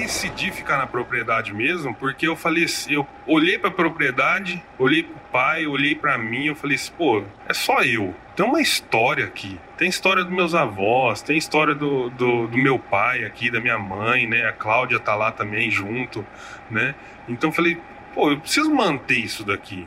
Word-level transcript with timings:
decidi 0.00 0.50
ficar 0.50 0.78
na 0.78 0.86
propriedade 0.86 1.52
mesmo, 1.52 1.94
porque 1.94 2.26
eu 2.26 2.34
falei 2.34 2.64
assim, 2.64 2.94
eu 2.94 3.06
olhei 3.26 3.58
pra 3.58 3.70
propriedade, 3.70 4.62
olhei 4.78 5.02
pro 5.02 5.14
pai, 5.30 5.66
olhei 5.66 5.94
pra 5.94 6.16
mim, 6.16 6.46
eu 6.46 6.56
falei 6.56 6.76
assim, 6.76 6.92
pô, 6.96 7.22
é 7.46 7.52
só 7.52 7.82
eu. 7.82 8.14
Tem 8.34 8.46
uma 8.46 8.60
história 8.60 9.26
aqui. 9.26 9.60
Tem 9.76 9.88
história 9.88 10.24
dos 10.24 10.32
meus 10.32 10.54
avós, 10.54 11.20
tem 11.20 11.36
história 11.36 11.74
do, 11.74 12.08
do, 12.10 12.46
do 12.46 12.56
meu 12.56 12.78
pai 12.78 13.24
aqui, 13.24 13.50
da 13.50 13.60
minha 13.60 13.78
mãe, 13.78 14.26
né? 14.26 14.46
A 14.46 14.52
Cláudia 14.52 14.98
tá 14.98 15.14
lá 15.14 15.30
também 15.30 15.70
junto, 15.70 16.24
né? 16.70 16.94
Então 17.28 17.50
eu 17.50 17.54
falei, 17.54 17.78
pô, 18.14 18.30
eu 18.30 18.40
preciso 18.40 18.74
manter 18.74 19.18
isso 19.18 19.44
daqui. 19.44 19.86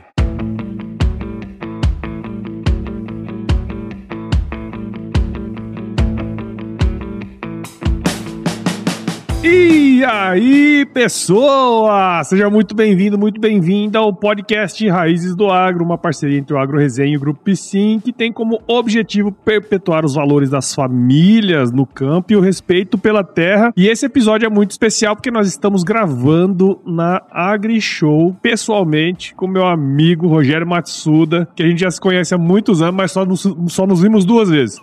E 10.04 10.06
aí, 10.06 10.86
pessoa! 10.92 12.22
Seja 12.24 12.50
muito 12.50 12.74
bem-vindo, 12.74 13.16
muito 13.16 13.40
bem-vinda 13.40 14.00
ao 14.00 14.12
podcast 14.12 14.86
Raízes 14.86 15.34
do 15.34 15.50
Agro, 15.50 15.82
uma 15.82 15.96
parceria 15.96 16.38
entre 16.38 16.52
o 16.52 16.58
Agro 16.58 16.78
Resenha 16.78 17.14
e 17.14 17.16
o 17.16 17.20
Grupo 17.20 17.40
Piscin, 17.42 17.98
que 18.00 18.12
tem 18.12 18.30
como 18.30 18.60
objetivo 18.66 19.32
perpetuar 19.32 20.04
os 20.04 20.14
valores 20.14 20.50
das 20.50 20.74
famílias 20.74 21.72
no 21.72 21.86
campo 21.86 22.34
e 22.34 22.36
o 22.36 22.40
respeito 22.42 22.98
pela 22.98 23.24
terra. 23.24 23.72
E 23.74 23.88
esse 23.88 24.04
episódio 24.04 24.44
é 24.44 24.50
muito 24.50 24.72
especial 24.72 25.16
porque 25.16 25.30
nós 25.30 25.48
estamos 25.48 25.82
gravando 25.82 26.78
na 26.84 27.22
Agri 27.30 27.80
Show, 27.80 28.36
pessoalmente, 28.42 29.34
com 29.34 29.46
meu 29.46 29.66
amigo 29.66 30.28
Rogério 30.28 30.66
Matsuda, 30.66 31.48
que 31.56 31.62
a 31.62 31.66
gente 31.66 31.80
já 31.80 31.90
se 31.90 31.98
conhece 31.98 32.34
há 32.34 32.38
muitos 32.38 32.82
anos, 32.82 32.94
mas 32.94 33.10
só 33.10 33.24
nos, 33.24 33.50
só 33.68 33.86
nos 33.86 34.02
vimos 34.02 34.26
duas 34.26 34.50
vezes. 34.50 34.78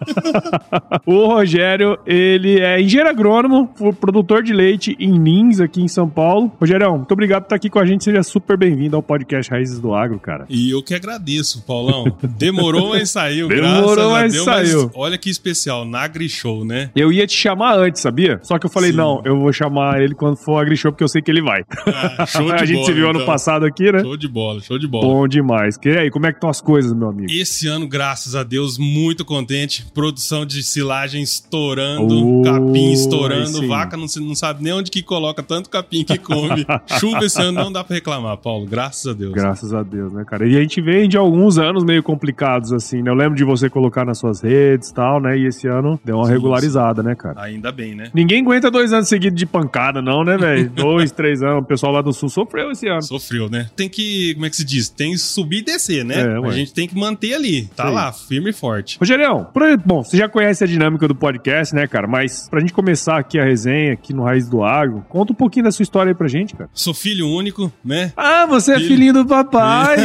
o 1.06 1.28
Rogério, 1.28 2.00
ele 2.08 2.60
é 2.60 2.82
engenheiro 2.82 3.12
agrônomo, 3.12 3.68
produtor 4.00 4.42
de 4.42 4.52
leite 4.52 4.98
em 5.12 5.24
Lins, 5.24 5.60
aqui 5.60 5.82
em 5.82 5.88
São 5.88 6.10
Paulo. 6.10 6.52
Rogério, 6.60 6.92
muito 6.92 7.12
obrigado 7.12 7.44
por 7.44 7.48
estar 7.48 7.56
aqui 7.56 7.70
com 7.70 7.80
a 7.80 7.86
gente. 7.86 8.04
Seja 8.04 8.24
super 8.24 8.58
bem-vindo 8.58 8.96
ao 8.96 9.04
podcast 9.04 9.52
Raízes 9.52 9.80
do 9.80 9.94
Agro, 9.94 10.20
cara. 10.20 10.46
E 10.50 10.72
eu 10.72 10.82
que 10.82 10.94
agradeço, 10.94 11.64
Paulão. 11.64 12.06
Demorou, 12.38 12.90
mas 12.90 13.10
saiu. 13.10 13.48
Demorou, 13.48 14.12
mas 14.12 14.34
Deus, 14.34 14.46
saiu. 14.46 14.84
Mas 14.84 14.92
olha 14.96 15.18
que 15.18 15.30
especial, 15.30 15.86
na 15.86 16.02
AgriShow, 16.02 16.64
né? 16.64 16.90
Eu 16.96 17.12
ia 17.12 17.28
te 17.28 17.36
chamar 17.36 17.78
antes, 17.78 18.02
sabia? 18.02 18.40
Só 18.44 18.58
que 18.58 18.66
eu 18.66 18.70
falei, 18.70 18.92
Sim. 18.92 18.98
não, 18.98 19.22
eu 19.26 19.40
vou 19.40 19.52
chamar 19.52 20.02
ele 20.02 20.16
quando 20.16 20.38
for 20.38 20.62
AgriShow, 20.62 20.92
porque 20.92 21.04
eu 21.04 21.08
sei 21.08 21.22
que 21.22 21.30
ele 21.30 21.42
vai. 21.42 21.64
Ah, 21.88 22.26
show 22.26 22.46
de 22.48 22.54
a 22.54 22.66
gente 22.66 22.76
bola, 22.76 22.86
se 22.86 22.94
viu 22.94 23.08
então. 23.08 23.20
ano 23.22 23.26
passado 23.26 23.66
aqui, 23.66 23.92
né? 23.92 24.02
Show 24.02 24.18
de 24.18 24.28
bola, 24.28 24.62
show 24.62 24.80
de 24.80 24.88
bola. 24.88 25.06
Bom 25.06 25.28
demais. 25.28 25.78
E 25.84 25.90
aí, 25.90 26.10
como 26.10 26.26
é 26.26 26.32
que 26.32 26.38
estão 26.38 26.50
as 26.50 26.62
coisas, 26.62 26.94
meu 26.94 27.10
amigo? 27.10 27.32
Esse 27.32 27.68
ano, 27.68 27.88
graças 27.88 28.36
a 28.36 28.44
Deus, 28.44 28.78
muito 28.78 29.26
contente. 29.26 29.86
Produção 29.94 30.46
de 30.46 30.64
silagem 30.64 31.22
estourando, 31.22 32.40
oh, 32.40 32.42
capim 32.44 32.92
estourando, 32.92 33.68
vaca 33.68 33.98
não, 33.98 34.06
não 34.22 34.36
sabe 34.36 34.64
nem 34.64 34.74
onde 34.74 34.91
que 34.92 35.02
coloca 35.02 35.42
tanto 35.42 35.70
capim 35.70 36.04
que 36.04 36.18
come. 36.18 36.66
Chuva 37.00 37.26
esse 37.26 37.42
ano 37.42 37.64
não 37.64 37.72
dá 37.72 37.84
pra 37.84 37.96
reclamar, 37.96 38.38
Paulo. 38.38 38.66
Graças 38.66 39.08
a 39.08 39.14
Deus. 39.14 39.34
Graças 39.34 39.74
a 39.74 39.82
Deus, 39.82 40.12
né, 40.12 40.26
cara? 40.26 40.46
E 40.46 40.58
a 40.58 40.62
gente 40.62 40.82
vem 40.82 41.08
de 41.08 41.18
alguns 41.18 41.58
anos 41.58 41.84
meio 41.84 42.04
complicados, 42.04 42.74
assim, 42.74 43.02
né? 43.02 43.10
Eu 43.10 43.16
lembro 43.16 43.36
de 43.36 43.44
você 43.44 43.70
colocar 43.70 44.06
nas 44.06 44.18
suas 44.18 44.42
redes 44.42 44.90
e 44.90 44.94
tal, 44.94 45.22
né? 45.22 45.38
E 45.38 45.48
esse 45.48 45.68
ano 45.68 46.00
deu 46.04 46.18
uma 46.18 46.26
sim, 46.26 46.34
regularizada, 46.34 47.02
né, 47.02 47.16
cara? 47.16 47.42
Ainda 47.42 47.72
bem, 47.72 47.96
né? 47.96 48.12
Ninguém 48.14 48.42
aguenta 48.42 48.70
dois 48.70 48.92
anos 48.92 49.08
seguidos 49.08 49.38
de 49.40 49.46
pancada, 49.46 50.02
não, 50.02 50.24
né, 50.24 50.38
velho? 50.38 50.70
dois, 50.76 51.12
três 51.12 51.42
anos. 51.42 51.64
O 51.64 51.66
pessoal 51.66 51.94
lá 51.94 52.02
do 52.02 52.12
Sul 52.12 52.30
sofreu 52.30 52.72
esse 52.72 52.88
ano. 52.88 53.02
Sofreu, 53.02 53.50
né? 53.50 53.70
Tem 53.76 53.88
que, 53.88 54.34
como 54.34 54.46
é 54.46 54.50
que 54.50 54.56
se 54.56 54.66
diz? 54.66 54.90
Tem 54.90 55.12
que 55.12 55.18
subir 55.18 55.60
e 55.60 55.62
descer, 55.64 56.04
né? 56.04 56.16
É, 56.22 56.48
a 56.48 56.52
gente 56.52 56.74
tem 56.74 56.88
que 56.88 56.98
manter 56.98 57.34
ali. 57.34 57.68
Tá 57.76 57.88
sim. 57.88 57.94
lá, 57.94 58.12
firme 58.12 58.50
e 58.50 58.54
forte. 58.54 58.98
Rogerião, 59.00 59.48
bom, 59.86 60.04
você 60.04 60.18
já 60.18 60.28
conhece 60.28 60.64
a 60.64 60.68
dinâmica 60.68 61.08
do 61.08 61.16
podcast, 61.16 61.74
né, 61.74 61.88
cara? 61.88 62.08
Mas 62.08 62.50
pra 62.50 62.60
gente 62.60 62.74
começar 62.74 63.18
aqui 63.18 63.40
a 63.40 63.44
resenha, 63.44 63.94
aqui 63.94 64.14
no 64.14 64.24
Raiz 64.24 64.48
do 64.48 64.64
Conta 65.10 65.34
um 65.34 65.36
pouquinho 65.36 65.66
da 65.66 65.72
sua 65.72 65.84
história 65.84 66.12
aí 66.12 66.16
pra 66.16 66.28
gente, 66.28 66.56
cara. 66.56 66.70
Sou 66.74 66.94
filho 66.94 67.28
único, 67.28 67.72
né? 67.84 68.14
Ah, 68.16 68.46
você 68.46 68.74
filho. 68.74 68.86
é 68.86 68.88
filhinho 68.88 69.14
do 69.14 69.26
papai! 69.26 69.98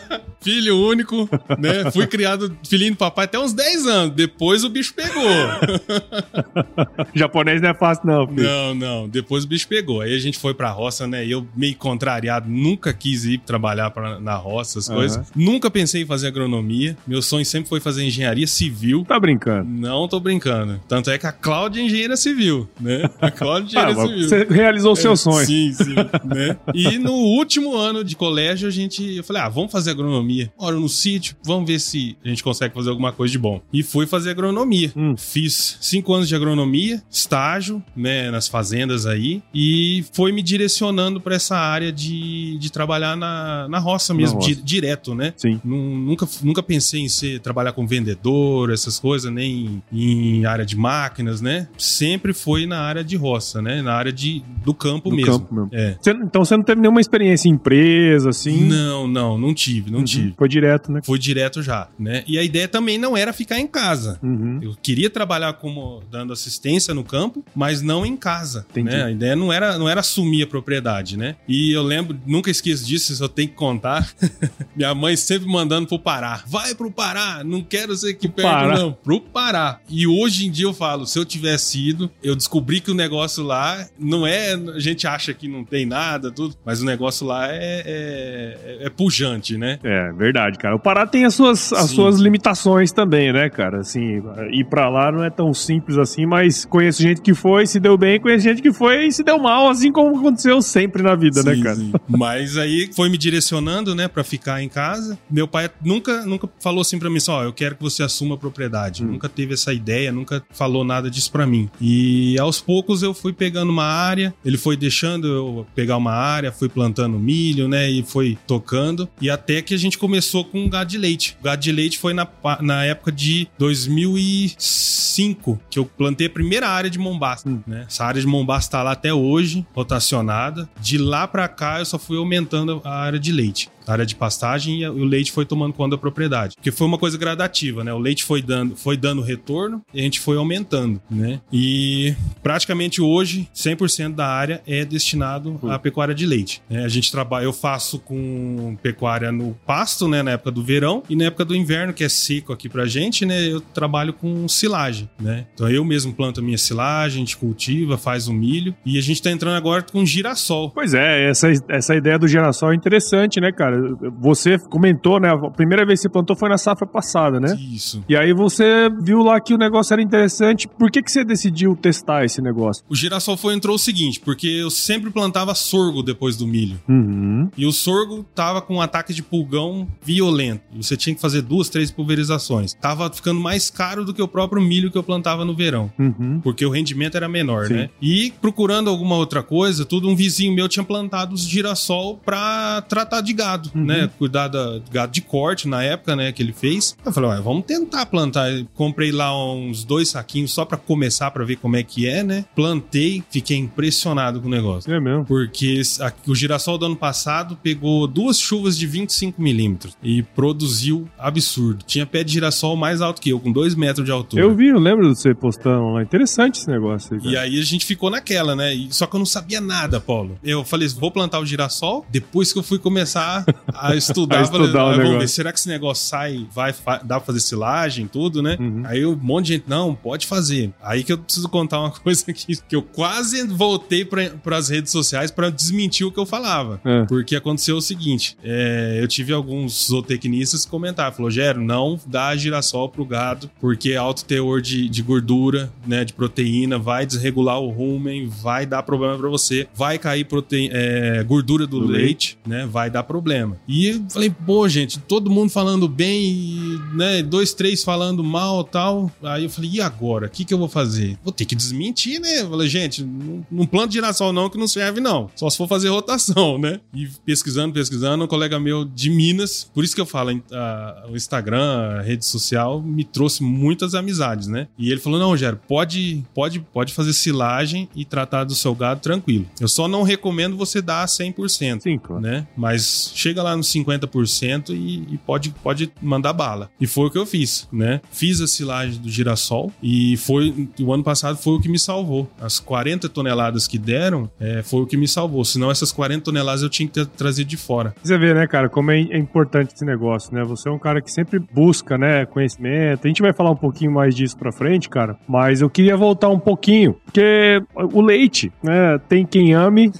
filho 0.40 0.76
único, 0.76 1.28
né? 1.58 1.90
Fui 1.92 2.06
criado 2.06 2.56
filhinho 2.66 2.92
do 2.92 2.96
papai 2.96 3.24
até 3.24 3.38
uns 3.38 3.52
10 3.52 3.86
anos. 3.86 4.14
Depois 4.14 4.64
o 4.64 4.68
bicho 4.68 4.94
pegou. 4.94 5.22
Japonês 7.14 7.60
não 7.60 7.70
é 7.70 7.74
fácil, 7.74 8.06
não, 8.06 8.26
filho. 8.26 8.42
Não, 8.42 8.74
não. 8.74 9.08
Depois 9.08 9.44
o 9.44 9.48
bicho 9.48 9.66
pegou. 9.68 10.00
Aí 10.00 10.14
a 10.14 10.18
gente 10.18 10.38
foi 10.38 10.54
pra 10.54 10.70
roça, 10.70 11.06
né? 11.06 11.24
E 11.26 11.30
eu, 11.30 11.46
meio 11.56 11.76
contrariado, 11.76 12.48
nunca 12.48 12.92
quis 12.92 13.24
ir 13.24 13.38
trabalhar 13.38 13.90
pra, 13.90 14.20
na 14.20 14.36
roça, 14.36 14.78
as 14.78 14.88
uhum. 14.88 14.96
coisas. 14.96 15.26
Nunca 15.34 15.70
pensei 15.70 16.02
em 16.02 16.06
fazer 16.06 16.28
agronomia. 16.28 16.96
Meu 17.06 17.22
sonho 17.22 17.44
sempre 17.44 17.68
foi 17.68 17.80
fazer 17.80 18.04
engenharia 18.04 18.46
civil. 18.46 19.04
Tá 19.06 19.18
brincando? 19.18 19.68
Não 19.68 20.06
tô 20.08 20.20
brincando. 20.20 20.80
Tanto 20.88 21.10
é 21.10 21.18
que 21.18 21.26
a 21.26 21.32
Cláudia 21.32 21.80
é 21.80 21.84
engenheira 21.84 22.16
civil, 22.16 22.68
né? 22.80 23.08
A 23.20 23.30
Cláudia 23.30 23.78
é 23.78 23.82
engenheira 23.90 24.02
ah, 24.02 24.06
civil. 24.06 24.28
Você 24.28 24.46
realizou 24.54 24.92
o 24.92 24.96
seu 24.96 25.12
é, 25.12 25.16
sonho. 25.16 25.46
Sim, 25.46 25.72
sim. 25.72 25.94
né? 26.24 26.56
E 26.74 26.98
no 26.98 27.12
último 27.12 27.76
ano 27.76 28.04
de 28.04 28.16
colégio, 28.16 28.68
a 28.68 28.70
gente. 28.70 29.16
Eu 29.16 29.24
falei, 29.24 29.42
ah, 29.42 29.48
vamos 29.48 29.72
fazer 29.72 29.90
agronomia. 29.90 30.27
Ora, 30.58 30.76
no 30.76 30.88
sítio, 30.88 31.36
vamos 31.44 31.66
ver 31.66 31.78
se 31.78 32.16
a 32.24 32.28
gente 32.28 32.42
consegue 32.42 32.74
fazer 32.74 32.90
alguma 32.90 33.12
coisa 33.12 33.32
de 33.32 33.38
bom. 33.38 33.60
E 33.72 33.82
fui 33.82 34.06
fazer 34.06 34.30
agronomia. 34.30 34.92
Hum. 34.96 35.16
Fiz 35.16 35.78
cinco 35.80 36.12
anos 36.14 36.28
de 36.28 36.34
agronomia, 36.34 37.02
estágio, 37.10 37.82
né, 37.96 38.30
nas 38.30 38.48
fazendas 38.48 39.06
aí, 39.06 39.42
e 39.54 40.04
foi 40.12 40.32
me 40.32 40.42
direcionando 40.42 41.20
para 41.20 41.34
essa 41.34 41.56
área 41.56 41.92
de, 41.92 42.58
de 42.58 42.70
trabalhar 42.70 43.16
na, 43.16 43.66
na 43.68 43.78
roça 43.78 44.14
mesmo, 44.14 44.38
na 44.38 44.44
roça. 44.44 44.54
Di, 44.54 44.62
direto, 44.62 45.14
né? 45.14 45.32
Sim. 45.36 45.60
Nunca, 45.64 46.28
nunca 46.42 46.62
pensei 46.62 47.00
em 47.00 47.08
ser, 47.08 47.40
trabalhar 47.40 47.72
com 47.72 47.86
vendedor, 47.86 48.70
essas 48.70 48.98
coisas, 48.98 49.32
nem 49.32 49.82
em 49.92 50.44
área 50.44 50.64
de 50.64 50.76
máquinas, 50.76 51.40
né? 51.40 51.68
Sempre 51.76 52.32
foi 52.32 52.66
na 52.66 52.80
área 52.80 53.04
de 53.04 53.16
roça, 53.16 53.62
né? 53.62 53.82
Na 53.82 53.94
área 53.94 54.12
de, 54.12 54.42
do 54.64 54.74
campo 54.74 55.10
do 55.10 55.16
mesmo. 55.16 55.32
Campo 55.32 55.54
mesmo. 55.54 55.70
É. 55.72 55.96
Você, 56.00 56.10
então 56.10 56.44
você 56.44 56.56
não 56.56 56.64
teve 56.64 56.80
nenhuma 56.80 57.00
experiência 57.00 57.48
em 57.48 57.52
empresa, 57.52 58.30
assim? 58.30 58.64
Não, 58.64 59.06
não, 59.06 59.38
não 59.38 59.54
tive, 59.54 59.90
não 59.90 60.00
uhum. 60.00 60.04
tive. 60.04 60.17
Foi 60.36 60.48
direto, 60.48 60.92
né? 60.92 61.00
Foi 61.04 61.18
direto 61.18 61.62
já, 61.62 61.88
né? 61.98 62.22
E 62.26 62.38
a 62.38 62.42
ideia 62.42 62.68
também 62.68 62.98
não 62.98 63.16
era 63.16 63.32
ficar 63.32 63.58
em 63.58 63.66
casa. 63.66 64.18
Uhum. 64.22 64.58
Eu 64.62 64.76
queria 64.82 65.10
trabalhar 65.10 65.52
como 65.54 66.02
dando 66.10 66.32
assistência 66.32 66.94
no 66.94 67.04
campo, 67.04 67.44
mas 67.54 67.82
não 67.82 68.04
em 68.04 68.16
casa, 68.16 68.66
Entendi. 68.70 68.90
né? 68.90 69.04
A 69.04 69.10
ideia 69.10 69.36
não 69.36 69.52
era, 69.52 69.78
não 69.78 69.88
era 69.88 70.00
assumir 70.00 70.42
a 70.42 70.46
propriedade, 70.46 71.16
né? 71.16 71.36
E 71.46 71.72
eu 71.72 71.82
lembro, 71.82 72.18
nunca 72.26 72.50
esqueço 72.50 72.86
disso, 72.86 73.14
só 73.14 73.28
tenho 73.28 73.48
que 73.48 73.54
contar. 73.54 74.08
Minha 74.74 74.94
mãe 74.94 75.16
sempre 75.16 75.48
mandando 75.48 75.86
pro 75.86 75.98
Pará. 75.98 76.42
Vai 76.46 76.74
pro 76.74 76.90
Pará, 76.90 77.42
não 77.44 77.62
quero 77.62 77.96
ser 77.96 78.10
aqui 78.10 78.28
perto, 78.28 78.48
Pará. 78.48 78.78
não. 78.78 78.92
Pro 78.92 79.20
Pará. 79.20 79.80
E 79.88 80.06
hoje 80.06 80.46
em 80.46 80.50
dia 80.50 80.66
eu 80.66 80.74
falo, 80.74 81.06
se 81.06 81.18
eu 81.18 81.24
tivesse 81.24 81.78
ido, 81.88 82.10
eu 82.22 82.34
descobri 82.34 82.80
que 82.80 82.90
o 82.90 82.94
negócio 82.94 83.42
lá 83.42 83.86
não 83.98 84.26
é. 84.26 84.54
A 84.54 84.78
gente 84.78 85.06
acha 85.06 85.32
que 85.34 85.48
não 85.48 85.64
tem 85.64 85.86
nada, 85.86 86.30
tudo, 86.30 86.54
mas 86.64 86.80
o 86.80 86.84
negócio 86.84 87.26
lá 87.26 87.48
é, 87.48 87.82
é, 87.84 88.78
é 88.82 88.90
pujante, 88.90 89.56
né? 89.56 89.78
É, 89.82 90.07
verdade, 90.12 90.58
cara. 90.58 90.76
O 90.76 90.78
Pará 90.78 91.06
tem 91.06 91.24
as 91.24 91.34
suas, 91.34 91.72
as 91.72 91.90
suas 91.90 92.18
limitações 92.18 92.92
também, 92.92 93.32
né, 93.32 93.48
cara? 93.48 93.80
Assim, 93.80 94.22
ir 94.50 94.64
pra 94.64 94.88
lá 94.88 95.10
não 95.10 95.24
é 95.24 95.30
tão 95.30 95.52
simples 95.52 95.98
assim, 95.98 96.26
mas 96.26 96.64
conheço 96.64 97.02
gente 97.02 97.20
que 97.20 97.34
foi, 97.34 97.66
se 97.66 97.78
deu 97.80 97.96
bem, 97.96 98.20
conheço 98.20 98.44
gente 98.44 98.62
que 98.62 98.72
foi 98.72 99.06
e 99.06 99.12
se 99.12 99.22
deu 99.22 99.38
mal, 99.38 99.68
assim 99.68 99.92
como 99.92 100.18
aconteceu 100.18 100.60
sempre 100.62 101.02
na 101.02 101.14
vida, 101.14 101.42
né, 101.42 101.54
sim, 101.54 101.58
né, 101.58 101.64
cara? 101.64 101.76
Sim. 101.76 101.92
Mas 102.08 102.56
aí 102.56 102.90
foi 102.94 103.08
me 103.08 103.18
direcionando, 103.18 103.94
né, 103.94 104.08
pra 104.08 104.24
ficar 104.24 104.62
em 104.62 104.68
casa. 104.68 105.18
Meu 105.30 105.46
pai 105.48 105.70
nunca, 105.84 106.24
nunca 106.24 106.48
falou 106.60 106.80
assim 106.80 106.98
pra 106.98 107.10
mim, 107.10 107.20
só, 107.20 107.44
eu 107.44 107.52
quero 107.52 107.76
que 107.76 107.82
você 107.82 108.02
assuma 108.02 108.34
a 108.34 108.38
propriedade. 108.38 109.04
Hum. 109.04 109.08
Nunca 109.12 109.28
teve 109.28 109.54
essa 109.54 109.72
ideia, 109.72 110.12
nunca 110.12 110.42
falou 110.50 110.84
nada 110.84 111.10
disso 111.10 111.30
pra 111.30 111.46
mim. 111.46 111.68
E 111.80 112.38
aos 112.38 112.60
poucos 112.60 113.02
eu 113.02 113.12
fui 113.12 113.32
pegando 113.32 113.70
uma 113.70 113.84
área, 113.84 114.34
ele 114.44 114.56
foi 114.56 114.76
deixando 114.76 115.26
eu 115.26 115.66
pegar 115.74 115.96
uma 115.96 116.12
área, 116.12 116.52
fui 116.52 116.68
plantando 116.68 117.18
milho, 117.18 117.68
né, 117.68 117.90
e 117.90 118.02
foi 118.02 118.38
tocando. 118.46 119.08
E 119.20 119.28
até 119.28 119.60
que 119.62 119.74
a 119.74 119.78
gente 119.78 119.97
começou 119.98 120.44
com 120.44 120.68
gado 120.68 120.90
de 120.90 120.98
leite. 120.98 121.36
O 121.40 121.44
gado 121.44 121.62
de 121.62 121.72
leite 121.72 121.98
foi 121.98 122.14
na, 122.14 122.26
na 122.60 122.84
época 122.84 123.12
de 123.12 123.48
2005 123.58 125.60
que 125.68 125.78
eu 125.78 125.84
plantei 125.84 126.26
a 126.26 126.30
primeira 126.30 126.68
área 126.68 126.88
de 126.88 126.98
Mombasa, 126.98 127.48
hum. 127.48 127.60
né? 127.66 127.84
Essa 127.86 128.04
área 128.04 128.20
de 128.20 128.26
Mombasa 128.26 128.70
tá 128.70 128.82
lá 128.82 128.92
até 128.92 129.12
hoje, 129.12 129.66
rotacionada. 129.74 130.68
De 130.80 130.98
lá 130.98 131.26
para 131.26 131.48
cá 131.48 131.80
eu 131.80 131.84
só 131.84 131.98
fui 131.98 132.16
aumentando 132.16 132.80
a 132.84 132.94
área 132.94 133.18
de 133.18 133.32
leite 133.32 133.68
área 133.92 134.06
de 134.06 134.14
pastagem 134.14 134.82
e 134.82 134.88
o 134.88 135.04
leite 135.04 135.32
foi 135.32 135.44
tomando 135.44 135.72
conta 135.72 135.96
da 135.96 135.98
propriedade. 135.98 136.54
Porque 136.56 136.70
foi 136.70 136.86
uma 136.86 136.98
coisa 136.98 137.16
gradativa, 137.16 137.84
né? 137.84 137.92
O 137.92 137.98
leite 137.98 138.24
foi 138.24 138.42
dando, 138.42 138.76
foi 138.76 138.96
dando 138.96 139.22
retorno 139.22 139.82
e 139.92 140.00
a 140.00 140.02
gente 140.02 140.20
foi 140.20 140.36
aumentando, 140.36 141.00
né? 141.10 141.40
E 141.52 142.14
praticamente 142.42 143.00
hoje, 143.00 143.48
100% 143.54 144.14
da 144.14 144.26
área 144.26 144.62
é 144.66 144.84
destinado 144.84 145.58
à 145.64 145.78
pecuária 145.78 146.14
de 146.14 146.26
leite. 146.26 146.62
Né? 146.68 146.84
A 146.84 146.88
gente 146.88 147.10
trabalha, 147.10 147.44
eu 147.44 147.52
faço 147.52 147.98
com 147.98 148.76
pecuária 148.82 149.32
no 149.32 149.54
pasto, 149.66 150.08
né? 150.08 150.22
Na 150.22 150.32
época 150.32 150.50
do 150.50 150.62
verão 150.62 151.02
e 151.08 151.16
na 151.16 151.24
época 151.24 151.44
do 151.44 151.54
inverno, 151.54 151.92
que 151.92 152.04
é 152.04 152.08
seco 152.08 152.52
aqui 152.52 152.68
pra 152.68 152.86
gente, 152.86 153.24
né? 153.24 153.48
Eu 153.48 153.60
trabalho 153.60 154.12
com 154.12 154.46
silagem, 154.48 155.08
né? 155.20 155.46
Então 155.54 155.68
eu 155.68 155.84
mesmo 155.84 156.12
planto 156.12 156.40
a 156.40 156.42
minha 156.42 156.58
silagem, 156.58 157.18
a 157.18 157.20
gente 157.20 157.36
cultiva, 157.36 157.96
faz 157.96 158.28
o 158.28 158.32
milho 158.32 158.74
e 158.84 158.98
a 158.98 159.02
gente 159.02 159.22
tá 159.22 159.30
entrando 159.30 159.56
agora 159.56 159.82
com 159.82 160.04
girassol. 160.04 160.70
Pois 160.70 160.94
é, 160.94 161.28
essa, 161.30 161.48
essa 161.68 161.94
ideia 161.94 162.18
do 162.18 162.28
girassol 162.28 162.72
é 162.72 162.74
interessante, 162.74 163.40
né, 163.40 163.52
cara? 163.52 163.77
Você 164.20 164.58
comentou, 164.58 165.20
né? 165.20 165.30
A 165.30 165.50
primeira 165.50 165.84
vez 165.84 166.00
que 166.00 166.02
você 166.02 166.08
plantou 166.08 166.36
foi 166.36 166.48
na 166.48 166.58
safra 166.58 166.86
passada, 166.86 167.40
né? 167.40 167.56
Isso. 167.72 168.04
E 168.08 168.16
aí 168.16 168.32
você 168.32 168.88
viu 169.00 169.22
lá 169.22 169.40
que 169.40 169.54
o 169.54 169.58
negócio 169.58 169.92
era 169.92 170.02
interessante. 170.02 170.68
Por 170.68 170.90
que, 170.90 171.02
que 171.02 171.10
você 171.10 171.24
decidiu 171.24 171.76
testar 171.76 172.24
esse 172.24 172.40
negócio? 172.40 172.84
O 172.88 172.94
girassol 172.94 173.36
foi 173.36 173.54
entrou 173.54 173.76
o 173.76 173.78
seguinte, 173.78 174.20
porque 174.20 174.46
eu 174.46 174.70
sempre 174.70 175.10
plantava 175.10 175.54
sorgo 175.54 176.02
depois 176.02 176.36
do 176.36 176.46
milho. 176.46 176.80
Uhum. 176.88 177.50
E 177.56 177.66
o 177.66 177.72
sorgo 177.72 178.24
tava 178.34 178.60
com 178.60 178.76
um 178.76 178.80
ataque 178.80 179.12
de 179.12 179.22
pulgão 179.22 179.86
violento. 180.02 180.62
Você 180.76 180.96
tinha 180.96 181.14
que 181.14 181.20
fazer 181.20 181.42
duas, 181.42 181.68
três 181.68 181.90
pulverizações. 181.90 182.74
Tava 182.74 183.10
ficando 183.12 183.40
mais 183.40 183.70
caro 183.70 184.04
do 184.04 184.14
que 184.14 184.22
o 184.22 184.28
próprio 184.28 184.62
milho 184.62 184.90
que 184.90 184.98
eu 184.98 185.02
plantava 185.02 185.44
no 185.44 185.54
verão. 185.54 185.90
Uhum. 185.98 186.40
Porque 186.42 186.64
o 186.64 186.70
rendimento 186.70 187.16
era 187.16 187.28
menor, 187.28 187.66
Sim. 187.66 187.74
né? 187.74 187.90
E 188.00 188.32
procurando 188.40 188.88
alguma 188.88 189.16
outra 189.16 189.42
coisa, 189.42 189.84
tudo 189.84 190.08
um 190.08 190.16
vizinho 190.16 190.54
meu 190.54 190.68
tinha 190.68 190.84
plantado 190.84 191.34
os 191.34 191.42
girassol 191.42 192.18
pra 192.24 192.82
tratar 192.82 193.20
de 193.20 193.32
gado, 193.32 193.67
Uhum. 193.74 193.84
né? 193.84 194.10
Cuidar 194.18 194.48
da 194.48 194.80
gado 194.90 195.12
de 195.12 195.20
corte 195.20 195.66
na 195.68 195.82
época, 195.82 196.14
né? 196.16 196.32
Que 196.32 196.42
ele 196.42 196.52
fez. 196.52 196.96
Eu 197.04 197.12
falei, 197.12 197.30
ué, 197.30 197.40
vamos 197.40 197.64
tentar 197.64 198.06
plantar. 198.06 198.50
Eu 198.52 198.66
comprei 198.74 199.10
lá 199.12 199.32
uns 199.54 199.84
dois 199.84 200.08
saquinhos 200.10 200.52
só 200.52 200.64
pra 200.64 200.76
começar 200.76 201.30
pra 201.30 201.44
ver 201.44 201.56
como 201.56 201.76
é 201.76 201.82
que 201.82 202.06
é, 202.06 202.22
né? 202.22 202.44
Plantei, 202.54 203.22
fiquei 203.30 203.56
impressionado 203.56 204.40
com 204.40 204.46
o 204.46 204.50
negócio. 204.50 204.92
É 204.92 205.00
mesmo. 205.00 205.24
Porque 205.24 205.80
a- 206.00 206.12
o 206.26 206.34
girassol 206.34 206.78
do 206.78 206.86
ano 206.86 206.96
passado 206.96 207.56
pegou 207.62 208.06
duas 208.06 208.38
chuvas 208.38 208.76
de 208.76 208.86
25 208.86 209.40
milímetros 209.40 209.96
e 210.02 210.22
produziu 210.22 211.08
absurdo. 211.18 211.84
Tinha 211.86 212.06
pé 212.06 212.24
de 212.24 212.32
girassol 212.32 212.76
mais 212.76 213.00
alto 213.00 213.20
que 213.20 213.30
eu, 213.30 213.40
com 213.40 213.52
dois 213.52 213.74
metros 213.74 214.04
de 214.04 214.10
altura. 214.12 214.42
Eu 214.42 214.54
vi, 214.54 214.68
eu 214.68 214.78
lembro 214.78 215.10
de 215.12 215.18
você 215.18 215.34
postando 215.34 215.92
lá. 215.92 216.02
Interessante 216.02 216.56
esse 216.60 216.68
negócio 216.68 217.14
aí. 217.16 217.32
E 217.32 217.36
aí 217.36 217.58
a 217.60 217.64
gente 217.64 217.84
ficou 217.84 218.10
naquela, 218.10 218.54
né? 218.56 218.74
E- 218.74 218.88
só 218.90 219.06
que 219.06 219.14
eu 219.14 219.18
não 219.18 219.26
sabia 219.26 219.60
nada, 219.60 220.00
Paulo. 220.00 220.38
Eu 220.42 220.64
falei, 220.64 220.88
vou 220.88 221.10
plantar 221.10 221.38
o 221.40 221.46
girassol. 221.46 222.06
Depois 222.10 222.52
que 222.52 222.58
eu 222.58 222.62
fui 222.62 222.78
começar 222.78 223.44
a 223.74 223.94
estudar, 223.94 224.38
A 224.38 224.42
estudar 224.42 224.80
"Ah, 224.80 224.84
vamos 224.84 224.98
negócio." 224.98 225.18
ver, 225.20 225.28
será 225.28 225.52
que 225.52 225.58
esse 225.58 225.68
negócio 225.68 226.06
sai, 226.08 226.46
vai, 226.54 226.74
dá 227.04 227.16
pra 227.18 227.20
fazer 227.20 227.40
silagem, 227.40 228.06
tudo, 228.06 228.42
né? 228.42 228.56
Uhum. 228.58 228.82
Aí 228.84 229.04
um 229.04 229.16
monte 229.16 229.46
de 229.46 229.52
gente, 229.54 229.64
não, 229.68 229.94
pode 229.94 230.26
fazer. 230.26 230.72
Aí 230.82 231.02
que 231.02 231.12
eu 231.12 231.18
preciso 231.18 231.48
contar 231.48 231.80
uma 231.80 231.90
coisa 231.98 232.24
aqui, 232.28 232.58
que 232.68 232.76
eu 232.76 232.82
quase 232.82 233.46
voltei 233.46 234.04
para 234.04 234.56
as 234.56 234.68
redes 234.68 234.92
sociais 234.92 235.30
pra 235.30 235.50
desmentir 235.50 236.06
o 236.06 236.12
que 236.12 236.18
eu 236.18 236.26
falava. 236.26 236.80
É. 236.84 237.04
Porque 237.04 237.36
aconteceu 237.36 237.76
o 237.76 237.82
seguinte: 237.82 238.36
é, 238.42 238.98
eu 239.00 239.08
tive 239.08 239.32
alguns 239.32 239.88
zootecnistas 239.88 240.64
que 240.64 240.70
comentaram, 240.70 241.14
falou, 241.14 241.30
Gero, 241.30 241.60
não 241.60 241.98
dá 242.06 242.34
girassol 242.36 242.88
pro 242.88 243.04
gado, 243.04 243.50
porque 243.60 243.94
alto 243.94 244.24
teor 244.24 244.60
de, 244.60 244.88
de 244.88 245.02
gordura, 245.02 245.70
né, 245.86 246.04
de 246.04 246.12
proteína, 246.12 246.78
vai 246.78 247.06
desregular 247.06 247.60
o 247.60 247.68
rumen, 247.68 248.28
vai 248.28 248.66
dar 248.66 248.82
problema 248.82 249.16
pra 249.16 249.28
você, 249.28 249.66
vai 249.74 249.98
cair 249.98 250.26
é, 250.70 251.22
gordura 251.24 251.66
do, 251.66 251.80
Do 251.80 251.86
leite, 251.86 252.38
né, 252.46 252.66
vai 252.70 252.90
dar 252.90 253.02
problema. 253.02 253.37
E 253.66 253.88
eu 253.88 254.04
falei, 254.10 254.30
pô, 254.30 254.68
gente, 254.68 254.98
todo 255.00 255.30
mundo 255.30 255.50
falando 255.50 255.88
bem, 255.88 256.22
e, 256.24 256.80
né, 256.94 257.22
dois, 257.22 257.52
três 257.54 257.82
falando 257.84 258.22
mal 258.24 258.64
tal. 258.64 259.10
Aí 259.22 259.44
eu 259.44 259.50
falei, 259.50 259.70
e 259.74 259.80
agora? 259.80 260.26
O 260.26 260.30
que 260.30 260.44
que 260.44 260.52
eu 260.54 260.58
vou 260.58 260.68
fazer? 260.68 261.18
Vou 261.22 261.32
ter 261.32 261.44
que 261.44 261.54
desmentir, 261.54 262.20
né? 262.20 262.40
Eu 262.42 262.50
falei, 262.50 262.68
gente, 262.68 263.02
não, 263.04 263.46
não 263.50 263.66
planta 263.66 263.92
girassol 263.92 264.32
não, 264.32 264.48
que 264.50 264.58
não 264.58 264.68
serve 264.68 265.00
não. 265.00 265.30
Só 265.36 265.48
se 265.50 265.56
for 265.56 265.68
fazer 265.68 265.88
rotação, 265.88 266.58
né? 266.58 266.80
E 266.94 267.06
pesquisando, 267.24 267.72
pesquisando, 267.74 268.24
um 268.24 268.26
colega 268.28 268.58
meu 268.58 268.84
de 268.84 269.10
Minas, 269.10 269.70
por 269.74 269.84
isso 269.84 269.94
que 269.94 270.00
eu 270.00 270.06
falo, 270.06 270.42
a- 270.52 271.06
o 271.10 271.16
Instagram, 271.16 271.98
a 271.98 272.02
rede 272.02 272.24
social, 272.24 272.80
me 272.82 273.04
trouxe 273.04 273.42
muitas 273.42 273.94
amizades, 273.94 274.48
né? 274.48 274.68
E 274.78 274.90
ele 274.90 275.00
falou, 275.00 275.18
não, 275.18 275.28
Rogério, 275.28 275.58
pode, 275.68 276.24
pode, 276.34 276.60
pode 276.60 276.92
fazer 276.94 277.12
silagem 277.12 277.88
e 277.94 278.04
tratar 278.04 278.44
do 278.44 278.54
seu 278.54 278.74
gado 278.74 279.00
tranquilo. 279.00 279.46
Eu 279.60 279.68
só 279.68 279.86
não 279.88 280.02
recomendo 280.02 280.56
você 280.56 280.80
dar 280.80 281.06
100% 281.06 281.82
Sim, 281.82 281.98
claro. 281.98 282.22
né? 282.22 282.46
Mas 282.56 283.10
chega 283.28 283.42
lá 283.42 283.56
nos 283.56 283.72
50% 283.72 284.70
e, 284.70 285.14
e 285.14 285.18
pode, 285.18 285.50
pode 285.50 285.90
mandar 286.00 286.32
bala. 286.32 286.70
E 286.80 286.86
foi 286.86 287.06
o 287.06 287.10
que 287.10 287.18
eu 287.18 287.26
fiz, 287.26 287.68
né? 287.72 288.00
Fiz 288.10 288.40
a 288.40 288.46
silagem 288.46 289.00
do 289.00 289.10
girassol 289.10 289.72
e 289.82 290.16
foi 290.16 290.68
o 290.80 290.92
ano 290.92 291.02
passado 291.02 291.36
foi 291.36 291.54
o 291.54 291.60
que 291.60 291.68
me 291.68 291.78
salvou. 291.78 292.30
As 292.40 292.58
40 292.58 293.08
toneladas 293.08 293.66
que 293.66 293.78
deram 293.78 294.30
é, 294.40 294.62
foi 294.62 294.82
o 294.82 294.86
que 294.86 294.96
me 294.96 295.08
salvou. 295.08 295.44
Senão 295.44 295.70
essas 295.70 295.92
40 295.92 296.24
toneladas 296.24 296.62
eu 296.62 296.68
tinha 296.68 296.86
que 296.86 296.94
ter 296.94 297.06
trazido 297.06 297.48
de 297.48 297.56
fora. 297.56 297.94
Você 298.02 298.16
vê, 298.18 298.34
né, 298.34 298.46
cara, 298.46 298.68
como 298.68 298.90
é 298.90 298.98
é 299.10 299.18
importante 299.18 299.74
esse 299.74 299.84
negócio, 299.84 300.34
né? 300.34 300.42
Você 300.44 300.68
é 300.68 300.72
um 300.72 300.78
cara 300.78 301.00
que 301.00 301.10
sempre 301.10 301.38
busca, 301.38 301.96
né, 301.96 302.26
conhecimento. 302.26 303.04
A 303.04 303.08
gente 303.08 303.22
vai 303.22 303.32
falar 303.32 303.50
um 303.50 303.56
pouquinho 303.56 303.92
mais 303.92 304.14
disso 304.14 304.36
pra 304.36 304.52
frente, 304.52 304.88
cara. 304.88 305.16
Mas 305.28 305.60
eu 305.60 305.70
queria 305.70 305.96
voltar 305.96 306.28
um 306.28 306.38
pouquinho, 306.38 306.94
porque 307.04 307.62
o 307.74 308.00
leite, 308.00 308.52
né, 308.62 308.98
tem 309.08 309.24
quem 309.24 309.54
ame, 309.54 309.92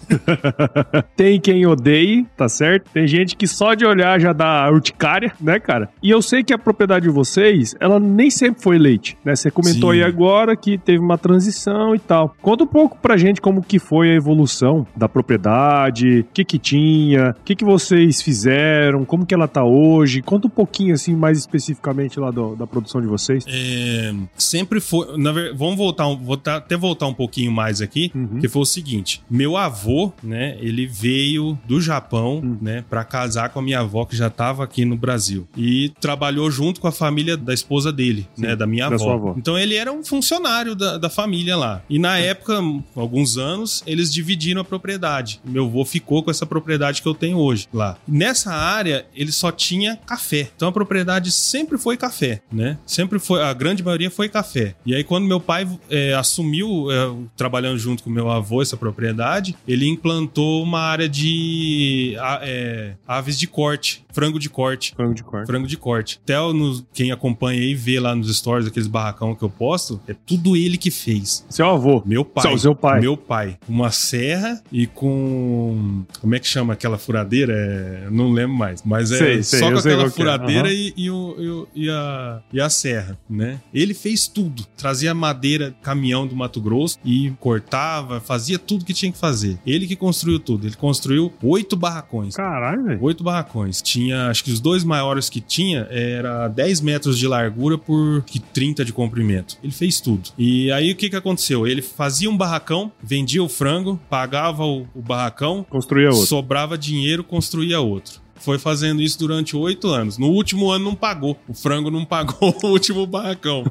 tem 1.17 1.41
quem 1.41 1.67
odeie, 1.67 2.27
tá 2.37 2.49
certo? 2.49 2.91
Tem 2.91 3.07
gente 3.07 3.18
que 3.27 3.47
só 3.47 3.75
de 3.75 3.85
olhar 3.87 4.21
já 4.21 4.33
dá 4.33 4.69
urticária, 4.71 5.33
né, 5.41 5.59
cara? 5.59 5.89
E 6.03 6.11
eu 6.11 6.21
sei 6.23 6.43
que 6.43 6.53
a 6.53 6.59
propriedade 6.59 7.05
de 7.07 7.11
vocês, 7.11 7.75
ela 7.81 7.99
nem 8.01 8.31
sempre 8.31 8.63
foi 8.63 8.79
leite, 8.79 9.17
né? 9.25 9.35
Você 9.37 9.51
comentou 9.51 9.93
Sim. 9.93 9.99
aí 9.99 10.03
agora 10.05 10.57
que 10.57 10.77
teve 10.79 10.99
uma 10.99 11.19
transição 11.19 11.95
e 11.95 11.99
tal. 11.99 12.35
Conta 12.43 12.65
um 12.65 12.67
pouco 12.67 12.99
pra 12.99 13.17
gente 13.17 13.41
como 13.41 13.63
que 13.63 13.79
foi 13.79 14.11
a 14.11 14.15
evolução 14.15 14.87
da 14.97 15.09
propriedade, 15.09 16.21
o 16.21 16.25
que 16.33 16.45
que 16.45 16.59
tinha, 16.59 17.35
o 17.39 17.45
que 17.45 17.55
que 17.55 17.65
vocês 17.65 18.21
fizeram, 18.23 19.05
como 19.05 19.25
que 19.27 19.35
ela 19.35 19.49
tá 19.49 19.65
hoje. 19.65 20.23
Conta 20.23 20.47
um 20.47 20.51
pouquinho, 20.51 20.95
assim, 20.95 21.15
mais 21.15 21.39
especificamente 21.39 22.19
lá 22.19 22.31
do- 22.31 22.55
da 22.57 22.67
produção 22.67 23.01
de 23.01 23.07
vocês. 23.07 23.45
É, 23.49 24.13
sempre 24.37 24.81
foi. 24.81 25.17
Na 25.19 25.33
ver- 25.33 25.55
vamos 25.55 25.77
voltar, 25.77 26.05
vou 26.15 26.37
tá- 26.37 26.57
até 26.57 26.77
voltar 26.77 27.07
um 27.07 27.15
pouquinho 27.15 27.53
mais 27.53 27.81
aqui, 27.81 28.11
Uhum. 28.15 28.39
que 28.41 28.49
foi 28.49 28.63
o 28.63 28.67
seguinte: 28.67 29.23
meu 29.31 29.57
avô, 29.57 30.13
né, 30.23 30.57
ele 30.61 30.87
veio 30.87 31.59
do 31.67 31.81
Japão, 31.81 32.41
Hum. 32.45 32.57
né, 32.61 32.85
para 32.89 33.05
casar 33.09 33.49
com 33.51 33.59
a 33.59 33.63
minha 33.63 33.81
avó 33.81 34.05
que 34.05 34.17
já 34.17 34.29
estava 34.29 34.65
aqui 34.65 34.85
no 34.85 34.97
Brasil 34.97 35.49
e 35.57 35.93
trabalhou 36.01 36.51
junto 36.51 36.81
com 36.81 36.89
a 36.89 36.93
família 36.93 37.37
da 37.37 37.55
esposa 37.55 37.93
dele, 37.93 38.29
né, 38.37 38.55
da 38.55 38.67
minha 38.67 38.89
da 38.89 38.95
avó. 38.95 39.13
avó. 39.13 39.35
Então 39.37 39.59
ele 39.59 39.75
era 39.75 39.93
um 39.93 40.05
funcionário 40.05 40.75
da, 40.75 40.99
da 40.99 41.11
família 41.11 41.57
lá. 41.57 41.83
E 41.89 41.99
na 41.99 42.19
época, 42.19 42.61
alguns 42.95 43.37
anos, 43.37 43.83
eles 43.87 44.13
dividiram 44.13 44.61
a 44.61 44.65
propriedade. 44.65 45.41
Meu 45.45 45.67
avô 45.67 45.85
ficou 45.85 46.23
com 46.23 46.31
essa 46.31 46.47
propriedade 46.47 47.03
que 47.03 47.09
eu 47.09 47.15
tenho 47.15 47.39
hoje 47.39 47.67
lá. 47.73 47.97
Nessa 48.07 48.53
área, 48.53 49.07
ele 49.15 49.33
só 49.33 49.51
tinha 49.51 49.97
café. 50.07 50.51
Então 50.55 50.69
a 50.69 50.73
propriedade 50.73 51.33
sempre 51.33 51.79
foi 51.79 51.97
café, 51.97 52.41
né? 52.53 52.79
Sempre 52.87 53.19
foi, 53.19 53.43
a 53.43 53.53
grande 53.53 53.83
maioria 53.83 54.11
foi 54.11 54.29
café. 54.29 54.75
E 54.85 54.95
aí 54.95 55.05
quando 55.05 55.27
meu 55.27 55.41
pai 55.41 55.69
é, 55.91 56.15
assumiu, 56.15 56.91
é, 56.91 57.15
trabalhando 57.37 57.79
junto 57.79 58.03
com 58.03 58.11
meu 58.11 58.31
avô 58.31 58.63
essa 58.63 58.77
propriedade, 58.77 59.57
ele 59.67 59.87
implantou 59.89 60.63
uma 60.63 60.81
área 60.81 61.09
de 61.09 62.17
é, 62.43 62.93
aves 63.07 63.39
de 63.39 63.47
corte, 63.47 64.05
frango 64.13 64.39
de 64.39 64.51
corte. 64.51 64.95
Frango 64.95 65.15
de 65.15 65.23
corte. 65.23 65.47
Frango 65.47 65.67
de 65.67 65.77
corte. 65.77 66.21
Até 66.23 66.37
no- 66.39 66.83
quem 66.93 67.11
acompanha 67.13 67.61
aí 67.61 67.75
vê 67.75 67.99
lá 68.01 68.15
nos 68.15 68.35
stories 68.37 68.67
aqueles 68.67 68.87
barracão 68.89 69.35
que 69.35 69.43
eu 69.43 69.51
posto, 69.51 70.01
é 70.09 70.15
tudo 70.27 70.57
ele 70.57 70.77
que 70.77 70.91
fez. 70.91 71.45
Seu 71.49 71.69
avô. 71.69 72.03
Meu 72.05 72.25
pai. 72.25 72.43
Seu- 72.49 72.59
seu 72.59 72.75
pai. 72.75 73.01
Meu 73.01 73.17
pai. 73.17 73.59
Uma 73.69 73.91
serra 73.91 74.63
e 74.73 74.87
com. 74.87 76.05
Como 76.21 76.35
é 76.35 76.39
que 76.39 76.47
chama 76.47 76.73
aquela 76.73 76.99
furadeira? 76.99 77.53
É, 77.55 78.09
não 78.11 78.31
lembro 78.31 78.57
mais. 78.57 78.83
Mas 78.83 79.11
é 79.13 79.19
Sei, 79.19 79.43
sei, 79.43 79.59
só 79.61 79.73
com 79.73 79.79
aquela 79.79 80.05
é. 80.05 80.11
furadeira 80.11 80.69
Aham. 80.69 80.75
e, 80.75 80.95
e 80.97 81.09
e 81.09 81.11
o- 81.11 81.69
e 81.75 81.91
a, 81.91 82.43
e 82.53 82.61
a 82.61 82.69
serra, 82.69 83.19
né? 83.29 83.61
Ele 83.73 83.95
fez 83.95 84.27
tudo. 84.29 84.65
Trazia 84.77 85.15
madeira, 85.15 85.75
caminhão 85.83 86.27
do 86.27 86.37
Mato 86.37 86.61
Grosso 86.61 86.99
e 87.05 87.31
cortava, 87.41 88.21
fazia 88.21 88.59
tudo 88.59 88.85
que 88.85 88.93
tinha 88.93 89.11
que 89.11 89.19
fazer. 89.19 89.59
Ele 89.67 89.87
que 89.87 89.97
construiu 89.97 90.39
tudo. 90.39 90.67
Ele 90.67 90.77
construiu 90.77 91.33
oito 91.43 91.77
barracões. 91.77 92.35
Caralho, 92.37 92.88
velho. 92.89 93.03
Oito 93.05 93.23
barracões. 93.25 93.81
Tinha, 93.81 94.29
acho 94.29 94.43
que 94.45 94.51
os 94.51 94.61
dois 94.61 94.85
maiores 94.85 95.29
que 95.31 95.41
tinha 95.41 95.87
era 95.91 96.49
10 96.49 96.81
metros 96.81 97.19
de 97.19 97.27
largura 97.27 97.79
por 97.79 98.23
que 98.25 98.39
30 98.41 98.85
de 98.85 98.93
comprimento. 98.93 99.57
Ele 99.63 99.73
fez 99.73 100.01
tudo. 100.01 100.31
E 100.37 100.71
aí 100.73 100.91
o 100.93 100.97
que 100.97 101.09
que 101.11 101.17
aconteceu? 101.17 101.67
Ele 101.67 101.83
fazia 101.83 102.29
um 102.31 102.37
barracão, 102.37 102.91
vendia 103.03 103.43
o 103.43 103.49
frango, 103.49 104.01
pagava 104.11 104.65
o, 104.65 104.87
o 104.95 105.01
barracão, 105.03 105.65
Construía 105.69 106.09
outro. 106.11 106.27
sobrava 106.27 106.77
dinheiro, 106.77 107.23
construía 107.23 107.81
outro. 107.81 108.21
Foi 108.41 108.59
fazendo 108.59 109.01
isso 109.03 109.19
durante 109.19 109.57
oito 109.57 109.89
anos. 109.89 110.19
No 110.19 110.29
último 110.29 110.71
ano 110.71 110.85
não 110.87 110.95
pagou. 110.95 111.39
O 111.49 111.55
frango 111.55 111.91
não 111.91 112.05
pagou 112.05 112.55
o 112.63 112.67
último 112.69 113.07
barracão. 113.07 113.65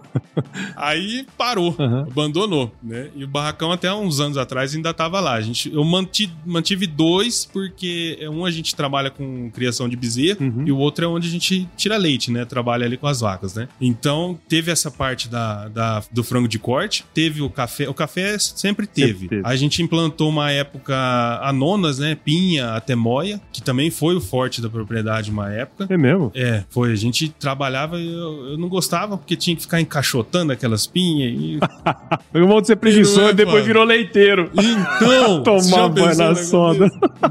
Aí 0.76 1.26
parou, 1.38 1.76
Aham. 1.80 2.08
abandonou, 2.10 2.72
né? 2.82 3.10
E 3.16 3.24
o 3.24 3.28
barracão 3.28 3.72
até 3.72 3.94
uns 3.94 4.20
anos 4.20 4.38
atrás 4.38 4.76
ainda 4.76 4.94
tava 4.94 5.20
lá. 5.20 5.34
A 5.34 5.42
gente, 5.42 5.72
eu 5.74 5.84
manti, 5.84 6.32
mantive 6.46 6.88
dois 6.88 7.46
porque 7.46 8.18
um 8.32 8.46
a 8.46 8.52
gente 8.52 8.76
trabalha 8.76 9.10
com 9.10 9.50
criação 9.52 9.88
de 9.90 9.96
bezerro 9.96 10.38
Uhum. 10.40 10.64
e 10.68 10.72
o 10.72 10.78
outro 10.78 11.06
é 11.06 11.08
onde 11.08 11.28
a 11.28 11.32
gente 11.32 11.68
tira 11.76 11.98
leite, 11.98 12.32
né? 12.32 12.46
Trabalha 12.46 12.86
ali 12.86 12.98
com 12.98 13.08
as 13.08 13.20
vacas, 13.22 13.56
né? 13.56 13.68
Então 13.80 14.38
teve 14.48 14.72
essa 14.72 14.90
parte 14.92 15.28
da, 15.28 15.68
da- 15.68 16.04
do 16.12 16.24
frango 16.24 16.48
de 16.48 16.60
corte, 16.60 17.04
teve 17.14 17.42
o 17.42 17.50
café. 17.50 17.88
O 17.90 17.94
café 17.94 18.38
sempre 18.40 18.86
teve. 18.88 19.28
teve. 19.28 19.42
A 19.46 19.56
gente 19.56 19.82
implantou 19.82 20.30
uma 20.30 20.52
época 20.52 20.96
anonas, 21.42 22.00
né? 22.00 22.16
Pinha, 22.16 22.72
até 22.74 22.96
moia, 22.96 23.42
que 23.52 23.62
também 23.62 23.90
foi 23.90 24.16
o 24.16 24.22
forte 24.22 24.57
parte 24.58 24.62
da 24.62 24.70
propriedade 24.70 25.32
uma 25.32 25.52
época. 25.52 25.88
É 25.90 25.98
mesmo? 25.98 26.32
É, 26.36 26.64
foi. 26.70 26.92
A 26.92 26.96
gente 26.96 27.30
trabalhava 27.30 28.00
e 28.00 28.08
eu, 28.08 28.52
eu 28.52 28.58
não 28.58 28.68
gostava 28.68 29.18
porque 29.18 29.36
tinha 29.36 29.56
que 29.56 29.62
ficar 29.62 29.80
encaixotando 29.80 30.52
aquelas 30.52 30.88
pinhas. 30.88 31.32
E... 31.32 31.60
Eu 32.34 32.48
vou 32.48 32.64
ser 32.64 32.76
preguiçoso 32.76 33.22
Não 33.22 33.28
é, 33.30 33.32
e 33.32 33.34
depois 33.34 33.66
virou 33.66 33.84
leiteiro. 33.84 34.52
Então, 34.54 35.42
Tomar 35.44 35.90
banho 35.90 36.18
na 36.18 36.34
desse? 36.34 36.52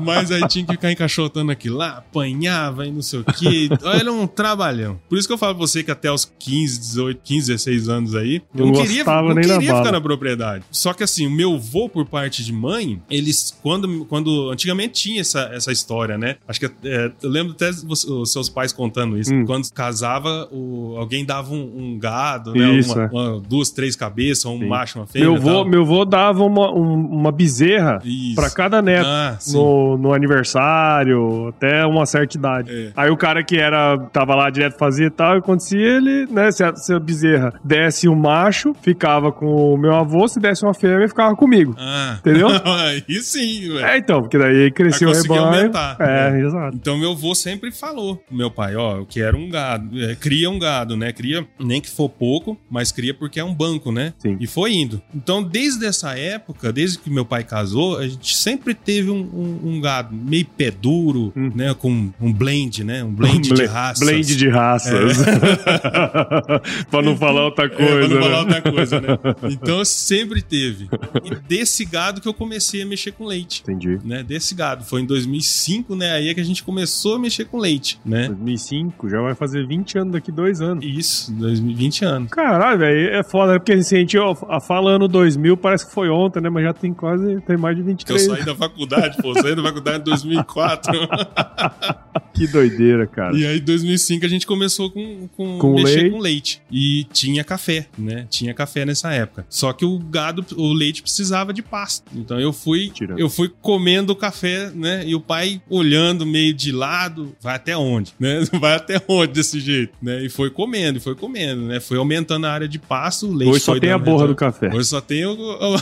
Mas 0.00 0.32
aí 0.32 0.46
tinha 0.48 0.64
que 0.64 0.72
ficar 0.72 0.90
encaixotando 0.90 1.52
aquilo 1.52 1.76
lá, 1.76 1.98
apanhava 1.98 2.86
e 2.86 2.90
não 2.90 3.02
sei 3.02 3.20
o 3.20 3.24
quê. 3.24 3.68
Era 3.84 4.10
um 4.10 4.26
trabalhão. 4.26 4.98
Por 5.08 5.18
isso 5.18 5.28
que 5.28 5.34
eu 5.34 5.38
falo 5.38 5.54
pra 5.54 5.66
você 5.66 5.82
que 5.82 5.90
até 5.90 6.10
os 6.10 6.30
15, 6.38 6.78
18, 6.78 7.20
15, 7.22 7.46
16 7.52 7.88
anos 7.88 8.14
aí, 8.14 8.42
eu 8.54 8.66
Não 8.66 8.72
não 8.72 8.82
queria, 8.82 9.04
não 9.04 9.34
queria 9.34 9.58
bala. 9.58 9.78
ficar 9.78 9.92
na 9.92 10.00
propriedade. 10.00 10.64
Só 10.70 10.92
que 10.92 11.04
assim, 11.04 11.26
o 11.26 11.30
meu 11.30 11.54
avô, 11.54 11.88
por 11.88 12.06
parte 12.06 12.44
de 12.44 12.52
mãe, 12.52 13.00
eles, 13.10 13.56
quando, 13.62 14.04
quando 14.06 14.50
antigamente 14.50 14.94
tinha 14.94 15.20
essa, 15.20 15.50
essa 15.52 15.70
história, 15.70 16.18
né? 16.18 16.36
Acho 16.48 16.60
que 16.60 16.66
é, 16.84 17.10
eu 17.22 17.30
lembro 17.30 17.52
até 17.52 17.70
os 17.70 18.32
seus 18.32 18.48
pais 18.48 18.72
contando 18.72 19.18
isso. 19.18 19.34
Hum. 19.34 19.44
Quando 19.44 19.70
casava, 19.72 20.48
o, 20.52 20.94
alguém 20.98 21.24
dava 21.24 21.52
um, 21.52 21.72
um 21.94 21.98
gado, 21.98 22.52
né? 22.54 22.72
Isso, 22.74 22.92
Uma- 22.94 23.02
é. 23.04 23.08
uma- 23.10 23.40
duas, 23.40 23.70
três 23.70 23.96
cabeças, 23.96 24.44
um 24.46 24.58
Sim. 24.58 24.66
macho, 24.68 24.98
uma 24.98 25.06
fêmea. 25.06 25.30
Meu 25.30 25.40
vô, 25.40 25.64
meu 25.64 25.84
vô 25.84 26.04
dava 26.04 26.42
uma, 26.44 26.70
um- 26.72 27.06
uma 27.06 27.32
bezerra 27.32 28.00
pra 28.34 28.50
cada 28.50 28.80
neto. 28.82 29.06
Ah, 29.06 29.38
no, 29.52 29.96
no 29.98 30.12
aniversário, 30.60 31.48
até 31.48 31.84
uma 31.86 32.06
certa 32.06 32.36
idade. 32.36 32.70
É. 32.70 32.92
Aí 32.96 33.10
o 33.10 33.16
cara 33.16 33.42
que 33.42 33.56
era 33.56 33.98
tava 34.12 34.34
lá 34.34 34.50
direto 34.50 34.76
fazia 34.78 35.06
e 35.06 35.10
tal, 35.10 35.34
e 35.36 35.38
acontecia 35.38 35.78
ele, 35.78 36.26
né, 36.26 36.50
se 36.50 36.62
a, 36.64 36.74
se 36.74 36.92
a 36.92 36.98
bezerra 36.98 37.52
desse 37.64 38.08
um 38.08 38.14
macho, 38.14 38.74
ficava 38.82 39.30
com 39.32 39.74
o 39.74 39.76
meu 39.78 39.94
avô, 39.94 40.26
se 40.28 40.38
desse 40.40 40.64
uma 40.64 40.74
fêmea, 40.74 41.08
ficava 41.08 41.34
comigo. 41.36 41.74
Ah. 41.78 42.16
Entendeu? 42.18 42.48
Aí 42.64 43.02
sim, 43.22 43.60
velho. 43.72 43.84
É, 43.86 43.98
então, 43.98 44.20
porque 44.22 44.38
daí 44.38 44.70
cresceu 44.70 45.08
o 45.10 45.12
rebanho. 45.12 45.44
aumentar. 45.44 45.96
É, 46.00 46.16
É. 46.36 46.40
exato. 46.40 46.76
Então 46.76 46.96
meu 46.98 47.05
avô 47.12 47.34
sempre 47.34 47.70
falou, 47.72 48.22
meu 48.30 48.50
pai, 48.50 48.76
ó, 48.76 48.96
eu 48.98 49.06
quero 49.06 49.36
um 49.38 49.48
gado, 49.48 50.02
é, 50.02 50.14
cria 50.14 50.50
um 50.50 50.58
gado, 50.58 50.96
né? 50.96 51.12
Cria, 51.12 51.46
nem 51.58 51.80
que 51.80 51.88
for 51.90 52.08
pouco, 52.08 52.58
mas 52.70 52.90
cria 52.92 53.12
porque 53.14 53.40
é 53.40 53.44
um 53.44 53.54
banco, 53.54 53.90
né? 53.92 54.12
Sim. 54.18 54.36
E 54.40 54.46
foi 54.46 54.74
indo. 54.74 55.00
Então, 55.14 55.42
desde 55.42 55.84
essa 55.86 56.16
época, 56.18 56.72
desde 56.72 56.98
que 56.98 57.10
meu 57.10 57.24
pai 57.24 57.44
casou, 57.44 57.98
a 57.98 58.06
gente 58.08 58.36
sempre 58.36 58.74
teve 58.74 59.10
um, 59.10 59.18
um- 59.20 59.60
um 59.76 59.80
gado 59.80 60.14
meio 60.14 60.46
pé 60.46 60.70
duro, 60.70 61.32
Hum. 61.36 61.50
né? 61.54 61.74
Com 61.74 62.10
um 62.20 62.32
blend, 62.32 62.84
né? 62.84 63.02
Um 63.04 63.12
blend 63.12 63.40
de 63.48 63.54
Blend- 63.54 63.70
raças. 63.70 64.06
Blend 64.06 64.36
de 64.36 64.48
raças. 64.48 65.18
pra 66.90 67.02
não 67.02 67.16
falar 67.16 67.44
outra 67.44 67.68
coisa. 67.68 67.92
É, 67.92 67.98
pra 67.98 68.08
não 68.08 68.16
né? 68.16 68.22
falar 68.22 68.38
outra 68.40 68.62
coisa, 68.62 69.00
né? 69.00 69.08
Então 69.50 69.84
sempre 69.84 70.42
teve. 70.42 70.88
E 71.24 71.34
desse 71.48 71.84
gado 71.84 72.20
que 72.20 72.28
eu 72.28 72.34
comecei 72.34 72.82
a 72.82 72.86
mexer 72.86 73.12
com 73.12 73.24
leite. 73.24 73.62
Entendi. 73.62 73.98
Né, 74.04 74.22
desse 74.22 74.54
gado. 74.54 74.84
Foi 74.84 75.00
em 75.00 75.04
2005, 75.06 75.94
né? 75.94 76.12
Aí 76.12 76.28
é 76.28 76.34
que 76.34 76.40
a 76.40 76.44
gente 76.44 76.62
começou 76.62 76.95
a 77.14 77.18
mexer 77.18 77.44
com 77.46 77.58
leite, 77.58 78.00
né? 78.04 78.28
2005, 78.28 79.08
já 79.08 79.20
vai 79.20 79.34
fazer 79.34 79.66
20 79.66 79.98
anos 79.98 80.12
daqui 80.12 80.32
dois 80.32 80.60
anos. 80.60 80.84
Isso, 80.84 81.32
2020 81.32 82.04
anos. 82.04 82.30
Caralho, 82.30 82.78
velho, 82.78 83.14
é 83.14 83.22
foda, 83.22 83.52
né? 83.52 83.58
porque 83.58 83.72
assim, 83.72 83.96
a 83.96 83.98
gente 84.00 84.18
ó, 84.18 84.34
fala 84.60 84.92
ano 84.92 85.08
2000, 85.08 85.56
parece 85.56 85.86
que 85.86 85.92
foi 85.92 86.08
ontem, 86.08 86.40
né? 86.40 86.48
Mas 86.48 86.64
já 86.64 86.72
tem 86.72 86.92
quase, 86.92 87.40
tem 87.42 87.56
mais 87.56 87.76
de 87.76 87.82
Que 87.82 88.12
eu 88.12 88.16
23. 88.16 88.22
saí 88.24 88.44
da 88.44 88.54
faculdade, 88.54 89.16
pô, 89.22 89.34
saí 89.34 89.54
da 89.54 89.62
faculdade 89.62 89.98
em 90.00 90.04
2004. 90.04 90.92
Que 92.36 92.46
doideira, 92.46 93.06
cara. 93.06 93.36
e 93.36 93.46
aí, 93.46 93.58
em 93.58 93.62
2005, 93.62 94.24
a 94.24 94.28
gente 94.28 94.46
começou 94.46 94.90
com, 94.90 95.28
com, 95.36 95.58
Com 95.58 95.74
mexer 95.74 95.96
leite. 96.02 96.10
com 96.10 96.18
leite. 96.18 96.62
E 96.70 97.04
tinha 97.12 97.42
café, 97.42 97.86
né? 97.98 98.26
Tinha 98.28 98.52
café 98.52 98.84
nessa 98.84 99.12
época. 99.12 99.46
Só 99.48 99.72
que 99.72 99.84
o 99.84 99.98
gado, 99.98 100.44
o 100.56 100.72
leite 100.72 101.02
precisava 101.02 101.52
de 101.52 101.62
pasto. 101.62 102.04
Então 102.14 102.38
eu 102.38 102.52
fui, 102.52 102.90
Tirando. 102.90 103.18
eu 103.18 103.28
fui 103.30 103.50
comendo 103.62 104.12
o 104.12 104.16
café, 104.16 104.70
né? 104.74 105.02
E 105.06 105.14
o 105.14 105.20
pai 105.20 105.60
olhando 105.70 106.26
meio 106.26 106.52
de 106.52 106.70
lado, 106.72 107.34
vai 107.40 107.54
até 107.56 107.76
onde, 107.76 108.12
né? 108.20 108.44
Vai 108.60 108.74
até 108.74 109.00
onde 109.08 109.32
desse 109.32 109.60
jeito, 109.60 109.92
né? 110.02 110.24
E 110.24 110.28
foi 110.28 110.50
comendo, 110.50 110.98
e 110.98 111.00
foi 111.00 111.14
comendo, 111.14 111.62
né? 111.62 111.78
Foi 111.80 111.96
aumentando 111.98 112.46
a 112.46 112.52
área 112.52 112.66
de 112.68 112.78
pasto, 112.78 113.26
o 113.28 113.34
leite 113.34 113.50
Hoje 113.52 113.60
só 113.64 113.78
tem 113.78 113.90
a 113.90 113.98
borra 113.98 114.26
retorno. 114.26 114.34
do 114.34 114.36
café. 114.36 114.70
Hoje 114.74 114.88
só 114.88 115.00
tem 115.00 115.24
o, 115.26 115.32
o- 115.34 115.76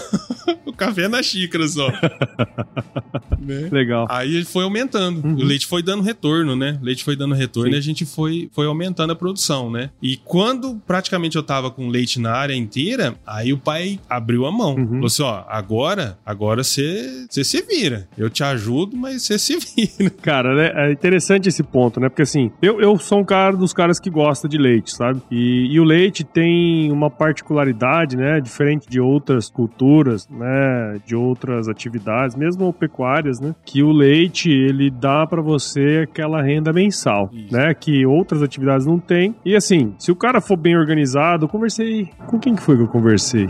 o 0.70 0.73
café 0.73 1.08
na 1.08 1.23
xícara 1.23 1.66
só. 1.68 1.88
né? 3.40 3.68
Legal. 3.70 4.06
Aí 4.11 4.34
ele 4.37 4.44
foi 4.44 4.64
aumentando. 4.64 5.25
Uhum. 5.26 5.34
O 5.37 5.42
leite 5.44 5.66
foi 5.66 5.82
dando 5.82 6.02
retorno, 6.02 6.43
né? 6.56 6.78
O 6.80 6.84
leite 6.84 7.04
foi 7.04 7.16
dando 7.16 7.34
retorno 7.34 7.70
Sim. 7.70 7.76
e 7.76 7.78
a 7.78 7.82
gente 7.82 8.04
foi, 8.04 8.50
foi 8.52 8.66
aumentando 8.66 9.12
a 9.12 9.16
produção, 9.16 9.70
né? 9.70 9.90
E 10.02 10.16
quando 10.16 10.80
praticamente 10.86 11.36
eu 11.36 11.42
tava 11.42 11.70
com 11.70 11.88
leite 11.88 12.20
na 12.20 12.32
área 12.32 12.54
inteira, 12.54 13.14
aí 13.26 13.52
o 13.52 13.58
pai 13.58 13.98
abriu 14.08 14.46
a 14.46 14.52
mão. 14.52 14.74
Uhum. 14.74 14.88
Falou 14.88 15.06
assim: 15.06 15.22
ó, 15.22 15.44
agora, 15.48 16.18
agora 16.24 16.62
você 16.62 17.26
se 17.30 17.62
vira. 17.62 18.08
Eu 18.16 18.28
te 18.28 18.42
ajudo, 18.44 18.96
mas 18.96 19.22
você 19.22 19.38
se 19.38 19.56
vira. 19.98 20.10
Cara, 20.22 20.54
né, 20.54 20.88
é 20.88 20.92
interessante 20.92 21.48
esse 21.48 21.62
ponto, 21.62 22.00
né? 22.00 22.08
Porque 22.08 22.22
assim, 22.22 22.50
eu, 22.60 22.80
eu 22.80 22.98
sou 22.98 23.20
um 23.20 23.24
cara 23.24 23.56
dos 23.56 23.72
caras 23.72 23.98
que 23.98 24.10
gosta 24.10 24.48
de 24.48 24.58
leite, 24.58 24.94
sabe? 24.94 25.20
E, 25.30 25.68
e 25.70 25.80
o 25.80 25.84
leite 25.84 26.24
tem 26.24 26.90
uma 26.92 27.10
particularidade, 27.10 28.16
né? 28.16 28.40
Diferente 28.40 28.88
de 28.88 29.00
outras 29.00 29.50
culturas, 29.50 30.28
né? 30.28 31.00
De 31.06 31.14
outras 31.14 31.68
atividades, 31.68 32.36
mesmo 32.36 32.72
pecuárias, 32.72 33.40
né? 33.40 33.54
Que 33.64 33.82
o 33.82 33.92
leite, 33.92 34.50
ele 34.50 34.90
dá 34.90 35.26
pra 35.26 35.42
você 35.42 36.06
aquela 36.08 36.33
renda 36.42 36.72
mensal, 36.72 37.30
Isso. 37.32 37.52
né? 37.52 37.74
Que 37.74 38.04
outras 38.06 38.42
atividades 38.42 38.86
não 38.86 38.98
tem. 38.98 39.34
E 39.44 39.54
assim, 39.54 39.94
se 39.98 40.10
o 40.12 40.16
cara 40.16 40.40
for 40.40 40.56
bem 40.56 40.76
organizado, 40.76 41.44
eu 41.44 41.48
conversei... 41.48 42.10
Com 42.26 42.38
quem 42.38 42.54
que 42.54 42.62
foi 42.62 42.76
que 42.76 42.82
eu 42.82 42.88
conversei 42.88 43.48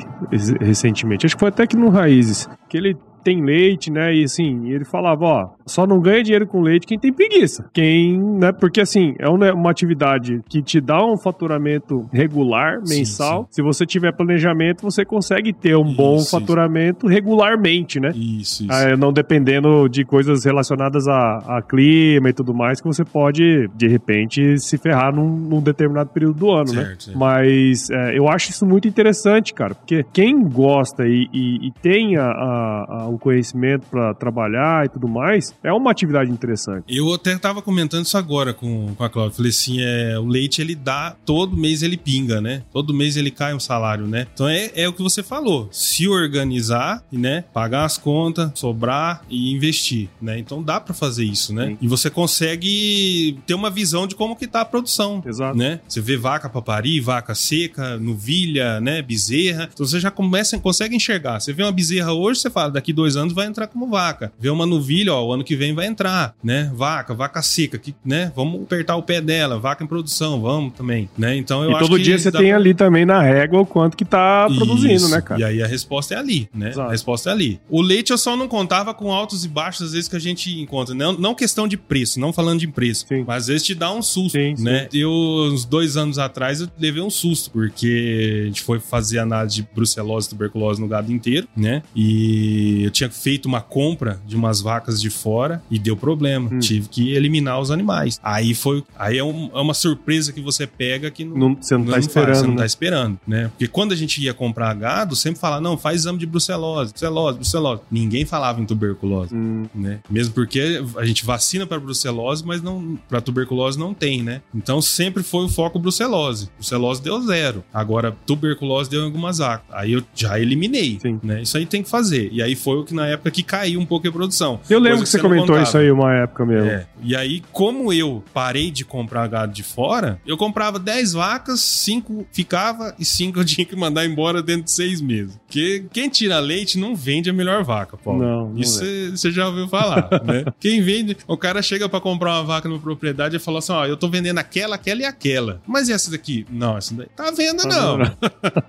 recentemente? 0.61 1.27
Acho 1.27 1.37
que 1.37 1.41
foi 1.41 1.49
até 1.49 1.67
que 1.67 1.77
no 1.77 1.89
Raízes. 1.89 2.49
Que 2.69 2.77
ele 2.77 2.97
tem 3.25 3.43
leite, 3.43 3.91
né? 3.91 4.15
E 4.15 4.25
assim, 4.25 4.71
ele 4.71 4.85
falava, 4.85 5.25
ó, 5.25 5.49
só 5.67 5.87
não 5.87 6.01
ganha 6.01 6.23
dinheiro 6.23 6.47
com 6.47 6.61
leite 6.61 6.87
quem 6.87 6.99
tem 6.99 7.13
preguiça. 7.13 7.69
Quem, 7.73 8.19
né? 8.19 8.53
Porque 8.53 8.81
assim, 8.81 9.15
é 9.19 9.29
uma, 9.29 9.71
atividade 9.71 10.41
que 10.49 10.63
te 10.63 10.81
dá 10.81 11.05
um 11.05 11.17
faturamento 11.17 12.09
regular, 12.13 12.81
Sim, 12.85 12.99
mensal. 12.99 13.49
Se 13.51 13.63
você 13.63 13.85
tiver 13.87 14.13
planejamento, 14.13 14.83
você 14.83 15.05
consegue 15.05 15.53
ter 15.53 15.77
um 15.77 15.85
bom 15.95 16.17
Isso, 16.17 16.31
faturamento 16.31 17.07
regularmente, 17.07 17.99
né? 17.99 18.11
Isso, 18.15 18.65
isso. 18.65 18.67
Ah, 18.73 18.97
não 18.97 19.13
dependendo 19.13 19.89
de 19.89 20.05
coisas 20.05 20.45
relacionadas 20.45 21.09
a, 21.09 21.59
a 21.59 21.63
clima 21.63 22.29
e 22.29 22.33
tudo 22.33 22.55
mais, 22.55 22.81
que 22.81 22.87
você 22.87 23.05
pode, 23.05 23.69
de 23.75 23.89
repente, 23.89 24.59
se 24.59 24.77
ferrar 24.79 25.15
num, 25.15 25.29
num 25.37 25.61
determinado 25.61 26.11
período 26.11 26.35
do 26.39 26.51
ano, 26.51 26.73
né? 26.73 26.85
Certo, 26.85 27.03
certo. 27.05 27.19
Mas 27.19 27.89
é, 27.91 28.19
eu 28.19 28.29
acho 28.29 28.51
isso 28.51 28.67
muito 28.67 28.87
interessante, 28.87 29.53
cara, 29.55 29.75
porque 29.75 30.05
quem 30.13 30.43
gosta 30.43 31.07
e, 31.07 31.29
e- 31.33 31.67
e 31.69 31.71
tem 31.83 32.17
a- 32.17 32.25
a- 32.25 32.85
a- 32.89 33.09
o 33.15 33.19
conhecimento 33.19 33.87
pra 33.91 34.15
trabalhar 34.15 34.87
e 34.87 34.89
tudo 34.89 35.09
mais, 35.09 35.55
é 35.63 35.73
uma 35.73 35.91
atividade 35.91 36.31
interessante. 36.31 36.85
Eu 36.89 37.13
até 37.13 37.37
tava 37.39 37.63
comentando 37.63 38.05
isso 38.05 38.17
agora 38.17 38.53
com, 38.53 38.95
com 38.95 39.05
a 39.05 39.11
Cláudia. 39.11 39.37
Falei 39.37 39.51
assim: 39.51 39.77
é, 39.81 40.19
o 40.19 40.27
leite 40.27 40.61
ele 40.61 40.75
dá, 40.75 41.17
todo 41.25 41.57
mês 41.57 41.83
ele 41.83 41.97
pinga, 41.97 42.41
né? 42.41 42.63
Todo 42.73 42.95
mês 42.95 43.17
ele 43.17 43.31
cai 43.31 43.55
um 43.55 43.61
salário, 43.61 44.07
né? 44.07 44.27
Então 44.33 44.49
é, 44.49 44.71
é 44.75 44.89
o 44.89 44.93
que 44.93 45.03
você 45.03 45.23
falou: 45.23 45.69
se 45.71 46.09
organizar, 46.09 47.03
né? 47.13 47.45
Pagar 47.53 47.85
as 47.85 47.99
contas, 47.99 48.51
sobrar 48.55 49.23
e 49.29 49.53
investir, 49.53 50.09
né? 50.21 50.39
Então 50.39 50.63
dá 50.63 50.81
pra 50.81 50.95
fazer 50.95 51.25
isso, 51.25 51.55
né? 51.55 51.69
Sim. 51.69 51.79
E 51.81 51.89
você 51.89 52.11
consegue 52.11 53.39
ter 53.47 53.55
uma 53.55 53.71
visão 53.71 54.07
de 54.07 54.15
como 54.15 54.37
que 54.37 54.47
tá 54.47 54.61
a 54.63 54.65
produção. 54.65 55.23
Exato. 55.25 55.57
Né? 55.57 55.81
Você 55.87 56.01
vê 56.01 56.17
vaca 56.17 56.49
pra 56.49 56.63
parir, 56.63 57.01
vaca 57.01 57.35
seca, 57.35 57.99
novilha, 57.99 58.81
né? 58.81 59.03
Bezerra. 59.03 59.69
Então 59.73 59.87
você 59.87 60.01
já 60.01 60.11
começa, 60.11 60.59
consegue 60.59 60.97
enxergar. 60.97 61.41
Você 61.41 61.53
vê 61.53 61.63
uma 61.63 61.73
bezerra 61.73 62.13
hoje, 62.13 62.41
você 62.41 62.51
fala, 62.51 62.71
daqui 62.71 62.93
dois 62.93 63.04
anos 63.17 63.33
vai 63.33 63.47
entrar 63.47 63.67
como 63.67 63.89
vaca. 63.89 64.33
Vê 64.39 64.51
uma 64.51 64.67
novilha, 64.67 65.15
ó, 65.15 65.27
o 65.27 65.33
ano 65.33 65.45
que 65.45 65.57
vem 65.57 65.75
vai 65.75 65.87
entrar, 65.87 66.35
né? 66.43 66.71
Vaca, 66.75 67.15
vaca 67.15 67.43
seca, 67.43 67.79
que, 67.79 67.95
né? 68.05 68.33
Vamos 68.35 68.63
apertar 68.63 68.97
o 68.97 69.03
pé 69.03 69.21
dela, 69.21 69.59
vaca 69.59 69.85
em 69.85 69.87
produção, 69.87 70.41
vamos 70.41 70.73
também, 70.75 71.09
né? 71.17 71.37
Então 71.37 71.63
eu 71.63 71.71
e 71.71 71.75
acho 71.75 71.85
todo 71.85 71.99
dia 71.99 72.19
você 72.19 72.31
dá 72.31 72.39
tem 72.39 72.53
ali 72.53 72.75
também 72.75 73.05
na 73.05 73.21
régua 73.23 73.61
o 73.61 73.67
quanto 73.67 73.97
que 73.97 74.05
tá 74.05 74.47
produzindo, 74.55 74.95
isso. 74.95 75.11
né, 75.11 75.21
cara? 75.21 75.41
E 75.41 75.45
aí 75.45 75.63
a 75.63 75.67
resposta 75.67 76.15
é 76.15 76.19
ali, 76.19 76.49
né? 76.55 76.71
Exato. 76.71 76.89
A 76.89 76.93
resposta 76.93 77.31
é 77.31 77.33
ali. 77.33 77.61
O 77.69 77.83
leite 77.83 78.11
eu 78.11 78.19
só 78.19 78.37
não 78.37 78.49
contava 78.49 78.95
com 78.95 79.13
altos 79.13 79.45
e 79.45 79.49
baixos 79.49 79.87
às 79.87 79.93
vezes 79.93 80.09
que 80.09 80.17
a 80.17 80.21
gente 80.21 80.61
encontra. 80.61 80.95
Não, 80.95 81.13
não 81.13 81.35
questão 81.35 81.69
de 81.69 81.77
preço, 81.77 82.19
não 82.19 82.33
falando 82.33 82.61
de 82.61 82.69
preço. 82.69 83.07
Sim. 83.09 83.25
Mas 83.27 83.45
às 83.45 83.47
vezes 83.49 83.67
te 83.67 83.75
dá 83.75 83.93
um 83.93 84.03
susto, 84.03 84.39
Sim, 84.39 84.57
sim. 84.57 84.65
né? 84.65 84.89
Eu, 84.93 85.11
uns 85.11 85.65
dois 85.65 85.97
anos 85.97 86.19
atrás, 86.19 86.61
eu 86.61 86.69
levei 86.79 87.03
um 87.03 87.11
susto, 87.11 87.51
porque 87.51 88.43
a 88.43 88.47
gente 88.47 88.63
foi 88.63 88.81
fazer 88.81 89.19
análise 89.19 89.57
de 89.57 89.69
brucelose 89.75 90.27
e 90.27 90.31
tuberculose 90.31 90.81
no 90.81 90.89
gado 90.89 91.13
inteiro, 91.13 91.49
né? 91.57 91.83
E 91.95 92.87
tinha 92.95 93.11
feito 93.11 93.47
uma 93.47 93.61
compra 93.61 94.21
de 94.27 94.37
umas 94.37 94.61
vacas 94.61 95.01
de 95.01 95.11
fora 95.11 95.63
e 95.71 95.79
deu 95.79 95.97
problema. 95.97 96.49
Hum. 96.53 96.59
Tive 96.59 96.89
que 96.89 97.13
eliminar 97.13 97.61
os 97.61 97.71
animais. 97.71 98.19
Aí 98.23 98.55
foi. 98.55 98.83
Aí 98.99 99.19
é, 99.19 99.25
um- 99.25 99.51
é 99.53 99.61
uma 99.61 99.75
surpresa 99.75 100.33
que 100.33 100.41
você 100.41 100.67
pega 100.67 101.11
que 101.11 101.25
não, 101.25 101.37
Não, 101.37 101.57
você 101.61 101.77
não, 101.77 101.85
tá 101.87 101.93
faz, 101.93 102.07
esperando, 102.07 102.35
você 102.37 102.43
não 102.47 102.51
né? 102.53 102.57
tá 102.59 102.67
esperando, 102.67 103.21
né? 103.27 103.49
Porque 103.49 103.69
quando 103.69 103.93
a 103.93 103.97
gente 103.97 104.23
ia 104.23 104.33
comprar 104.33 104.73
gado, 104.75 105.15
sempre 105.17 105.41
falava, 105.41 105.61
não, 105.61 105.77
faz 105.77 106.01
exame 106.01 106.19
de 106.19 106.27
brucelose, 106.27 106.93
brucelose, 106.93 107.39
brucelose. 107.39 107.83
Ninguém 107.91 108.25
falava 108.25 108.61
em 108.61 108.65
tuberculose, 108.65 109.35
Hum, 109.35 109.65
né? 109.75 110.01
Mesmo 110.09 110.33
porque 110.35 110.83
a 110.97 111.05
gente 111.05 111.25
vacina 111.25 111.67
para 111.67 111.79
brucelose, 111.81 112.45
mas 112.47 112.63
não 112.63 112.99
para 113.09 113.21
tuberculose 113.21 113.79
não 113.79 113.93
tem, 113.93 114.23
né? 114.23 114.41
Então 114.55 114.81
sempre 114.81 115.23
foi 115.23 115.45
o 115.45 115.49
foco 115.49 115.79
brucelose. 115.79 116.49
Brucelose 116.57 117.03
deu 117.03 117.21
zero. 117.23 117.65
Agora 117.73 118.17
tuberculose 118.27 118.89
deu 118.91 119.03
em 119.03 119.05
algumas 119.05 119.39
vacas. 119.39 119.67
Aí 119.73 119.93
eu 119.93 120.03
já 120.15 120.39
eliminei, 120.39 120.99
Sim. 121.01 121.19
né? 121.23 121.43
Isso 121.43 121.57
aí 121.57 121.67
tem 121.67 121.83
que 121.83 121.89
fazer. 121.89 122.29
E 122.33 122.43
aí 122.43 122.55
foi 122.55 122.84
que 122.85 122.95
na 122.95 123.07
época 123.07 123.31
que 123.31 123.43
caiu 123.43 123.81
um 123.81 123.87
pouco 123.87 124.07
a 124.09 124.13
produção. 124.13 124.61
Eu 124.69 124.79
lembro 124.79 124.99
Coisa 124.99 125.05
que 125.05 125.11
você 125.11 125.17
não 125.19 125.29
comentou 125.31 125.61
isso 125.63 125.79
aí 125.79 125.91
uma 125.91 126.13
época 126.15 126.45
mesmo. 126.47 126.71
É. 126.71 126.87
E 127.03 127.15
aí, 127.17 127.43
como 127.53 127.93
eu 127.93 128.23
parei 128.33 128.71
de 128.71 128.85
comprar 128.85 129.27
gado 129.27 129.53
de 129.53 129.63
fora, 129.63 130.21
eu 130.27 130.37
comprava 130.37 130.79
10 130.79 131.13
vacas, 131.15 131.61
5 131.61 132.27
ficava 132.33 132.95
e 132.99 133.05
5 133.05 133.39
eu 133.41 133.45
tinha 133.45 133.65
que 133.65 133.77
mandar 133.77 134.05
embora 134.07 134.43
dentro 134.43 134.65
de 134.65 134.71
6 134.73 135.01
meses. 135.01 135.39
Porque 135.47 135.85
quem 135.93 136.09
tira 136.09 136.39
leite 136.39 136.79
não 136.79 136.95
vende 136.97 137.31
a 137.31 137.33
melhor 137.33 137.63
vaca, 137.65 137.97
Paulo. 137.97 138.23
Não, 138.23 138.49
não 138.51 138.59
Isso 138.61 138.83
é. 138.85 139.11
você 139.11 139.31
já 139.31 139.47
ouviu 139.47 139.69
falar, 139.69 140.09
né? 140.25 140.45
Quem 140.61 140.81
vende, 140.83 141.17
o 141.27 141.37
cara 141.37 141.63
chega 141.63 141.89
pra 141.89 142.01
comprar 142.01 142.33
uma 142.35 142.45
vaca 142.45 142.69
numa 142.69 142.81
propriedade 142.81 143.37
e 143.37 143.39
fala 143.39 143.59
assim: 143.59 143.73
ó, 143.73 143.87
eu 143.87 143.97
tô 143.97 144.09
vendendo 144.09 144.39
aquela, 144.39 144.75
aquela 144.77 145.03
e 145.03 145.05
aquela. 145.05 145.61
Mas 145.67 145.89
e 145.89 145.93
essa 145.93 146.11
daqui? 146.11 146.47
Não, 146.51 146.77
essa 146.77 146.95
daí 146.95 147.07
tá 147.15 147.29
à 147.29 147.31
venda, 147.31 147.63
Tá 147.63 147.69
não. 147.69 147.99
vendo? 147.99 148.17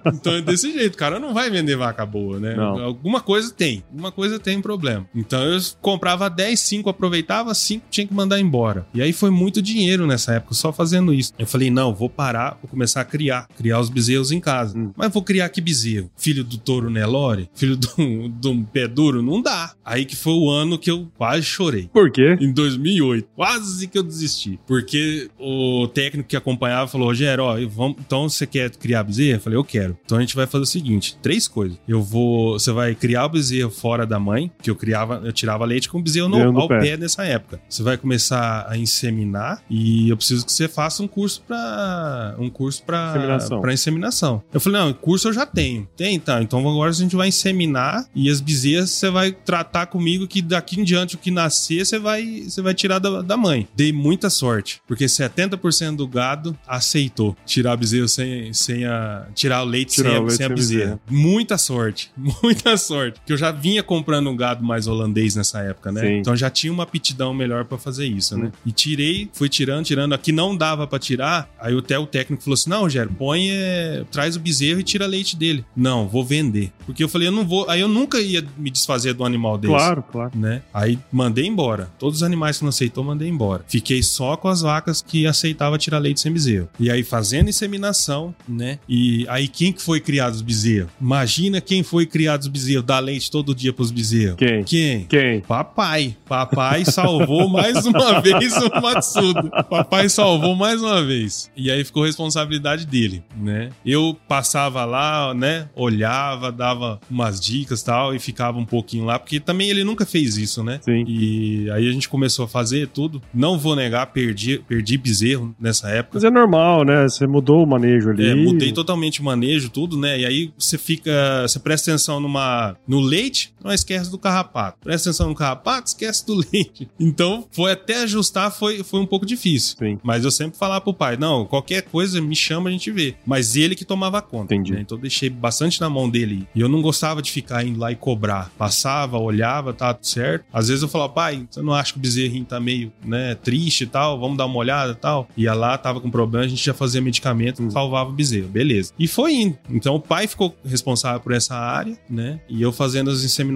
então 0.14 0.34
é 0.36 0.42
desse 0.42 0.72
jeito, 0.72 0.94
o 0.96 0.98
cara 0.98 1.20
não 1.20 1.34
vai 1.34 1.50
vender 1.50 1.76
vaca 1.76 2.06
boa, 2.06 2.40
né? 2.40 2.56
Não. 2.56 2.80
Alguma 2.84 3.20
coisa 3.22 3.52
tem, 3.52 3.84
alguma 4.06 4.12
coisa 4.12 4.40
tem 4.40 4.62
problema. 4.62 5.08
Então 5.16 5.44
eu 5.44 5.60
comprava 5.82 6.30
10, 6.30 6.60
5 6.60 6.90
aproveitava, 6.90 7.54
5 7.54 7.86
tinha 7.90 8.06
que 8.08 8.14
mandar 8.14 8.40
embora. 8.40 8.86
E 8.94 9.02
aí 9.02 9.12
foi 9.12 9.30
muito 9.30 9.62
dinheiro 9.62 10.06
nessa 10.06 10.34
época, 10.36 10.54
só 10.54 10.72
fazendo 10.72 11.14
isso. 11.14 11.34
Eu 11.38 11.48
falei, 11.48 11.70
não, 11.70 11.94
vou 11.94 12.10
parar, 12.10 12.58
vou 12.62 12.70
começar 12.70 13.02
a 13.02 13.06
criar, 13.06 13.48
criar 13.58 13.80
os 13.80 13.90
bezerros 13.90 14.32
em 14.32 14.40
casa. 14.40 14.78
Hum. 14.78 14.92
Mas 14.96 15.12
vou 15.12 15.24
criar 15.24 15.50
que 15.50 15.62
bezerro? 15.62 16.10
Filho 16.16 16.44
do 16.44 16.58
touro 16.58 16.90
Nelore? 16.90 17.50
Filho 17.56 17.76
do, 17.78 18.30
do 18.30 18.64
pé 18.72 18.88
duro? 18.88 19.22
Não 19.22 19.42
dá. 19.42 19.74
Aí 19.84 20.06
que 20.06 20.16
foi 20.16 20.34
o 20.34 20.50
ano 20.50 20.78
que 20.78 20.92
eu 20.92 21.08
quase 21.18 21.44
chorei. 21.44 21.90
Por 21.92 22.12
quê? 22.12 22.38
Em 22.40 22.52
2008, 22.52 23.28
quase 23.36 23.88
que 23.88 23.98
eu 23.98 24.04
desisti. 24.04 24.60
Porque 24.68 25.30
o 25.40 25.88
técnico 25.88 26.30
que 26.30 26.36
acompanhava 26.36 26.88
falou: 26.88 27.08
Rogério, 27.08 27.44
ó, 27.44 27.56
vamos- 27.68 27.98
então 28.00 28.28
você 28.28 28.46
quer 28.46 28.70
criar 28.72 29.04
bezerro? 29.04 29.38
Eu 29.38 29.42
falei: 29.42 29.58
eu 29.58 29.64
quero. 29.64 29.98
Então 30.06 30.18
a 30.18 30.22
gente 30.22 30.36
vai 30.36 30.46
fazer 30.48 30.64
o 30.64 30.68
seguinte: 30.68 31.18
três 31.22 31.48
coisas. 31.48 31.78
Eu 31.88 32.02
vou. 32.02 32.54
Você 32.60 32.72
vai 32.72 32.94
criar 32.96 33.26
o 33.26 33.30
bezerro 33.30 33.70
fora 33.86 34.04
da 34.04 34.20
mãe, 34.20 34.50
que 34.64 34.72
eu 34.72 34.76
criava, 34.76 35.22
eu 35.24 35.32
tirava 35.32 35.64
leite 35.64 35.88
com 35.88 36.02
bezerro 36.02 36.28
no, 36.28 36.60
ao 36.60 36.68
pé. 36.68 36.80
pé. 36.80 36.98
nessa 36.98 37.24
época. 37.24 37.62
Você 37.70 37.84
vai 37.84 37.96
começar 37.96 38.66
a 38.68 38.76
inseminar 38.76 39.62
e 39.70 40.10
eu 40.10 40.18
preciso 40.18 40.44
que 40.44 40.52
você 40.52 40.68
faça 40.68 41.04
um 41.04 41.08
curso 41.08 41.44
pra. 41.48 42.34
um 42.40 42.50
curso 42.50 42.82
pra 42.82 43.12
Inseminação. 43.12 43.62
pra 43.62 43.74
inseminação. 43.74 44.44
Eu 44.52 44.60
falei: 44.60 44.82
não, 44.82 44.92
curso 44.92 45.28
eu 45.28 45.34
já 45.34 45.46
tenho. 45.46 45.88
Tem, 45.96 46.20
tá. 46.20 46.42
Então 46.42 46.68
agora 46.68 46.90
a 46.90 46.94
gente 46.94 47.16
vai 47.16 47.28
inseminar 47.28 48.08
e 48.16 48.28
as 48.28 48.42
bezerras 48.42 48.90
você 48.90 49.12
vai 49.12 49.32
tratar 49.32 49.86
comigo 49.86 50.26
que 50.26 50.42
daqui 50.42 50.82
em 50.82 50.84
diante 50.84 51.14
o 51.14 51.20
que 51.20 51.30
nascer 51.30 51.86
você 51.86 52.00
vai, 52.00 52.42
você 52.50 52.64
vai 52.64 52.74
tirar 52.74 52.98
da, 52.98 53.22
da 53.22 53.38
mãe. 53.38 53.68
Dei 53.76 53.94
muita 53.94 54.32
sorte, 54.32 54.82
porque 54.88 55.06
70% 55.06 55.96
do 55.96 56.08
gado 56.08 56.58
aceitou 56.66 57.38
tirar 57.46 57.78
bezerro 57.78 58.08
sem, 58.08 58.52
sem 58.52 58.84
a. 58.84 59.28
tirar 59.36 59.62
o 59.62 59.66
leite 59.66 59.94
Tirar 59.94 60.10
sem, 60.10 60.18
o 60.18 60.22
a, 60.22 60.26
leite 60.26 60.38
sem 60.38 60.46
a 60.46 60.50
sem 60.50 60.56
bezerra. 60.56 61.00
Muita 61.08 61.56
sorte, 61.60 62.12
muita 62.42 62.76
sorte. 62.78 63.20
Porque 63.20 63.34
eu 63.34 63.38
já 63.38 63.52
vinha 63.52 63.75
comprando 63.84 64.30
um 64.30 64.36
gado 64.36 64.64
mais 64.64 64.88
holandês 64.88 65.36
nessa 65.36 65.60
época, 65.62 65.92
né? 65.92 66.02
Sim. 66.02 66.18
Então 66.20 66.36
já 66.36 66.50
tinha 66.50 66.72
uma 66.72 66.84
aptidão 66.84 67.34
melhor 67.34 67.66
pra 67.66 67.78
fazer 67.78 68.06
isso, 68.06 68.38
né? 68.38 68.48
Hum. 68.48 68.52
E 68.66 68.72
tirei, 68.72 69.30
fui 69.34 69.50
tirando, 69.50 69.86
tirando. 69.86 70.14
Aqui 70.14 70.32
não 70.32 70.56
dava 70.56 70.86
pra 70.88 71.00
tirar. 71.00 71.50
Aí 71.60 71.78
até 71.78 71.98
o 71.98 72.06
técnico 72.06 72.44
falou 72.44 72.54
assim: 72.56 72.70
não, 72.70 72.82
Rogério, 72.82 73.12
põe, 73.18 73.50
é, 73.52 74.04
traz 74.12 74.36
o 74.36 74.40
bezerro 74.40 74.80
e 74.80 74.84
tira 74.84 75.06
leite 75.06 75.36
dele. 75.36 75.66
Não, 75.76 76.08
vou 76.08 76.24
vender. 76.24 76.72
Porque 76.86 77.04
eu 77.04 77.10
falei, 77.10 77.28
eu 77.28 77.32
não 77.32 77.46
vou. 77.46 77.70
Aí 77.70 77.82
eu 77.82 77.88
nunca 77.88 78.20
ia 78.20 78.46
me 78.58 78.70
desfazer 78.70 79.14
do 79.14 79.24
animal 79.24 79.58
desse 79.58 79.74
Claro, 79.74 80.04
claro. 80.04 80.32
né? 80.36 80.62
Aí 80.74 80.98
mandei 81.12 81.46
embora. 81.46 81.90
Todos 82.00 82.18
os 82.18 82.24
animais 82.24 82.58
que 82.58 82.64
não 82.64 82.70
aceitou, 82.70 83.04
mandei 83.04 83.28
embora. 83.28 83.64
Fiquei 83.68 84.02
só 84.04 84.36
com 84.38 84.48
as 84.48 84.62
vacas 84.62 85.02
que 85.02 85.26
aceitava 85.28 85.78
tirar 85.78 86.00
leite 86.00 86.20
sem 86.22 86.32
bezerro. 86.32 86.70
E 86.80 86.90
aí 86.90 87.04
fazendo 87.04 87.50
inseminação, 87.50 88.34
né? 88.48 88.80
E 88.88 89.26
aí 89.30 89.48
quem 89.48 89.72
que 89.74 89.82
foi 89.82 90.00
criado 90.00 90.34
os 90.34 90.42
bezerros? 90.42 90.90
Imagina 91.00 91.60
quem 91.62 91.84
foi 91.84 92.06
criado 92.06 92.42
os 92.42 92.48
bezerros, 92.48 92.86
dar 92.86 93.00
leite 93.00 93.30
todo 93.30 93.54
dia 93.56 93.65
pros 93.74 93.92
bezerros. 93.92 94.38
Quem? 94.38 94.64
Quem? 94.64 95.06
Quem? 95.06 95.42
Papai. 95.42 96.16
Papai 96.28 96.86
salvou 96.86 97.48
mais 97.50 97.86
uma 97.86 98.20
vez 98.22 98.56
o 98.58 98.82
Matsudo. 98.82 99.50
Papai 99.70 100.10
salvou 100.10 100.56
mais 100.56 100.82
uma 100.82 101.04
vez. 101.04 101.52
E 101.56 101.70
aí 101.72 101.84
ficou 101.84 102.04
responsabilidade 102.04 102.86
dele, 102.86 103.24
né? 103.36 103.70
Eu 103.86 104.18
passava 104.28 104.86
lá, 104.86 105.34
né? 105.34 105.70
Olhava, 105.76 106.52
dava 106.52 107.00
umas 107.10 107.40
dicas 107.40 107.82
e 107.82 107.86
tal, 107.86 108.16
e 108.16 108.20
ficava 108.20 108.58
um 108.58 108.66
pouquinho 108.66 109.06
lá, 109.06 109.20
porque 109.20 109.40
também 109.40 109.70
ele 109.70 109.84
nunca 109.84 110.06
fez 110.06 110.38
isso, 110.38 110.64
né? 110.64 110.80
Sim. 110.82 111.04
E 111.08 111.70
aí 111.72 111.88
a 111.88 111.92
gente 111.92 112.10
começou 112.10 112.46
a 112.46 112.48
fazer 112.48 112.88
tudo. 112.88 113.22
Não 113.34 113.58
vou 113.58 113.76
negar, 113.76 114.08
perdi, 114.08 114.60
perdi 114.60 114.98
bezerro 114.98 115.56
nessa 115.60 115.90
época. 115.90 116.16
Mas 116.16 116.24
é 116.24 116.32
normal, 116.32 116.84
né? 116.84 117.04
Você 117.04 117.28
mudou 117.28 117.64
o 117.64 117.68
manejo 117.68 118.10
ali. 118.10 118.28
É, 118.28 118.36
mudei 118.36 118.72
totalmente 118.72 119.22
o 119.22 119.24
manejo, 119.24 119.70
tudo, 119.70 119.98
né? 119.98 120.20
E 120.20 120.26
aí 120.26 120.54
você 120.58 120.78
fica. 120.78 121.44
Você 121.44 121.60
presta 121.60 121.92
atenção 121.92 122.20
numa, 122.20 122.76
no 122.88 123.00
leite, 123.00 123.54
não 123.66 123.74
esquece 123.74 124.10
do 124.10 124.18
carrapato. 124.18 124.78
Presta 124.84 125.10
atenção 125.10 125.30
no 125.30 125.36
carrapato, 125.36 125.88
esquece 125.88 126.26
do 126.26 126.36
leite. 126.54 126.90
Então, 127.00 127.48
foi 127.52 127.72
até 127.72 128.04
ajustar, 128.04 128.52
foi, 128.52 128.84
foi 128.84 129.00
um 129.00 129.06
pouco 129.06 129.26
difícil. 129.26 129.76
Sim. 129.78 130.00
Mas 130.04 130.24
eu 130.24 130.32
sempre 130.32 130.58
falava 130.58 130.82
pro 130.82 130.94
pai: 130.94 131.18
não, 131.18 131.46
qualquer 131.46 131.82
coisa 131.84 132.22
me 132.22 132.36
chama, 132.36 132.70
a 132.70 132.72
gente 132.72 132.92
vê. 132.92 133.16
Mas 133.26 133.56
ele 133.56 133.76
que 133.76 133.84
tomava 133.86 134.22
conta. 134.22 134.54
Entendi. 134.54 134.74
né? 134.74 134.82
Então 134.82 134.98
eu 134.98 135.02
deixei 135.02 135.30
bastante 135.30 135.82
na 135.82 135.90
mão 135.90 136.10
dele. 136.10 136.48
E 136.56 136.62
eu 136.62 136.70
não 136.70 136.82
gostava 136.82 137.22
de 137.22 137.32
ficar 137.32 137.66
indo 137.66 137.80
lá 137.80 137.92
e 137.92 137.96
cobrar. 137.96 138.52
Passava, 138.58 139.18
olhava, 139.18 139.74
tá 139.74 139.94
tudo 139.94 140.06
certo. 140.08 140.46
Às 140.54 140.68
vezes 140.68 140.84
eu 140.84 140.88
falava, 140.90 141.12
pai, 141.14 141.48
você 141.50 141.62
não 141.62 141.74
acha 141.74 141.94
que 141.94 142.00
o 142.00 142.02
bezerrinho 142.02 142.46
tá 142.46 142.60
meio, 142.60 142.92
né, 143.04 143.36
triste 143.36 143.84
e 143.84 143.88
tal? 143.88 144.20
Vamos 144.20 144.38
dar 144.38 144.46
uma 144.46 144.58
olhada 144.58 144.92
e 144.92 144.96
tal. 144.96 145.28
Ia 145.36 145.54
lá, 145.54 145.78
tava 145.78 146.00
com 146.00 146.10
problema, 146.12 146.46
a 146.46 146.48
gente 146.48 146.64
já 146.64 146.74
fazia 146.74 147.02
medicamento, 147.02 147.64
Hum. 147.64 147.70
salvava 147.72 148.10
o 148.10 148.14
bezerro. 148.14 148.48
Beleza. 148.50 148.94
E 149.00 149.08
foi 149.08 149.34
indo. 149.34 149.58
Então 149.70 149.96
o 149.96 150.00
pai 150.00 150.28
ficou 150.28 150.56
responsável 150.64 151.20
por 151.20 151.32
essa 151.34 151.56
área, 151.56 151.98
né? 152.10 152.40
E 152.50 152.62
eu 152.62 152.72
fazendo 152.72 153.10
as 153.10 153.24
inseminações, 153.24 153.55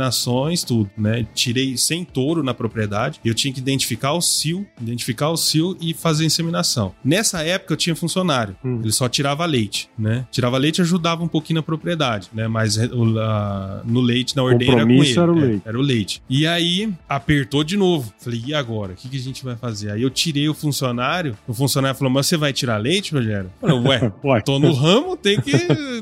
tudo, 0.65 0.89
né? 0.97 1.25
Tirei 1.33 1.75
sem 1.77 2.03
touro 2.03 2.41
na 2.43 2.53
propriedade. 2.53 3.19
Eu 3.25 3.33
tinha 3.33 3.53
que 3.53 3.59
identificar 3.59 4.13
o 4.13 4.21
cio, 4.21 4.65
identificar 4.81 5.29
o 5.29 5.38
cio 5.38 5.75
e 5.81 5.93
fazer 5.93 6.23
a 6.23 6.27
inseminação. 6.27 6.93
Nessa 7.03 7.43
época 7.43 7.73
eu 7.73 7.77
tinha 7.77 7.95
funcionário. 7.95 8.55
Hum. 8.63 8.79
Ele 8.81 8.91
só 8.91 9.07
tirava 9.09 9.45
leite, 9.45 9.89
né? 9.97 10.25
Tirava 10.31 10.57
leite 10.57 10.77
e 10.79 10.81
ajudava 10.81 11.23
um 11.23 11.27
pouquinho 11.27 11.57
na 11.57 11.63
propriedade, 11.63 12.29
né? 12.33 12.47
Mas 12.47 12.77
o- 12.77 13.19
a- 13.19 13.81
no 13.85 14.01
leite, 14.01 14.35
na 14.35 14.43
ordenha 14.43 14.73
era 14.73 14.85
com 14.85 14.91
ele. 14.91 15.12
era 15.19 15.31
o 15.31 15.38
É, 15.38 15.41
leite. 15.41 15.62
Era 15.65 15.77
o 15.77 15.81
leite. 15.81 16.21
E 16.29 16.47
aí 16.47 16.91
apertou 17.07 17.63
de 17.63 17.75
novo. 17.77 18.13
Falei, 18.19 18.41
e 18.45 18.53
agora? 18.53 18.93
O 18.93 18.95
que, 18.95 19.09
que 19.09 19.17
a 19.17 19.21
gente 19.21 19.43
vai 19.43 19.55
fazer? 19.55 19.91
Aí 19.91 20.01
eu 20.01 20.09
tirei 20.09 20.47
o 20.49 20.53
funcionário. 20.53 21.38
O 21.47 21.53
funcionário 21.53 21.97
falou, 21.97 22.13
mas 22.13 22.27
você 22.27 22.38
vai 22.38 22.53
tirar 22.53 22.77
leite, 22.77 23.13
Rogério? 23.13 23.51
Eu 23.62 23.67
falei, 23.69 23.88
ué, 23.88 24.12
Ué, 24.23 24.41
tô 24.41 24.59
no 24.59 24.71
ramo, 24.73 25.15
tem 25.17 25.39
que, 25.41 25.51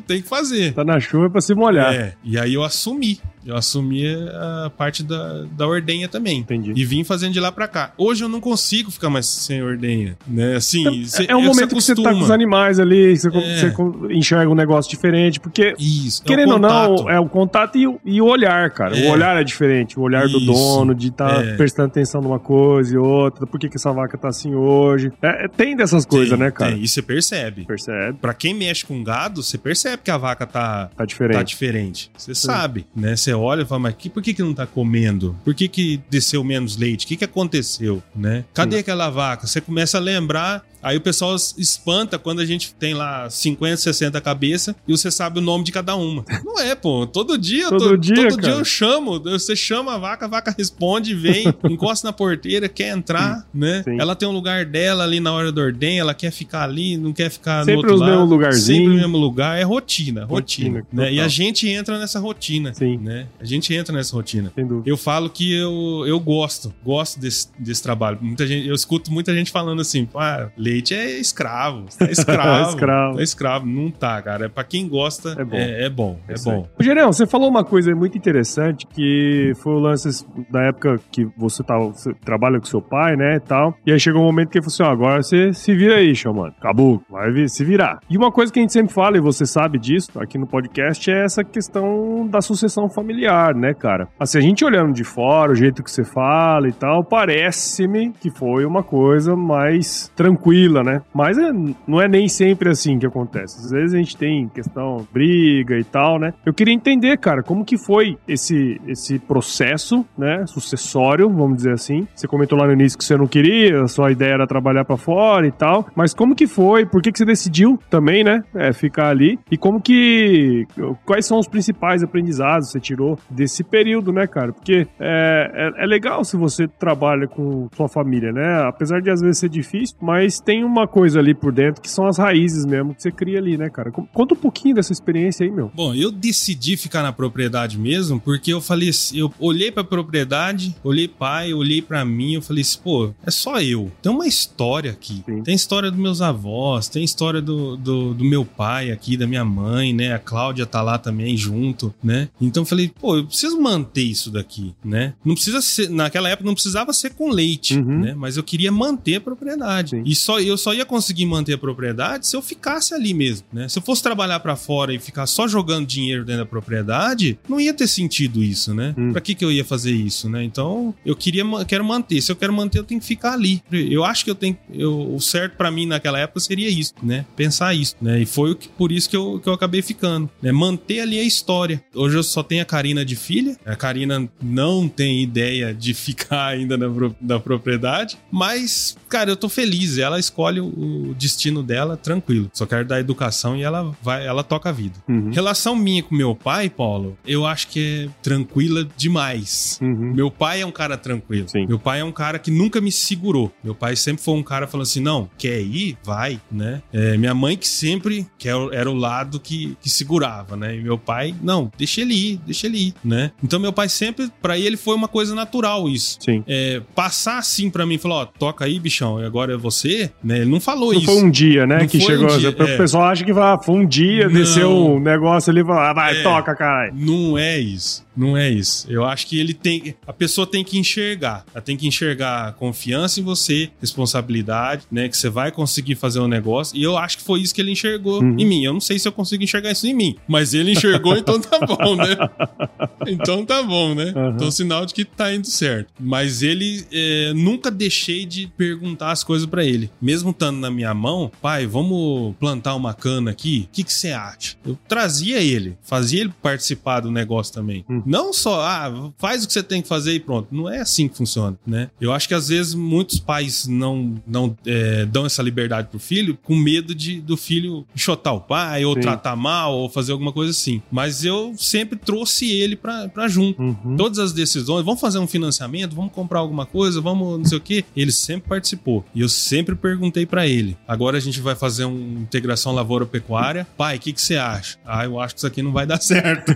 tem 0.07 0.21
que 0.21 0.27
fazer. 0.27 0.73
tá 0.73 0.83
na 0.83 0.99
chuva 0.99 1.29
pra 1.29 1.41
se 1.41 1.53
molhar. 1.55 1.93
É, 1.93 2.15
e 2.23 2.37
aí 2.37 2.53
eu 2.53 2.63
assumi. 2.63 3.19
Eu 3.45 3.55
assumi 3.55 3.76
a 3.85 4.69
parte 4.69 5.03
da, 5.03 5.43
da 5.51 5.67
ordenha 5.67 6.07
também. 6.07 6.39
Entendi. 6.39 6.73
E 6.75 6.85
vim 6.85 7.03
fazendo 7.03 7.33
de 7.33 7.39
lá 7.39 7.51
pra 7.51 7.67
cá. 7.67 7.91
Hoje 7.97 8.23
eu 8.23 8.29
não 8.29 8.39
consigo 8.39 8.91
ficar 8.91 9.09
mais 9.09 9.25
sem 9.25 9.61
ordenha, 9.61 10.17
né? 10.27 10.55
Assim, 10.55 11.05
cê- 11.05 11.25
É 11.27 11.35
um 11.35 11.43
momento 11.43 11.69
que 11.75 11.81
você 11.81 11.95
tá 11.95 12.11
com 12.13 12.19
os 12.21 12.31
animais 12.31 12.79
ali, 12.79 13.15
você, 13.17 13.27
É. 13.29 14.13
enxerga 14.13 14.49
um 14.49 14.55
negócio 14.55 14.89
diferente, 14.89 15.39
porque 15.39 15.75
Isso. 15.79 16.21
é 16.23 16.27
Querendo 16.27 16.53
ou 16.53 16.59
não, 16.59 17.09
é 17.09 17.19
o 17.19 17.27
contato 17.27 17.77
e 17.77 17.87
o, 17.87 17.99
e 18.05 18.21
o 18.21 18.25
olhar, 18.25 18.69
cara. 18.71 18.97
É. 18.97 19.07
O 19.07 19.11
olhar 19.11 19.39
é 19.39 19.43
diferente. 19.43 19.99
O 19.99 20.03
olhar 20.03 20.27
do 20.27 20.37
Isso. 20.37 20.45
dono, 20.45 20.93
de 20.95 21.07
estar 21.09 21.43
É. 21.45 21.55
prestando 21.55 21.87
atenção 21.89 22.21
numa 22.21 22.39
coisa 22.39 22.93
e 22.93 22.97
outra. 22.97 23.45
Por 23.45 23.59
que, 23.59 23.69
que 23.69 23.77
essa 23.77 23.91
vaca 23.91 24.17
tá 24.17 24.29
assim 24.29 24.53
hoje? 24.55 25.11
É, 25.21 25.45
é, 25.45 25.47
tem 25.47 25.75
dessas 25.75 26.05
coisas, 26.05 26.29
Tem, 26.29 26.39
né, 26.39 26.51
cara? 26.51 26.71
tem, 26.71 26.83
E 26.83 26.87
você 26.87 27.01
percebe. 27.01 27.65
Percebe? 27.65 28.17
Pra 28.21 28.33
quem 28.33 28.53
mexe 28.53 28.85
com 28.85 29.03
gado, 29.03 29.43
você 29.43 29.57
percebe 29.57 30.01
que 30.03 30.11
a 30.11 30.17
vaca 30.17 30.45
tá, 30.45 30.89
Tá 30.95 31.05
diferente. 31.05 31.37
tá 31.37 31.43
diferente. 31.43 32.11
Você 32.17 32.33
sabe, 32.35 32.85
né? 32.95 33.15
Você 33.15 33.33
olha 33.33 33.65
fala, 33.67 33.79
mas 33.79 33.95
que, 33.95 34.09
por 34.09 34.23
que, 34.23 34.33
que 34.33 34.41
não 34.41 34.53
tá 34.53 34.65
comendo? 34.65 35.35
Por 35.43 35.53
que, 35.53 35.67
que 35.67 36.01
desceu 36.09 36.43
menos 36.43 36.77
leite? 36.77 37.05
O 37.05 37.07
que, 37.07 37.17
que 37.17 37.25
aconteceu, 37.25 38.01
né? 38.15 38.45
Cadê 38.53 38.79
aquela 38.79 39.09
vaca? 39.09 39.47
Você 39.47 39.61
começa 39.61 39.97
a 39.97 40.01
lembrar. 40.01 40.65
Aí 40.87 40.97
o 40.97 41.01
pessoal 41.01 41.35
espanta 41.57 42.17
quando 42.17 42.39
a 42.39 42.45
gente 42.45 42.73
tem 42.73 42.93
lá 42.93 43.29
50, 43.29 43.77
60 43.77 44.21
cabeças 44.21 44.75
e 44.87 44.91
você 44.95 45.11
sabe 45.11 45.39
o 45.39 45.41
nome 45.41 45.63
de 45.63 45.71
cada 45.71 45.95
uma. 45.95 46.23
Não 46.45 46.59
é, 46.59 46.75
pô. 46.75 47.05
Todo 47.05 47.37
dia, 47.37 47.63
eu 47.65 47.69
tô- 47.71 47.77
Todo 47.77 47.97
dia, 47.97 48.29
todo 48.29 48.41
dia 48.41 48.51
eu 48.51 48.65
chamo. 48.65 49.19
Você 49.19 49.55
chama 49.55 49.95
a 49.95 49.97
vaca, 49.97 50.25
a 50.25 50.27
vaca 50.27 50.53
responde, 50.57 51.13
vem, 51.13 51.45
encosta 51.69 52.07
na 52.07 52.13
porteira, 52.13 52.67
quer 52.69 52.95
entrar, 52.95 53.45
né? 53.53 53.83
Sim. 53.83 53.99
Ela 53.99 54.15
tem 54.15 54.27
um 54.27 54.31
lugar 54.31 54.65
dela 54.65 55.03
ali 55.03 55.19
na 55.19 55.31
hora 55.33 55.51
da 55.51 55.61
ordenha, 55.61 56.01
ela 56.01 56.13
quer 56.13 56.31
ficar 56.31 56.63
ali, 56.63 56.95
não 56.97 57.11
quer 57.13 57.29
ficar 57.29 57.65
Sempre 57.65 57.73
no 57.73 57.79
outro 57.79 57.95
lado. 57.97 58.11
mesmos 58.11 58.29
lugarzinho. 58.29 58.77
Sempre 58.77 58.87
no 58.95 59.01
mesmo 59.01 59.17
lugar. 59.17 59.57
É 59.59 59.63
rotina, 59.63 60.25
rotina. 60.25 60.79
Rotina, 60.79 60.87
né? 60.91 61.13
E 61.13 61.19
a 61.19 61.27
gente 61.27 61.67
entra 61.67 61.97
nessa 61.99 62.19
rotina. 62.19 62.73
Sim. 62.73 62.97
Né? 62.97 63.27
A 63.39 63.45
gente 63.45 63.73
entra 63.73 63.93
nessa 63.95 64.15
rotina. 64.15 64.51
Sem 64.55 64.65
dúvida. 64.65 64.89
Eu 64.89 64.95
falo 64.97 65.29
que 65.29 65.53
eu, 65.53 66.03
eu 66.07 66.19
gosto, 66.19 66.73
gosto 66.83 67.19
desse, 67.19 67.47
desse 67.59 67.81
trabalho. 67.83 68.17
Muita 68.21 68.45
gente, 68.47 68.67
eu 68.67 68.75
escuto 68.75 69.11
muita 69.11 69.33
gente 69.33 69.51
falando 69.51 69.81
assim, 69.81 70.07
ah, 70.15 70.49
leite 70.57 70.76
leite 70.77 70.93
é 70.93 71.19
escravo. 71.19 71.85
Tá 71.97 72.05
escravo. 72.11 72.69
Escravo. 72.69 73.17
Tá 73.17 73.23
escravo. 73.23 73.65
Não 73.65 73.89
tá, 73.91 74.21
cara. 74.21 74.49
Pra 74.49 74.63
quem 74.63 74.87
gosta, 74.87 75.35
É 75.37 75.43
bom. 75.43 75.55
é, 75.57 75.85
é 75.85 75.89
bom. 75.89 76.19
É, 76.27 76.33
aí. 76.33 76.43
bom. 76.43 76.67
Gerão, 76.79 77.11
você 77.11 77.25
falou 77.27 77.49
uma 77.49 77.63
coisa 77.63 77.93
muito 77.95 78.17
interessante 78.17 78.85
que 78.87 79.53
foi 79.57 79.73
o 79.73 79.79
lance 79.79 80.25
da 80.49 80.61
época 80.63 80.99
que 81.11 81.27
você, 81.37 81.63
tava, 81.63 81.85
você 81.87 82.13
trabalha 82.25 82.59
com 82.59 82.65
seu 82.65 82.81
pai, 82.81 83.15
né, 83.15 83.35
e 83.35 83.39
tal. 83.39 83.75
E 83.85 83.91
aí 83.91 83.99
chegou 83.99 84.21
um 84.21 84.25
momento 84.25 84.49
que 84.49 84.57
ele 84.57 84.65
falou 84.65 84.73
assim, 84.73 84.83
ó, 84.83 84.91
agora 84.91 85.21
você 85.23 85.53
se 85.53 85.75
vira 85.75 85.95
aí, 85.95 86.15
xamã. 86.15 86.49
Acabou, 86.57 87.01
vai 87.09 87.31
vir- 87.31 87.49
se 87.49 87.63
virar. 87.63 87.99
E 88.09 88.17
uma 88.17 88.31
coisa 88.31 88.51
que 88.51 88.59
a 88.59 88.61
gente 88.61 88.73
sempre 88.73 88.93
fala, 88.93 89.17
e 89.17 89.21
você 89.21 89.45
sabe 89.45 89.77
disso 89.79 90.11
aqui 90.19 90.37
no 90.37 90.47
podcast, 90.47 91.09
é 91.09 91.23
essa 91.25 91.43
questão 91.43 92.27
da 92.27 92.41
sucessão 92.41 92.89
familiar, 92.89 93.53
né, 93.55 93.73
cara? 93.73 94.07
Assim, 94.19 94.37
a 94.37 94.41
gente 94.41 94.63
olhando 94.63 94.93
de 94.93 95.03
fora, 95.03 95.51
o 95.51 95.55
jeito 95.55 95.83
que 95.83 95.91
você 95.91 96.03
fala 96.03 96.67
e 96.67 96.71
tal, 96.71 97.03
parece-me 97.03 98.11
que 98.11 98.29
foi 98.29 98.65
uma 98.65 98.83
coisa 98.83 99.35
mais 99.35 100.11
tranquila, 100.15 100.56
né? 100.83 101.01
Mas 101.13 101.37
é- 101.37 101.51
não 101.87 102.01
é 102.01 102.07
nem 102.07 102.27
sempre 102.27 102.69
assim 102.69 102.97
que 102.97 103.05
acontece. 103.05 103.57
Às 103.65 103.71
vezes 103.71 103.93
a 103.93 103.97
gente 103.97 104.17
tem 104.17 104.47
questão, 104.49 105.07
briga 105.13 105.77
e 105.77 105.83
tal, 105.83 106.19
né? 106.19 106.33
Eu 106.45 106.53
queria 106.53 106.73
entender, 106.73 107.17
cara, 107.17 107.43
como 107.43 107.63
que 107.63 107.77
foi 107.77 108.17
esse, 108.27 108.81
esse 108.87 109.19
processo, 109.19 110.05
né? 110.17 110.45
Sucessório, 110.47 111.29
vamos 111.29 111.57
dizer 111.57 111.73
assim. 111.73 112.07
Você 112.15 112.27
comentou 112.27 112.57
lá 112.57 112.65
no 112.65 112.73
início 112.73 112.97
que 112.97 113.03
você 113.05 113.15
não 113.15 113.27
queria, 113.27 113.87
sua 113.87 114.11
ideia 114.11 114.33
era 114.33 114.47
trabalhar 114.47 114.85
pra 114.85 114.97
fora 114.97 115.45
e 115.47 115.51
tal. 115.51 115.87
Mas 115.95 116.13
como 116.13 116.35
que 116.35 116.47
foi? 116.47 116.85
Por 116.85 117.01
que, 117.01 117.11
que 117.11 117.17
você 117.17 117.25
decidiu 117.25 117.79
também, 117.89 118.23
né? 118.23 118.43
É, 118.55 118.73
ficar 118.73 119.09
ali. 119.09 119.39
E 119.51 119.57
como 119.57 119.81
que. 119.81 120.65
Quais 121.05 121.25
são 121.25 121.39
os 121.39 121.47
principais 121.47 122.03
aprendizados 122.03 122.67
que 122.67 122.71
você 122.73 122.79
tirou 122.79 123.19
desse 123.29 123.63
período, 123.63 124.11
né, 124.11 124.27
cara? 124.27 124.53
Porque 124.53 124.87
é, 124.99 125.71
é, 125.77 125.83
é 125.83 125.85
legal 125.85 126.23
se 126.23 126.35
você 126.37 126.67
trabalha 126.67 127.27
com 127.27 127.67
sua 127.75 127.87
família, 127.87 128.31
né? 128.31 128.63
Apesar 128.67 129.01
de 129.01 129.09
às 129.09 129.21
vezes 129.21 129.39
ser 129.39 129.49
difícil, 129.49 129.95
mas 130.01 130.39
tem 130.47 130.63
uma 130.63 130.87
coisa 130.87 131.19
ali 131.19 131.33
por 131.33 131.51
dentro 131.51 131.81
que 131.81 131.91
são 131.91 132.07
as 132.07 132.17
raízes 132.17 132.65
mesmo 132.65 132.95
que 132.95 133.01
você 133.01 133.11
cria 133.11 133.37
ali, 133.37 133.57
né, 133.57 133.69
cara? 133.69 133.91
Conta 133.91 134.33
um 134.33 134.37
pouquinho 134.37 134.75
dessa 134.75 134.93
experiência 134.93 135.45
aí, 135.45 135.51
meu. 135.51 135.69
Bom, 135.75 135.93
eu 135.93 136.09
decidi 136.09 136.77
ficar 136.77 137.03
na 137.03 137.11
propriedade 137.11 137.77
mesmo 137.77 138.17
porque 138.17 138.53
eu 138.53 138.61
falei 138.61 138.87
assim, 138.89 139.17
eu 139.19 139.33
olhei 139.39 139.73
pra 139.73 139.83
propriedade, 139.83 140.73
olhei 140.85 141.05
pai, 141.05 141.53
olhei 141.53 141.81
pra 141.81 142.05
mim, 142.05 142.35
eu 142.35 142.41
falei 142.41 142.61
assim, 142.61 142.79
pô, 142.81 143.13
é 143.25 143.29
só 143.29 143.59
eu. 143.61 143.91
Tem 144.01 144.09
uma 144.09 144.25
história 144.25 144.91
aqui. 144.91 145.21
Sim. 145.25 145.43
Tem 145.43 145.53
história 145.53 145.91
dos 145.91 145.99
meus 145.99 146.21
avós, 146.21 146.87
tem 146.87 147.03
história 147.03 147.41
do, 147.41 147.75
do, 147.75 148.13
do 148.13 148.23
meu 148.23 148.45
pai 148.45 148.89
aqui, 148.89 149.17
da 149.17 149.27
minha 149.27 149.43
mãe, 149.43 149.91
né? 149.91 150.13
A 150.13 150.19
Cláudia 150.19 150.65
tá 150.65 150.81
lá 150.81 150.97
também 150.97 151.35
junto, 151.35 151.93
né? 152.01 152.29
Então 152.39 152.61
eu 152.63 152.65
falei, 152.67 152.89
pô, 153.01 153.17
eu 153.17 153.25
preciso 153.25 153.59
manter 153.59 154.03
isso 154.03 154.31
daqui, 154.31 154.73
né? 154.81 155.13
Não 155.25 155.35
precisa 155.35 155.59
ser, 155.59 155.89
naquela 155.89 156.29
época 156.29 156.47
não 156.47 156.53
precisava 156.53 156.93
ser 156.93 157.09
com 157.15 157.29
leite, 157.29 157.77
Uhum. 157.77 157.99
né? 157.99 158.13
Mas 158.17 158.37
eu 158.37 158.43
queria 158.43 158.71
manter 158.71 159.15
a 159.15 159.21
propriedade. 159.21 159.89
Sim. 159.89 160.03
E 160.05 160.15
só 160.15 160.36
eu 160.39 160.57
só 160.57 160.73
ia 160.73 160.85
conseguir 160.85 161.25
manter 161.25 161.53
a 161.53 161.57
propriedade 161.57 162.27
se 162.27 162.35
eu 162.35 162.41
ficasse 162.41 162.93
ali 162.93 163.13
mesmo, 163.13 163.47
né? 163.51 163.67
Se 163.67 163.79
eu 163.79 163.83
fosse 163.83 164.03
trabalhar 164.03 164.39
pra 164.39 164.55
fora 164.55 164.93
e 164.93 164.99
ficar 164.99 165.25
só 165.27 165.47
jogando 165.47 165.85
dinheiro 165.85 166.25
dentro 166.25 166.43
da 166.43 166.49
propriedade, 166.49 167.39
não 167.47 167.59
ia 167.59 167.73
ter 167.73 167.87
sentido 167.87 168.43
isso, 168.43 168.73
né? 168.73 168.93
Hum. 168.97 169.11
Pra 169.11 169.21
que 169.21 169.35
que 169.35 169.43
eu 169.43 169.51
ia 169.51 169.65
fazer 169.65 169.91
isso, 169.91 170.29
né? 170.29 170.43
Então, 170.43 170.93
eu 171.05 171.15
queria 171.15 171.43
quero 171.67 171.83
manter. 171.83 172.21
Se 172.21 172.31
eu 172.31 172.35
quero 172.35 172.53
manter, 172.53 172.79
eu 172.79 172.83
tenho 172.83 172.99
que 172.99 173.07
ficar 173.07 173.33
ali. 173.33 173.61
Eu 173.71 174.03
acho 174.03 174.23
que 174.23 174.31
eu 174.31 174.35
tenho 174.35 174.57
eu, 174.73 175.15
o 175.15 175.19
certo 175.21 175.55
pra 175.55 175.71
mim 175.71 175.85
naquela 175.85 176.19
época 176.19 176.39
seria 176.39 176.69
isso, 176.69 176.93
né? 177.01 177.25
Pensar 177.35 177.73
isso, 177.73 177.95
né? 178.01 178.21
E 178.21 178.25
foi 178.25 178.51
o 178.51 178.55
que, 178.55 178.67
por 178.69 178.91
isso 178.91 179.09
que 179.09 179.15
eu, 179.15 179.39
que 179.41 179.47
eu 179.47 179.53
acabei 179.53 179.81
ficando, 179.81 180.29
né? 180.41 180.51
Manter 180.51 181.01
ali 181.01 181.19
a 181.19 181.23
história. 181.23 181.83
Hoje 181.93 182.17
eu 182.17 182.23
só 182.23 182.43
tenho 182.43 182.61
a 182.61 182.65
Karina 182.65 183.05
de 183.05 183.15
filha. 183.15 183.57
A 183.65 183.75
Karina 183.75 184.27
não 184.41 184.87
tem 184.87 185.21
ideia 185.21 185.73
de 185.73 185.93
ficar 185.95 186.47
ainda 186.47 186.77
na, 186.77 186.87
na 187.21 187.39
propriedade, 187.39 188.17
mas, 188.31 188.97
cara, 189.09 189.29
eu 189.29 189.37
tô 189.37 189.49
feliz. 189.49 189.97
Ela 189.97 190.19
escolhe 190.27 190.59
o, 190.59 191.13
destino 191.17 191.63
dela 191.63 191.97
tranquilo. 191.97 192.49
Só 192.53 192.65
quero 192.65 192.85
dar 192.85 192.99
educação 192.99 193.55
e 193.57 193.63
ela 193.63 193.95
vai, 194.01 194.25
ela 194.25 194.43
toca 194.43 194.69
a 194.69 194.71
vida. 194.71 194.95
Uhum. 195.07 195.31
Relação 195.31 195.75
minha 195.75 196.03
com 196.03 196.15
meu 196.15 196.35
pai, 196.35 196.69
Paulo, 196.69 197.17
eu 197.25 197.45
acho 197.45 197.67
que 197.69 198.05
é 198.05 198.09
tranquila 198.21 198.87
demais. 198.95 199.79
Uhum. 199.81 200.13
Meu 200.13 200.29
pai 200.29 200.61
é 200.61 200.65
um 200.65 200.71
cara 200.71 200.97
tranquilo. 200.97 201.47
Sim. 201.49 201.65
Meu 201.67 201.79
pai 201.79 201.99
é 202.01 202.03
um 202.03 202.11
cara 202.11 202.37
que 202.39 202.51
nunca 202.51 202.79
me 202.81 202.91
segurou. 202.91 203.51
Meu 203.63 203.73
pai 203.75 203.95
sempre 203.95 204.23
foi 204.23 204.35
um 204.35 204.43
cara 204.43 204.67
falando 204.67 204.83
assim: 204.85 204.99
não, 205.01 205.29
quer 205.37 205.59
ir? 205.61 205.97
Vai, 206.03 206.39
né? 206.51 206.81
É, 206.93 207.17
minha 207.17 207.33
mãe 207.33 207.57
que 207.57 207.67
sempre 207.67 208.27
que 208.37 208.47
era 208.47 208.89
o- 208.89 208.97
lado 208.97 209.39
que, 209.39 209.77
que 209.81 209.89
segurava, 209.89 210.55
né? 210.57 210.75
E 210.75 210.81
meu 210.81 210.97
pai, 210.97 211.35
não, 211.41 211.71
deixa 211.77 212.01
ele 212.01 212.13
ir, 212.15 212.37
deixa 212.45 212.65
ele 212.67 212.87
ir, 212.87 212.93
né? 213.03 213.31
Então 213.43 213.59
meu 213.59 213.71
pai 213.71 213.87
sempre, 213.87 214.29
pra 214.41 214.57
ele 214.57 214.75
foi 214.75 214.95
uma 214.95 215.07
coisa 215.07 215.35
natural 215.35 215.87
isso. 215.87 216.17
Sim. 216.19 216.43
É, 216.47 216.81
passar 216.95 217.37
assim 217.37 217.69
pra 217.69 217.85
mim 217.85 217.95
e 217.95 217.97
falar: 217.97 218.15
ó, 218.15 218.25
toca 218.25 218.65
aí, 218.65 218.79
bichão, 218.79 219.21
e 219.21 219.25
agora 219.25 219.53
é 219.53 219.57
você, 219.57 220.11
né? 220.23 220.37
Ele 220.39 220.49
não 220.49 220.59
falou 220.59 220.91
Não 220.93 220.99
isso. 220.99 221.11
foi 221.11 221.21
um 221.23 221.29
dia, 221.29 221.67
né? 221.67 221.79
Não 221.79 221.87
que 221.87 221.99
chegou. 221.99 222.25
um 222.33 222.37
dia, 222.37 222.49
o 222.49 222.63
é. 222.63 222.77
pessoal 222.77 223.03
acha 223.05 223.23
que 223.23 223.33
vai, 223.33 223.57
foi 223.63 223.75
um 223.75 223.85
dia, 223.85 224.25
Não. 224.27 224.33
desceu 224.33 224.69
um 224.71 224.99
negócio 224.99 225.51
ali 225.51 225.61
e 225.61 225.63
falou: 225.63 225.81
ah, 225.81 225.93
vai, 225.93 226.19
É. 226.19 226.23
toca, 226.23 226.55
caralho. 226.55 226.93
Não 226.95 227.37
é 227.37 227.59
isso. 227.59 228.06
Não 228.17 228.35
é 228.35 228.49
isso. 228.49 228.85
Eu 228.89 229.05
acho 229.05 229.27
que 229.27 229.39
ele 229.39 229.53
tem. 229.53 229.95
A 230.07 230.11
pessoa 230.13 230.47
tem 230.47 230.63
que 230.63 230.77
enxergar. 230.77 231.45
Ela 231.53 231.61
tem 231.61 231.77
que 231.77 231.87
enxergar 231.87 232.53
confiança 232.53 233.19
em 233.19 233.23
você, 233.23 233.69
responsabilidade, 233.79 234.83
né? 234.91 235.07
Que 235.07 235.15
você 235.15 235.29
vai 235.29 235.51
conseguir 235.51 235.95
fazer 235.95 236.19
um 236.19 236.27
negócio. 236.27 236.75
E 236.77 236.81
eu 236.83 236.97
acho 236.97 237.17
que 237.17 237.23
foi 237.23 237.41
isso 237.41 237.53
que 237.53 237.61
ele 237.61 237.71
enxergou 237.71 238.21
Uhum. 238.21 238.35
em 238.39 238.45
mim. 238.45 238.63
Eu 238.63 238.73
não 238.73 238.81
sei 238.81 238.97
se 238.97 239.07
eu 239.07 239.11
consigo 239.11 239.43
enxergar 239.43 239.71
isso 239.71 239.85
em 239.85 239.93
mim. 239.93 240.15
Mas 240.27 240.53
ele 240.53 240.71
enxergou, 240.71 241.15
então 241.17 241.39
tá 241.39 241.59
bom, 241.65 241.95
né? 241.95 242.15
Então 243.07 243.45
tá 243.45 243.63
bom, 243.63 243.95
né? 243.95 244.11
Uhum. 244.15 244.29
Então 244.31 244.51
sinal 244.51 244.85
de 244.85 244.93
que 244.93 245.05
tá 245.05 245.33
indo 245.33 245.47
certo. 245.47 245.93
Mas 245.99 246.41
ele 246.41 246.85
é, 246.91 247.31
nunca 247.33 247.71
deixei 247.71 248.25
de 248.25 248.47
perguntar 248.57 249.11
as 249.11 249.23
coisas 249.23 249.47
pra 249.47 249.63
ele. 249.63 249.89
Mesmo 250.01 250.31
estando 250.31 250.57
na 250.59 250.69
minha 250.69 250.93
mão, 250.93 251.31
pai, 251.41 251.65
vamos 251.65 252.35
plantar 252.37 252.75
uma 252.75 252.93
cana 252.93 253.31
aqui? 253.31 253.67
O 253.69 253.71
que 253.73 253.83
que 253.83 253.93
você 253.93 254.11
acha? 254.11 254.55
Eu 254.65 254.77
trazia 254.87 255.39
ele, 255.39 255.77
fazia 255.83 256.21
ele 256.21 256.33
participar 256.41 256.99
do 256.99 257.09
negócio 257.11 257.53
também. 257.53 257.85
Hum. 257.89 258.01
Não 258.07 258.31
só, 258.31 258.61
ah, 258.61 259.11
faz 259.17 259.43
o 259.43 259.47
que 259.47 259.53
você 259.53 259.61
tem 259.61 259.81
que 259.81 259.87
fazer 259.87 260.13
e 260.13 260.19
pronto. 260.19 260.47
Não 260.49 260.69
é 260.69 260.79
assim 260.79 261.07
que 261.07 261.17
funciona, 261.17 261.57
né? 261.67 261.89
Eu 261.99 262.13
acho 262.13 262.27
que 262.27 262.33
às 262.33 262.47
vezes 262.47 262.73
muitos 262.73 263.19
pais 263.19 263.67
não, 263.67 264.15
não 264.25 264.55
é, 264.65 265.05
dão 265.05 265.25
essa 265.25 265.43
liberdade 265.43 265.89
pro 265.89 265.99
filho 265.99 266.37
com 266.41 266.55
medo 266.55 266.95
de, 266.95 267.19
do 267.19 267.35
filho 267.35 267.85
enxotar 267.93 268.33
o 268.33 268.39
pai, 268.39 268.85
ou 268.85 268.93
Sim. 268.93 269.01
tratar 269.01 269.35
mal, 269.35 269.75
ou 269.75 269.89
fazer 269.89 270.13
alguma 270.13 270.31
coisa 270.31 270.51
assim. 270.51 270.81
Mas 270.89 271.25
eu 271.25 271.53
sempre 271.57 271.97
trouxe 271.97 272.49
ele 272.49 272.75
pra, 272.75 273.09
pra 273.09 273.27
junto. 273.27 273.61
Uhum. 273.61 273.95
Todas 273.97 274.19
as 274.19 274.31
decisões, 274.31 274.85
vamos 274.85 275.01
fazer 275.01 275.19
um 275.19 275.27
financiamento, 275.27 275.95
vamos 275.95 276.13
comprar 276.13 276.39
alguma 276.39 276.65
coisa, 276.65 277.01
vamos 277.01 277.39
não 277.39 277.45
sei 277.45 277.57
o 277.57 277.61
quê. 277.61 277.83
Ele 277.95 278.11
sempre 278.11 278.47
participou. 278.47 279.03
E 279.13 279.21
eu 279.21 279.29
sempre 279.29 279.75
perguntei 279.75 280.25
pra 280.25 280.47
ele. 280.47 280.77
Agora 280.87 281.17
a 281.17 281.19
gente 281.19 281.41
vai 281.41 281.55
fazer 281.55 281.85
uma 281.85 282.21
integração 282.21 282.73
lavoura-pecuária. 282.73 283.67
Pai, 283.77 283.97
o 283.97 283.99
que, 283.99 284.13
que 284.13 284.21
você 284.21 284.37
acha? 284.37 284.77
Ah, 284.85 285.03
eu 285.03 285.19
acho 285.19 285.35
que 285.35 285.39
isso 285.39 285.47
aqui 285.47 285.61
não 285.61 285.73
vai 285.73 285.85
dar 285.85 285.99
certo. 286.01 286.53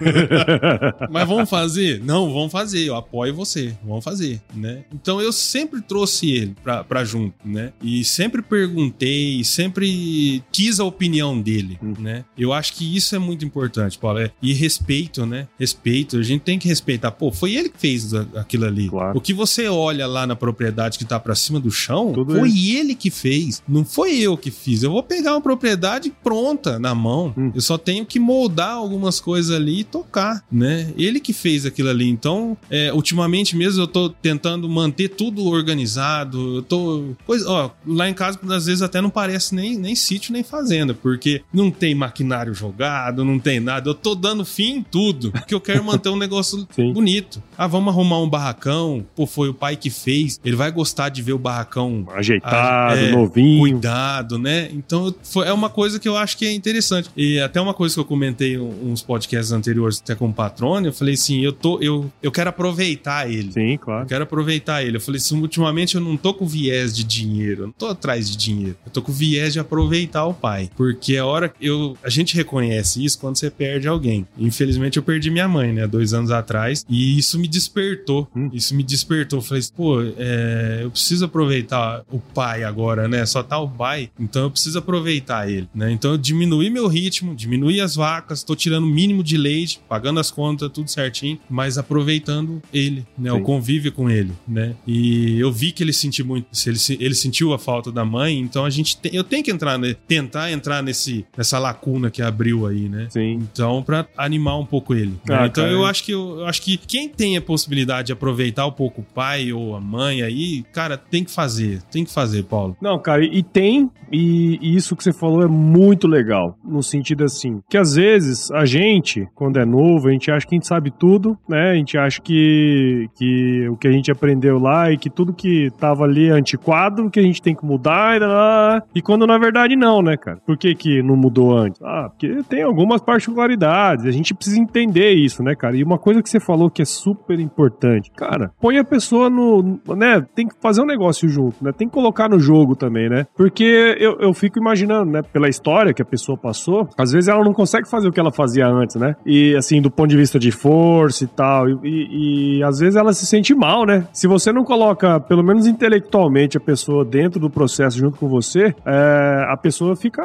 Mas 1.12 1.28
vamos 1.28 1.41
fazer? 1.50 2.02
Não, 2.04 2.32
vamos 2.34 2.52
fazer. 2.52 2.86
Eu 2.86 2.96
apoio 2.96 3.34
você. 3.34 3.76
Vamos 3.86 4.04
fazer, 4.04 4.42
né? 4.54 4.84
Então 4.94 5.22
eu 5.22 5.32
sempre 5.32 5.82
trouxe 5.82 6.30
ele 6.32 6.56
pra, 6.64 6.84
pra 6.84 7.04
junto, 7.04 7.34
né? 7.46 7.74
E 7.82 8.04
sempre 8.04 8.42
perguntei, 8.42 9.44
sempre 9.44 10.44
quis 10.52 10.80
a 10.80 10.84
opinião 10.86 11.40
dele, 11.40 11.78
Uhum. 11.82 11.94
né? 12.00 12.24
Eu 12.38 12.54
acho 12.54 12.74
que 12.74 12.96
isso 12.96 13.16
é 13.16 13.20
muito 13.20 13.46
importante, 13.46 13.98
Paulo. 13.98 14.20
É, 14.20 14.32
e 14.42 14.54
respeito, 14.54 15.26
né? 15.26 15.48
Respeito. 15.60 16.18
A 16.18 16.24
gente 16.24 16.42
tem 16.42 16.58
que 16.60 16.68
respeitar. 16.68 17.12
Pô, 17.12 17.32
foi 17.32 17.54
ele 17.56 17.70
que 17.70 17.80
fez 17.80 18.14
aquilo 18.14 18.66
ali. 18.66 18.90
Claro. 18.90 19.18
O 19.18 19.22
que 19.22 19.34
você 19.34 19.68
olha 19.68 20.06
lá 20.08 20.26
na 20.28 20.36
propriedade 20.36 20.98
que 20.98 21.06
tá 21.06 21.20
pra 21.20 21.36
cima 21.36 21.60
do 21.60 21.72
chão, 21.72 22.12
Tudo 22.14 22.36
foi 22.36 22.52
ele 22.70 22.96
que 22.96 23.10
fez. 23.10 23.62
Não 23.68 23.84
foi 23.86 24.18
eu 24.18 24.38
que 24.38 24.52
fiz. 24.52 24.84
Eu 24.84 24.92
vou 24.92 25.04
pegar 25.04 25.34
uma 25.34 25.42
propriedade 25.42 26.12
pronta 26.24 26.80
na 26.80 26.94
mão. 26.96 27.34
Hum. 27.38 27.52
Eu 27.54 27.62
só 27.62 27.78
tenho 27.78 28.06
que 28.06 28.20
moldar 28.20 28.72
algumas 28.74 29.20
coisas 29.20 29.56
ali 29.56 29.80
e 29.80 29.84
tocar, 29.84 30.44
né? 30.52 30.94
Ele 30.98 31.20
que 31.20 31.31
fez 31.34 31.66
aquilo 31.66 31.90
ali. 31.90 32.08
Então, 32.10 32.58
é, 32.70 32.92
ultimamente 32.94 33.56
mesmo 33.56 33.82
eu 33.82 33.88
tô 33.88 34.10
tentando 34.10 34.68
manter 34.70 35.10
tudo 35.10 35.46
organizado. 35.46 36.58
Eu 36.58 36.62
tô. 36.62 37.04
Pois, 37.26 37.46
ó, 37.46 37.74
lá 37.86 38.10
em 38.10 38.14
casa, 38.14 38.40
às 38.50 38.66
vezes 38.66 38.82
até 38.82 39.02
não 39.02 39.10
parece 39.10 39.56
nem, 39.56 39.78
nem 39.78 39.96
sítio 39.96 40.34
nem 40.34 40.44
fazenda, 40.44 40.94
porque 40.94 41.42
não 41.54 41.72
tem 41.72 41.94
maquinário 41.96 42.54
jogado, 42.54 43.24
não 43.26 43.40
tem 43.40 43.60
nada. 43.60 43.90
Eu 43.90 43.94
tô 43.94 44.16
dando 44.16 44.46
fim 44.46 44.78
em 44.78 44.84
tudo, 44.84 45.32
porque 45.32 45.54
eu 45.54 45.62
quero 45.62 45.84
manter 45.84 46.10
um 46.10 46.18
negócio 46.18 46.68
bonito. 46.94 47.42
Ah, 47.58 47.68
vamos 47.68 47.94
arrumar 47.94 48.20
um 48.20 48.30
barracão. 48.30 49.06
Pô, 49.16 49.26
foi 49.26 49.50
o 49.50 49.54
pai 49.54 49.76
que 49.76 49.90
fez. 49.90 50.40
Ele 50.44 50.56
vai 50.56 50.72
gostar 50.72 51.10
de 51.10 51.22
ver 51.22 51.34
o 51.34 51.40
barracão 51.40 52.06
Ajeitado, 52.14 53.00
é, 53.00 53.12
novinho. 53.12 53.60
cuidado, 53.60 54.38
né? 54.38 54.70
Então 54.74 55.14
foi, 55.24 55.48
é 55.48 55.54
uma 55.54 55.70
coisa 55.70 56.00
que 56.00 56.08
eu 56.08 56.18
acho 56.18 56.38
que 56.38 56.46
é 56.46 56.54
interessante. 56.54 57.10
E 57.16 57.40
até 57.40 57.60
uma 57.60 57.74
coisa 57.74 57.96
que 57.96 58.00
eu 58.00 58.06
comentei 58.06 58.58
uns 58.58 59.02
podcasts 59.02 59.52
anteriores 59.52 60.02
até 60.04 60.16
com 60.16 60.28
o 60.30 60.34
Patrônio, 60.34 60.90
eu 60.90 60.94
falei 60.94 61.16
assim, 61.22 61.40
eu 61.40 61.54
tô, 61.54 61.80
eu, 61.80 62.12
eu 62.22 62.32
quero 62.32 62.50
aproveitar 62.50 63.30
ele. 63.30 63.52
Sim, 63.52 63.78
claro. 63.78 64.04
Eu 64.04 64.08
quero 64.08 64.24
aproveitar 64.24 64.84
ele. 64.84 64.98
Eu 64.98 65.02
falei 65.02 65.20
assim, 65.20 65.40
ultimamente 65.40 65.96
eu 65.96 66.02
não 66.02 66.18
tô 66.18 66.34
com 66.34 66.46
viés 66.46 66.96
de 66.96 67.04
dinheiro, 67.04 67.64
eu 67.64 67.66
não 67.68 67.74
tô 67.74 67.88
atrás 67.88 68.30
de 68.30 68.38
dinheiro. 68.38 68.76
Eu 68.86 68.92
tô 68.92 69.02
com 69.02 69.12
viés 69.12 69.54
de 69.54 69.60
aproveitar 69.60 70.26
o 70.26 70.34
pai. 70.34 70.70
Porque 70.76 71.18
a 71.18 71.26
hora 71.26 71.54
eu 71.62 71.98
a 72.04 72.10
gente 72.10 72.36
reconhece 72.36 73.04
isso 73.04 73.20
quando 73.20 73.38
você 73.38 73.50
perde 73.50 73.88
alguém. 73.88 74.26
Infelizmente 74.38 74.98
eu 74.98 75.04
perdi 75.04 75.30
minha 75.30 75.48
mãe, 75.48 75.72
né, 75.72 75.88
dois 75.88 76.14
anos 76.14 76.32
atrás, 76.32 76.86
e 76.90 77.18
isso 77.18 77.38
me 77.40 77.48
despertou. 77.48 78.28
Hum. 78.36 78.50
Isso 78.54 78.76
me 78.76 78.84
despertou. 78.84 79.40
Eu 79.40 79.44
falei, 79.44 79.64
pô, 79.76 80.02
é, 80.18 80.80
eu 80.84 80.92
preciso 80.92 81.26
aproveitar 81.26 82.04
o 82.12 82.20
pai 82.20 82.64
agora, 82.64 83.08
né? 83.08 83.26
Só 83.26 83.44
tá 83.44 83.60
o 83.60 83.70
pai, 83.70 84.10
então 84.20 84.44
eu 84.44 84.52
preciso 84.52 84.80
aproveitar 84.80 85.50
ele, 85.50 85.68
né? 85.74 85.92
Então 85.92 86.12
eu 86.12 86.18
diminuí 86.18 86.70
meu 86.70 86.88
ritmo, 86.88 87.36
diminuí 87.36 87.80
as 87.80 87.96
vacas, 87.96 88.44
tô 88.44 88.56
tirando 88.56 88.84
o 88.84 88.88
mínimo 88.88 89.24
de 89.24 89.38
leite, 89.38 89.80
pagando 89.88 90.20
as 90.20 90.32
contas, 90.32 90.70
tudo 90.72 90.90
certinho, 91.02 91.40
mas 91.50 91.78
aproveitando 91.78 92.62
ele, 92.74 93.06
né? 93.18 93.32
Sim. 93.32 93.38
O 93.38 93.42
convívio 93.42 93.92
com 93.92 94.10
ele, 94.10 94.32
né? 94.48 94.76
E 94.86 95.40
eu 95.40 95.52
vi 95.52 95.72
que 95.72 95.84
ele 95.84 95.94
sentiu 95.94 96.26
muito, 96.26 96.48
ele, 96.66 96.78
ele 97.00 97.16
sentiu 97.16 97.54
a 97.54 97.60
falta 97.60 97.92
da 97.92 98.06
mãe, 98.06 98.38
então 98.40 98.66
a 98.66 98.70
gente 98.70 98.98
tem, 98.98 99.14
eu 99.14 99.24
tenho 99.24 99.44
que 99.44 99.52
entrar, 99.52 99.78
né? 99.78 99.96
tentar 100.08 100.52
entrar 100.52 100.84
nesse, 100.84 101.26
nessa 101.38 101.58
lacuna 101.58 102.10
que 102.10 102.22
abriu 102.22 102.68
aí, 102.68 102.90
né? 102.90 103.08
Sim. 103.10 103.48
Então, 103.52 103.82
pra 103.84 104.06
animar 104.18 104.58
um 104.58 104.66
pouco 104.66 104.94
ele. 104.94 105.14
Né? 105.28 105.38
Ah, 105.38 105.46
então 105.48 105.66
eu 105.68 105.86
acho 105.86 106.04
que 106.04 106.12
eu, 106.12 106.40
eu, 106.40 106.46
acho 106.46 106.62
que 106.62 106.78
quem 106.78 107.10
tem 107.10 107.38
a 107.38 107.42
possibilidade 107.42 108.08
de 108.08 108.14
aproveitar 108.14 108.66
um 108.66 108.72
pouco 108.72 109.02
o 109.02 109.04
pai 109.04 109.52
ou 109.52 109.76
a 109.76 109.82
mãe 109.82 110.22
aí, 110.22 110.64
cara, 110.72 110.98
tem 110.98 111.24
que 111.24 111.32
fazer. 111.32 111.82
Tem 111.92 112.04
que 112.04 112.14
fazer, 112.14 112.44
Paulo. 112.44 112.76
Não, 112.82 113.00
cara, 113.00 113.24
e 113.24 113.42
tem, 113.42 113.90
e, 114.12 114.60
e 114.62 114.76
isso 114.76 114.96
que 114.96 115.04
você 115.04 115.14
falou 115.14 115.44
é 115.44 115.48
muito 115.48 116.08
legal. 116.08 116.58
No 116.64 116.84
sentido 116.84 117.24
assim, 117.24 117.62
que 117.70 117.78
às 117.78 117.96
vezes 117.96 118.52
a 118.52 118.66
gente, 118.66 119.28
quando 119.34 119.60
é 119.60 119.66
novo, 119.66 120.08
a 120.08 120.12
gente 120.12 120.30
acha 120.30 120.46
que 120.46 120.56
a 120.56 120.58
gente 120.58 120.68
sabe 120.68 120.91
tudo, 120.92 121.38
né? 121.48 121.72
A 121.72 121.76
gente 121.76 121.98
acha 121.98 122.22
que, 122.22 123.08
que 123.16 123.68
o 123.70 123.78
que 123.78 123.88
a 123.88 123.92
gente 123.92 124.12
aprendeu 124.12 124.60
lá 124.60 124.92
e 124.92 124.98
que 124.98 125.10
tudo 125.10 125.34
que 125.34 125.70
tava 125.80 126.04
ali 126.04 126.30
é 126.30 126.32
antiquado, 126.32 127.10
que 127.10 127.20
a 127.20 127.24
gente 127.24 127.42
tem 127.42 127.56
que 127.56 127.66
mudar, 127.66 128.20
e, 128.22 129.00
e 129.00 129.02
quando 129.02 129.26
na 129.26 129.38
verdade 129.38 129.76
não, 129.76 130.02
né, 130.02 130.18
cara? 130.18 130.38
Por 130.46 130.58
que 130.58 130.76
que 130.76 131.02
não 131.02 131.16
mudou 131.16 131.58
antes? 131.58 131.82
Ah, 131.82 132.10
porque 132.10 132.44
tem 132.50 132.64
algumas 132.64 133.02
particularidades, 133.02 134.06
a 134.06 134.12
gente 134.12 134.34
precisa 134.34 134.60
entender 134.60 135.12
isso, 135.12 135.44
né, 135.44 135.56
cara? 135.56 135.76
E 135.76 135.84
uma 135.84 135.98
coisa 135.98 136.22
que 136.22 136.30
você 136.30 136.40
falou 136.40 136.70
que 136.70 136.82
é 136.82 136.86
super 136.86 137.40
importante, 137.40 138.12
cara, 138.12 138.52
põe 138.60 138.78
a 138.78 138.84
pessoa 138.84 139.30
no, 139.30 139.80
né, 139.96 140.26
tem 140.36 140.48
que 140.48 140.56
fazer 140.62 140.82
um 140.82 140.86
negócio 140.86 141.28
junto, 141.30 141.64
né? 141.64 141.72
Tem 141.72 141.88
que 141.88 141.94
colocar 141.94 142.30
no 142.30 142.40
jogo 142.40 142.76
também, 142.76 143.10
né? 143.10 143.26
Porque 143.36 143.96
eu, 144.00 144.18
eu 144.20 144.34
fico 144.34 144.60
imaginando, 144.60 145.12
né, 145.12 145.22
pela 145.22 145.48
história 145.48 145.94
que 145.94 146.02
a 146.02 146.06
pessoa 146.06 146.38
passou, 146.38 146.88
às 146.98 147.12
vezes 147.12 147.28
ela 147.28 147.44
não 147.44 147.54
consegue 147.54 147.90
fazer 147.90 148.08
o 148.08 148.12
que 148.12 148.20
ela 148.20 148.32
fazia 148.32 148.68
antes, 148.68 148.96
né? 148.96 149.16
E 149.26 149.56
assim, 149.56 149.82
do 149.82 149.92
ponto 149.92 150.10
de 150.10 150.18
vista 150.18 150.40
de 150.40 150.52
força 150.52 150.81
e 151.22 151.28
tal, 151.28 151.70
e, 151.70 151.80
e, 151.84 152.58
e 152.58 152.64
às 152.64 152.80
vezes 152.80 152.96
ela 152.96 153.14
se 153.14 153.26
sente 153.26 153.54
mal, 153.54 153.86
né? 153.86 154.08
Se 154.14 154.28
você 154.28 154.52
não 154.52 154.64
coloca, 154.64 155.20
pelo 155.20 155.44
menos 155.44 155.68
intelectualmente, 155.68 156.58
a 156.58 156.60
pessoa 156.60 157.04
dentro 157.04 157.40
do 157.40 157.50
processo 157.50 157.98
junto 157.98 158.18
com 158.18 158.28
você, 158.28 158.74
é, 158.86 159.46
a 159.50 159.58
pessoa 159.58 159.96
fica, 159.96 160.24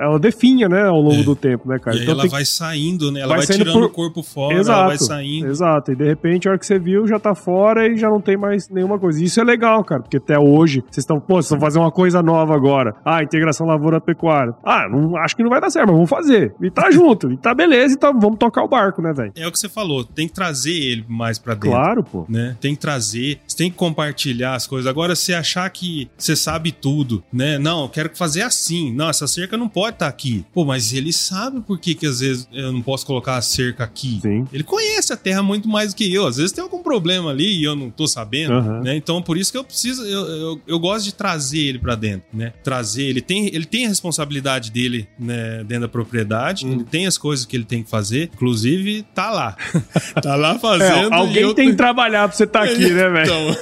ela 0.00 0.18
definha, 0.18 0.68
né, 0.68 0.84
ao 0.84 1.00
longo 1.00 1.20
é. 1.20 1.24
do 1.24 1.36
tempo, 1.36 1.68
né, 1.68 1.78
cara? 1.78 1.96
E 1.96 2.02
então 2.02 2.14
ela 2.14 2.28
vai 2.28 2.44
saindo, 2.44 3.10
né? 3.10 3.20
Ela 3.20 3.36
vai, 3.36 3.46
vai 3.46 3.56
tirando 3.56 3.72
por... 3.72 3.84
o 3.84 3.90
corpo 3.90 4.22
fora, 4.22 4.58
exato, 4.58 4.78
ela 4.78 4.88
vai 4.88 4.98
saindo. 4.98 5.46
Exato, 5.46 5.92
e 5.92 5.96
de 5.96 6.04
repente 6.04 6.48
a 6.48 6.52
hora 6.52 6.58
que 6.58 6.66
você 6.66 6.78
viu 6.78 7.06
já 7.06 7.18
tá 7.18 7.34
fora 7.34 7.86
e 7.86 7.96
já 7.96 8.08
não 8.08 8.20
tem 8.20 8.36
mais 8.36 8.68
nenhuma 8.68 8.98
coisa. 8.98 9.22
Isso 9.22 9.40
é 9.40 9.44
legal, 9.44 9.84
cara, 9.84 10.02
porque 10.02 10.16
até 10.16 10.38
hoje 10.38 10.80
vocês 10.90 10.98
estão, 10.98 11.20
pô, 11.20 11.34
vocês 11.34 11.46
estão 11.46 11.60
fazendo 11.60 11.82
uma 11.82 11.92
coisa 11.92 12.22
nova 12.22 12.54
agora. 12.54 12.94
Ah, 13.04 13.22
integração 13.22 13.66
lavoura-pecuária. 13.66 14.54
Ah, 14.64 14.88
não, 14.88 15.16
acho 15.16 15.36
que 15.36 15.42
não 15.42 15.50
vai 15.50 15.60
dar 15.60 15.70
certo, 15.70 15.86
mas 15.88 15.96
vamos 15.96 16.10
fazer. 16.10 16.54
E 16.60 16.70
tá 16.70 16.90
junto, 16.90 17.30
e 17.32 17.36
tá 17.36 17.54
beleza, 17.54 17.94
então 17.94 18.18
vamos 18.18 18.38
tocar 18.38 18.62
o 18.62 18.68
barco, 18.68 19.02
né, 19.02 19.12
velho? 19.12 19.32
É 19.36 19.46
o 19.46 19.52
que 19.52 19.58
você 19.58 19.68
falou, 19.68 20.04
tem 20.04 20.26
que 20.26 20.34
trazer 20.34 20.72
ele 20.74 21.04
mais 21.08 21.38
pra 21.38 21.54
dentro. 21.54 21.70
Claro, 21.70 22.04
pô. 22.04 22.26
Né? 22.28 22.56
Tem 22.60 22.74
que 22.74 22.80
trazer, 22.80 23.40
você 23.46 23.56
tem 23.56 23.70
que 23.70 23.76
compartilhar 23.76 24.54
as 24.54 24.66
coisas. 24.66 24.86
Agora, 24.88 25.14
se 25.14 25.34
achar 25.34 25.68
que 25.70 26.08
você 26.16 26.36
sabe 26.36 26.72
tudo, 26.72 27.22
né? 27.32 27.58
Não, 27.58 27.82
eu 27.82 27.88
quero 27.88 28.10
fazer 28.14 28.42
assim. 28.42 28.92
Não, 28.92 29.08
essa 29.08 29.26
cerca 29.26 29.56
não 29.58 29.68
pode 29.68 29.96
estar 29.96 30.06
tá 30.06 30.10
aqui. 30.10 30.44
Pô, 30.52 30.64
mas 30.64 30.92
ele 30.92 31.12
sabe 31.12 31.60
por 31.60 31.78
que, 31.78 31.94
que 31.94 32.06
às 32.06 32.20
vezes 32.20 32.48
eu 32.52 32.72
não 32.72 32.82
posso 32.82 33.04
colocar 33.04 33.36
a 33.36 33.42
cerca 33.42 33.84
aqui. 33.84 34.20
Sim. 34.22 34.46
Ele 34.52 34.62
conhece 34.62 35.12
a 35.12 35.16
terra 35.16 35.42
muito 35.42 35.68
mais 35.68 35.92
do 35.92 35.96
que 35.96 36.12
eu. 36.12 36.26
Às 36.26 36.36
vezes 36.36 36.52
tem 36.52 36.62
algum 36.62 36.82
problema 36.82 37.30
ali 37.30 37.60
e 37.60 37.64
eu 37.64 37.74
não 37.74 37.90
tô 37.90 38.06
sabendo, 38.06 38.54
uhum. 38.54 38.82
né? 38.82 38.96
Então, 38.96 39.20
por 39.22 39.36
isso 39.36 39.52
que 39.52 39.58
eu 39.58 39.64
preciso, 39.64 40.04
eu, 40.04 40.26
eu, 40.26 40.60
eu 40.66 40.78
gosto 40.78 41.04
de 41.04 41.14
trazer 41.14 41.60
ele 41.60 41.78
para 41.78 41.94
dentro, 41.94 42.26
né? 42.32 42.52
Trazer, 42.62 43.04
ele 43.04 43.20
tem, 43.20 43.46
ele 43.46 43.64
tem 43.64 43.86
a 43.86 43.88
responsabilidade 43.88 44.70
dele, 44.70 45.08
né, 45.18 45.64
dentro 45.64 45.82
da 45.82 45.88
propriedade, 45.88 46.66
hum. 46.66 46.72
ele 46.72 46.84
tem 46.84 47.06
as 47.06 47.18
coisas 47.18 47.44
que 47.44 47.56
ele 47.56 47.64
tem 47.64 47.82
que 47.82 47.90
fazer, 47.90 48.30
inclusive 48.34 49.04
tá 49.14 49.30
lá. 49.30 49.56
tá 50.22 50.36
lá 50.36 50.58
fazendo. 50.58 51.12
É, 51.12 51.16
alguém 51.16 51.54
tem 51.54 51.70
que 51.70 51.76
trabalhar 51.76 52.28
pra 52.28 52.36
você 52.36 52.44
estar 52.44 52.66
tá 52.66 52.72
aqui, 52.72 52.90
né, 52.90 53.08
velho? 53.08 53.24
Então. 53.24 53.56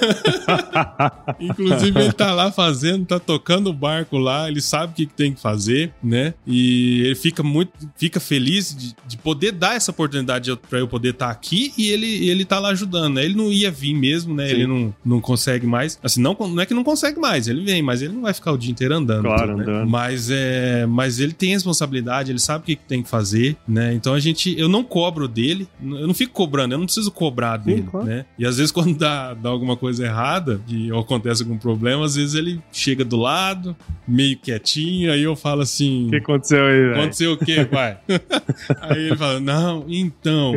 inclusive 1.41 2.01
ele 2.01 2.13
tá 2.13 2.33
lá 2.33 2.51
fazendo, 2.51 3.07
tá 3.07 3.19
tocando 3.19 3.71
o 3.71 3.73
barco 3.73 4.19
lá, 4.19 4.49
ele 4.49 4.61
sabe 4.61 4.93
o 4.93 4.97
que, 4.97 5.07
que 5.07 5.15
tem 5.15 5.33
que 5.33 5.41
fazer, 5.41 5.86
né? 6.03 6.35
E 6.46 7.03
ele 7.03 7.14
fica 7.14 7.42
muito, 7.42 7.72
fica 7.96 8.20
feliz 8.20 8.75
de, 8.75 8.94
de 9.07 9.16
poder 9.16 9.53
dar 9.53 9.77
essa 9.77 9.90
oportunidade 9.90 10.55
para 10.68 10.79
eu 10.79 10.88
poder 10.88 11.11
estar 11.11 11.27
tá 11.27 11.33
aqui 11.33 11.72
e 11.77 11.88
ele, 11.88 12.29
ele 12.29 12.44
tá 12.44 12.59
lá 12.59 12.70
ajudando, 12.70 13.14
né? 13.14 13.25
Ele 13.25 13.35
não 13.35 13.53
ia 13.53 13.70
vir 13.70 13.94
mesmo, 13.94 14.35
né? 14.35 14.49
Sim. 14.49 14.55
Ele 14.55 14.66
não, 14.66 14.94
não 15.05 15.20
consegue 15.20 15.66
mais. 15.66 15.99
Assim, 16.03 16.20
não, 16.20 16.37
não 16.38 16.61
é 16.61 16.66
que 16.66 16.75
não 16.75 16.85
consegue 16.85 17.18
mais, 17.18 17.49
ele 17.49 17.64
vem, 17.64 17.83
mas 17.83 18.03
ele 18.03 18.12
não 18.12 18.22
vai 18.22 18.35
ficar 18.35 18.53
o 18.53 18.59
dia 18.59 18.70
inteiro 18.70 18.94
andando. 18.94 19.22
Claro, 19.22 19.57
né? 19.57 19.62
andando. 19.62 19.88
Mas, 19.88 20.31
é, 20.31 20.87
mas 20.87 21.18
ele 21.18 21.33
tem 21.33 21.51
responsabilidade, 21.51 22.31
ele 22.31 22.38
sabe 22.38 22.62
o 22.62 22.66
que, 22.66 22.77
que 22.77 22.85
tem 22.85 23.03
que 23.03 23.09
fazer, 23.09 23.57
né? 23.66 23.94
Então 23.94 24.14
a 24.14 24.20
gente, 24.20 24.59
eu 24.59 24.68
não 24.68 24.83
cobro 24.83 25.29
dele, 25.29 25.68
eu 25.83 26.07
não 26.07 26.14
fico 26.14 26.33
cobrando, 26.33 26.75
eu 26.75 26.79
não 26.79 26.87
preciso 26.87 27.11
cobrar 27.11 27.57
dele, 27.57 27.83
Sim, 27.83 27.88
claro. 27.88 28.07
né? 28.07 28.25
E 28.38 28.46
às 28.46 28.57
vezes 28.57 28.70
quando 28.72 28.96
dá, 28.96 29.35
dá 29.35 29.49
alguma 29.49 29.77
coisa 29.77 30.05
errada, 30.05 30.61
e 30.68 30.90
acontece 30.90 31.42
algum 31.42 31.59
problema, 31.59 32.05
às 32.05 32.14
vezes 32.14 32.35
ele 32.35 32.61
chega 32.72 33.05
do 33.05 33.16
lado, 33.16 33.77
meio 34.07 34.37
quietinho, 34.37 35.12
aí 35.12 35.22
eu 35.22 35.37
falo 35.37 35.62
assim: 35.66 36.07
O 36.07 36.11
que 36.11 36.16
aconteceu 36.16 36.64
aí, 36.64 36.81
velho? 36.81 36.92
Aconteceu 36.94 37.33
o 37.33 37.37
quê, 37.37 37.64
pai? 37.64 37.98
aí 38.83 39.07
ele 39.07 39.16
fala: 39.16 39.40
Não, 39.40 39.85
então. 39.88 40.52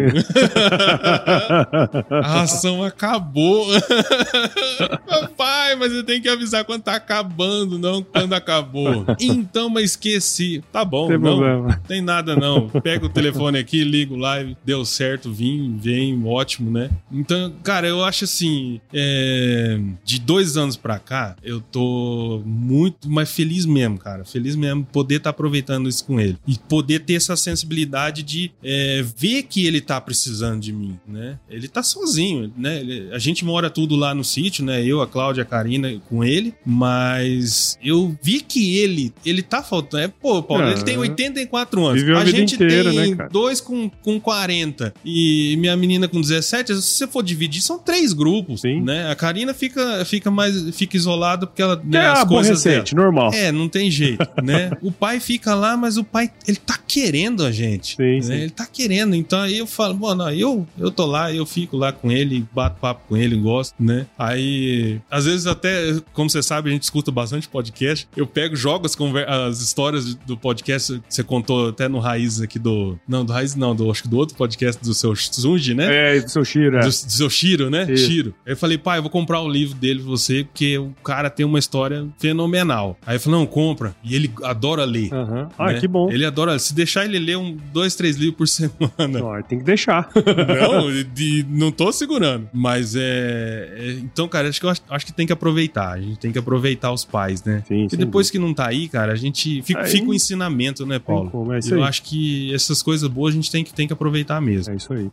a 2.09 2.41
ação 2.41 2.83
acabou. 2.83 3.67
pai, 5.37 5.75
mas 5.75 5.91
você 5.91 6.03
tem 6.03 6.21
que 6.21 6.29
avisar 6.29 6.65
quando 6.65 6.83
tá 6.83 6.95
acabando, 6.95 7.77
não 7.77 8.03
quando 8.03 8.33
acabou. 8.33 9.05
Então, 9.19 9.69
mas 9.69 9.91
esqueci. 9.91 10.63
Tá 10.71 10.83
bom, 10.83 11.07
tem 11.07 11.17
não. 11.17 11.37
Problema. 11.37 11.81
Tem 11.87 12.01
nada, 12.01 12.35
não. 12.35 12.69
Pega 12.69 13.05
o 13.05 13.09
telefone 13.09 13.57
aqui, 13.57 13.83
ligo 13.83 14.15
lá, 14.15 14.35
deu 14.65 14.83
certo, 14.85 15.31
vim, 15.31 15.77
vem, 15.77 16.21
ótimo, 16.25 16.69
né? 16.69 16.89
Então, 17.11 17.53
cara, 17.63 17.87
eu 17.87 18.03
acho 18.03 18.25
assim: 18.25 18.79
é... 18.93 19.79
de 20.03 20.19
dois 20.19 20.57
anos 20.57 20.75
pra 20.75 20.99
cá, 20.99 21.35
eu 21.43 21.61
tô 21.61 22.41
muito 22.45 23.09
mais 23.09 23.31
feliz 23.31 23.65
mesmo, 23.65 23.97
cara. 23.97 24.25
Feliz 24.25 24.55
mesmo 24.55 24.85
poder 24.99 25.15
estar 25.15 25.23
tá 25.23 25.29
aproveitando 25.29 25.87
isso 25.87 26.03
com 26.03 26.19
ele. 26.19 26.37
E 26.45 26.57
poder 26.67 26.99
ter 26.99 27.13
essa 27.13 27.37
sensibilidade 27.37 28.21
de 28.21 28.51
é, 28.61 29.01
ver 29.17 29.43
que 29.43 29.65
ele 29.65 29.79
tá 29.79 29.99
precisando 30.01 30.59
de 30.59 30.73
mim, 30.73 30.99
né? 31.07 31.39
Ele 31.49 31.69
tá 31.69 31.81
sozinho, 31.81 32.51
né? 32.57 32.81
Ele, 32.81 33.09
a 33.13 33.17
gente 33.17 33.45
mora 33.45 33.69
tudo 33.69 33.95
lá 33.95 34.13
no 34.13 34.23
sítio, 34.23 34.65
né? 34.65 34.83
Eu, 34.83 35.01
a 35.01 35.07
Cláudia, 35.07 35.43
a 35.43 35.45
Karina 35.45 35.89
com 36.09 36.21
ele, 36.21 36.53
mas 36.65 37.77
eu 37.81 38.13
vi 38.21 38.41
que 38.41 38.77
ele, 38.77 39.13
ele 39.25 39.41
tá 39.41 39.63
faltando. 39.63 40.03
É, 40.03 40.07
pô, 40.09 40.43
Paulo, 40.43 40.63
é, 40.63 40.73
ele 40.73 40.83
tem 40.83 40.97
84 40.97 41.85
anos. 41.85 42.01
Viveu 42.01 42.17
a, 42.17 42.21
a 42.21 42.25
gente 42.25 42.55
inteira, 42.55 42.91
tem 42.91 43.15
né, 43.15 43.27
dois 43.31 43.61
com, 43.61 43.89
com 44.03 44.19
40 44.19 44.93
e 45.05 45.55
minha 45.57 45.77
menina 45.77 46.09
com 46.09 46.19
17. 46.19 46.75
Se 46.75 46.81
você 46.81 47.07
for 47.07 47.23
dividir, 47.23 47.61
são 47.61 47.79
três 47.79 48.11
grupos, 48.11 48.61
Sim. 48.61 48.81
né? 48.81 49.09
A 49.09 49.15
Karina 49.15 49.53
fica, 49.53 50.03
fica 50.03 50.29
mais 50.29 50.75
fica 50.75 50.97
isolada 50.97 51.47
porque 51.47 51.61
ela 51.61 51.81
né, 51.81 51.99
é 51.99 52.07
as 52.07 52.25
coisas 52.25 52.63
recente, 52.63 52.93
normal. 52.93 53.31
É, 53.33 53.49
não 53.49 53.69
tem 53.69 53.89
jeito, 53.89 54.27
né? 54.43 54.71
o 54.81 54.88
pai 54.91 55.19
fica 55.19 55.55
lá, 55.55 55.75
mas 55.77 55.97
o 55.97 56.03
pai 56.03 56.31
ele 56.47 56.57
tá 56.57 56.79
querendo 56.87 57.43
a 57.43 57.51
gente. 57.51 57.95
Sim, 57.95 58.15
né? 58.15 58.21
sim. 58.21 58.33
Ele 58.33 58.49
tá 58.49 58.65
querendo. 58.65 59.15
Então 59.15 59.39
aí 59.39 59.57
eu 59.57 59.67
falo, 59.67 59.95
mano, 59.97 60.29
eu 60.31 60.67
eu 60.77 60.91
tô 60.91 61.05
lá, 61.05 61.33
eu 61.33 61.45
fico 61.45 61.77
lá 61.77 61.91
com 61.91 62.11
ele, 62.11 62.45
bato 62.53 62.79
papo 62.79 63.01
com 63.07 63.17
ele, 63.17 63.35
gosto, 63.35 63.75
né? 63.79 64.07
Aí 64.17 64.99
às 65.09 65.25
vezes 65.25 65.47
até, 65.47 65.99
como 66.13 66.29
você 66.29 66.41
sabe, 66.41 66.69
a 66.69 66.73
gente 66.73 66.83
escuta 66.83 67.11
bastante 67.11 67.47
podcast. 67.47 68.07
Eu 68.15 68.27
pego, 68.27 68.55
jogo 68.55 68.85
as, 68.85 68.97
as 69.27 69.61
histórias 69.61 70.15
do 70.15 70.37
podcast 70.37 70.99
que 70.99 71.13
você 71.13 71.23
contou 71.23 71.69
até 71.69 71.87
no 71.87 71.99
Raiz 71.99 72.41
aqui 72.41 72.59
do. 72.59 72.97
Não, 73.07 73.25
do 73.25 73.33
Raiz 73.33 73.55
não, 73.55 73.75
do, 73.75 73.89
acho 73.89 74.03
que 74.03 74.09
do 74.09 74.17
outro 74.17 74.35
podcast 74.35 74.81
do 74.83 74.93
seu 74.93 75.15
Sunji, 75.15 75.73
né? 75.73 76.17
É, 76.17 76.19
do 76.19 76.29
seu 76.29 76.43
Shiro, 76.43 76.77
é. 76.77 76.81
Do, 76.81 76.87
do 76.87 76.91
seu 76.91 77.29
Shiro, 77.29 77.69
né? 77.69 77.87
Isso. 77.89 78.07
Shiro. 78.07 78.33
Aí 78.45 78.53
eu 78.53 78.57
falei, 78.57 78.77
pai, 78.77 78.99
eu 78.99 79.03
vou 79.03 79.11
comprar 79.11 79.41
o 79.41 79.49
livro 79.49 79.75
dele 79.75 79.99
pra 79.99 80.09
você, 80.09 80.43
porque 80.43 80.77
o 80.77 80.93
cara 81.03 81.29
tem 81.29 81.45
uma 81.45 81.59
história 81.59 82.07
fenomenal. 82.17 82.97
Aí 83.05 83.15
eu 83.15 83.19
falei, 83.19 83.39
não, 83.39 83.45
compra. 83.45 83.95
E 84.03 84.15
ele 84.15 84.31
adora 84.43 84.78
ler. 84.85 85.13
Uhum. 85.13 85.47
Ah, 85.57 85.73
né? 85.73 85.79
que 85.79 85.87
bom. 85.87 86.09
Ele 86.11 86.25
adora. 86.25 86.57
Se 86.59 86.73
deixar 86.73 87.05
ele 87.05 87.19
ler 87.19 87.37
um, 87.37 87.57
dois, 87.73 87.95
três 87.95 88.15
livros 88.17 88.37
por 88.37 88.47
semana. 88.97 89.19
Não, 89.19 89.43
tem 89.43 89.59
que 89.59 89.65
deixar. 89.65 90.09
não, 90.15 90.91
de, 91.13 91.45
não 91.49 91.71
tô 91.71 91.91
segurando. 91.91 92.49
Mas 92.53 92.95
é, 92.95 93.73
é. 93.77 93.91
Então, 93.99 94.27
cara, 94.27 94.49
acho 94.49 94.59
que 94.59 94.65
eu 94.65 94.69
acho, 94.69 94.81
acho, 94.89 95.05
que 95.05 95.13
tem 95.13 95.27
que 95.27 95.33
aproveitar. 95.33 95.93
A 95.93 96.01
gente 96.01 96.19
tem 96.19 96.31
que 96.31 96.39
aproveitar 96.39 96.91
os 96.91 97.05
pais, 97.05 97.43
né? 97.43 97.63
Sim, 97.67 97.83
Porque 97.83 97.97
depois 97.97 98.27
dúvida. 98.27 98.31
que 98.43 98.47
não 98.47 98.53
tá 98.53 98.67
aí, 98.67 98.87
cara, 98.87 99.13
a 99.13 99.15
gente. 99.15 99.61
Fica, 99.61 99.81
aí, 99.81 99.89
fica 99.89 100.09
o 100.09 100.13
ensinamento, 100.13 100.85
né, 100.85 100.99
Paulo? 100.99 101.29
Como, 101.29 101.53
é 101.53 101.59
eu 101.69 101.83
aí. 101.83 101.89
acho 101.89 102.03
que 102.03 102.53
essas 102.53 102.81
coisas 102.81 103.07
boas 103.09 103.33
a 103.33 103.35
gente 103.35 103.51
tem 103.51 103.63
que, 103.63 103.73
tem 103.73 103.87
que 103.87 103.93
aproveitar 103.93 104.39
mesmo. 104.41 104.73
É 104.73 104.77
isso 104.77 104.93
aí. 104.93 105.09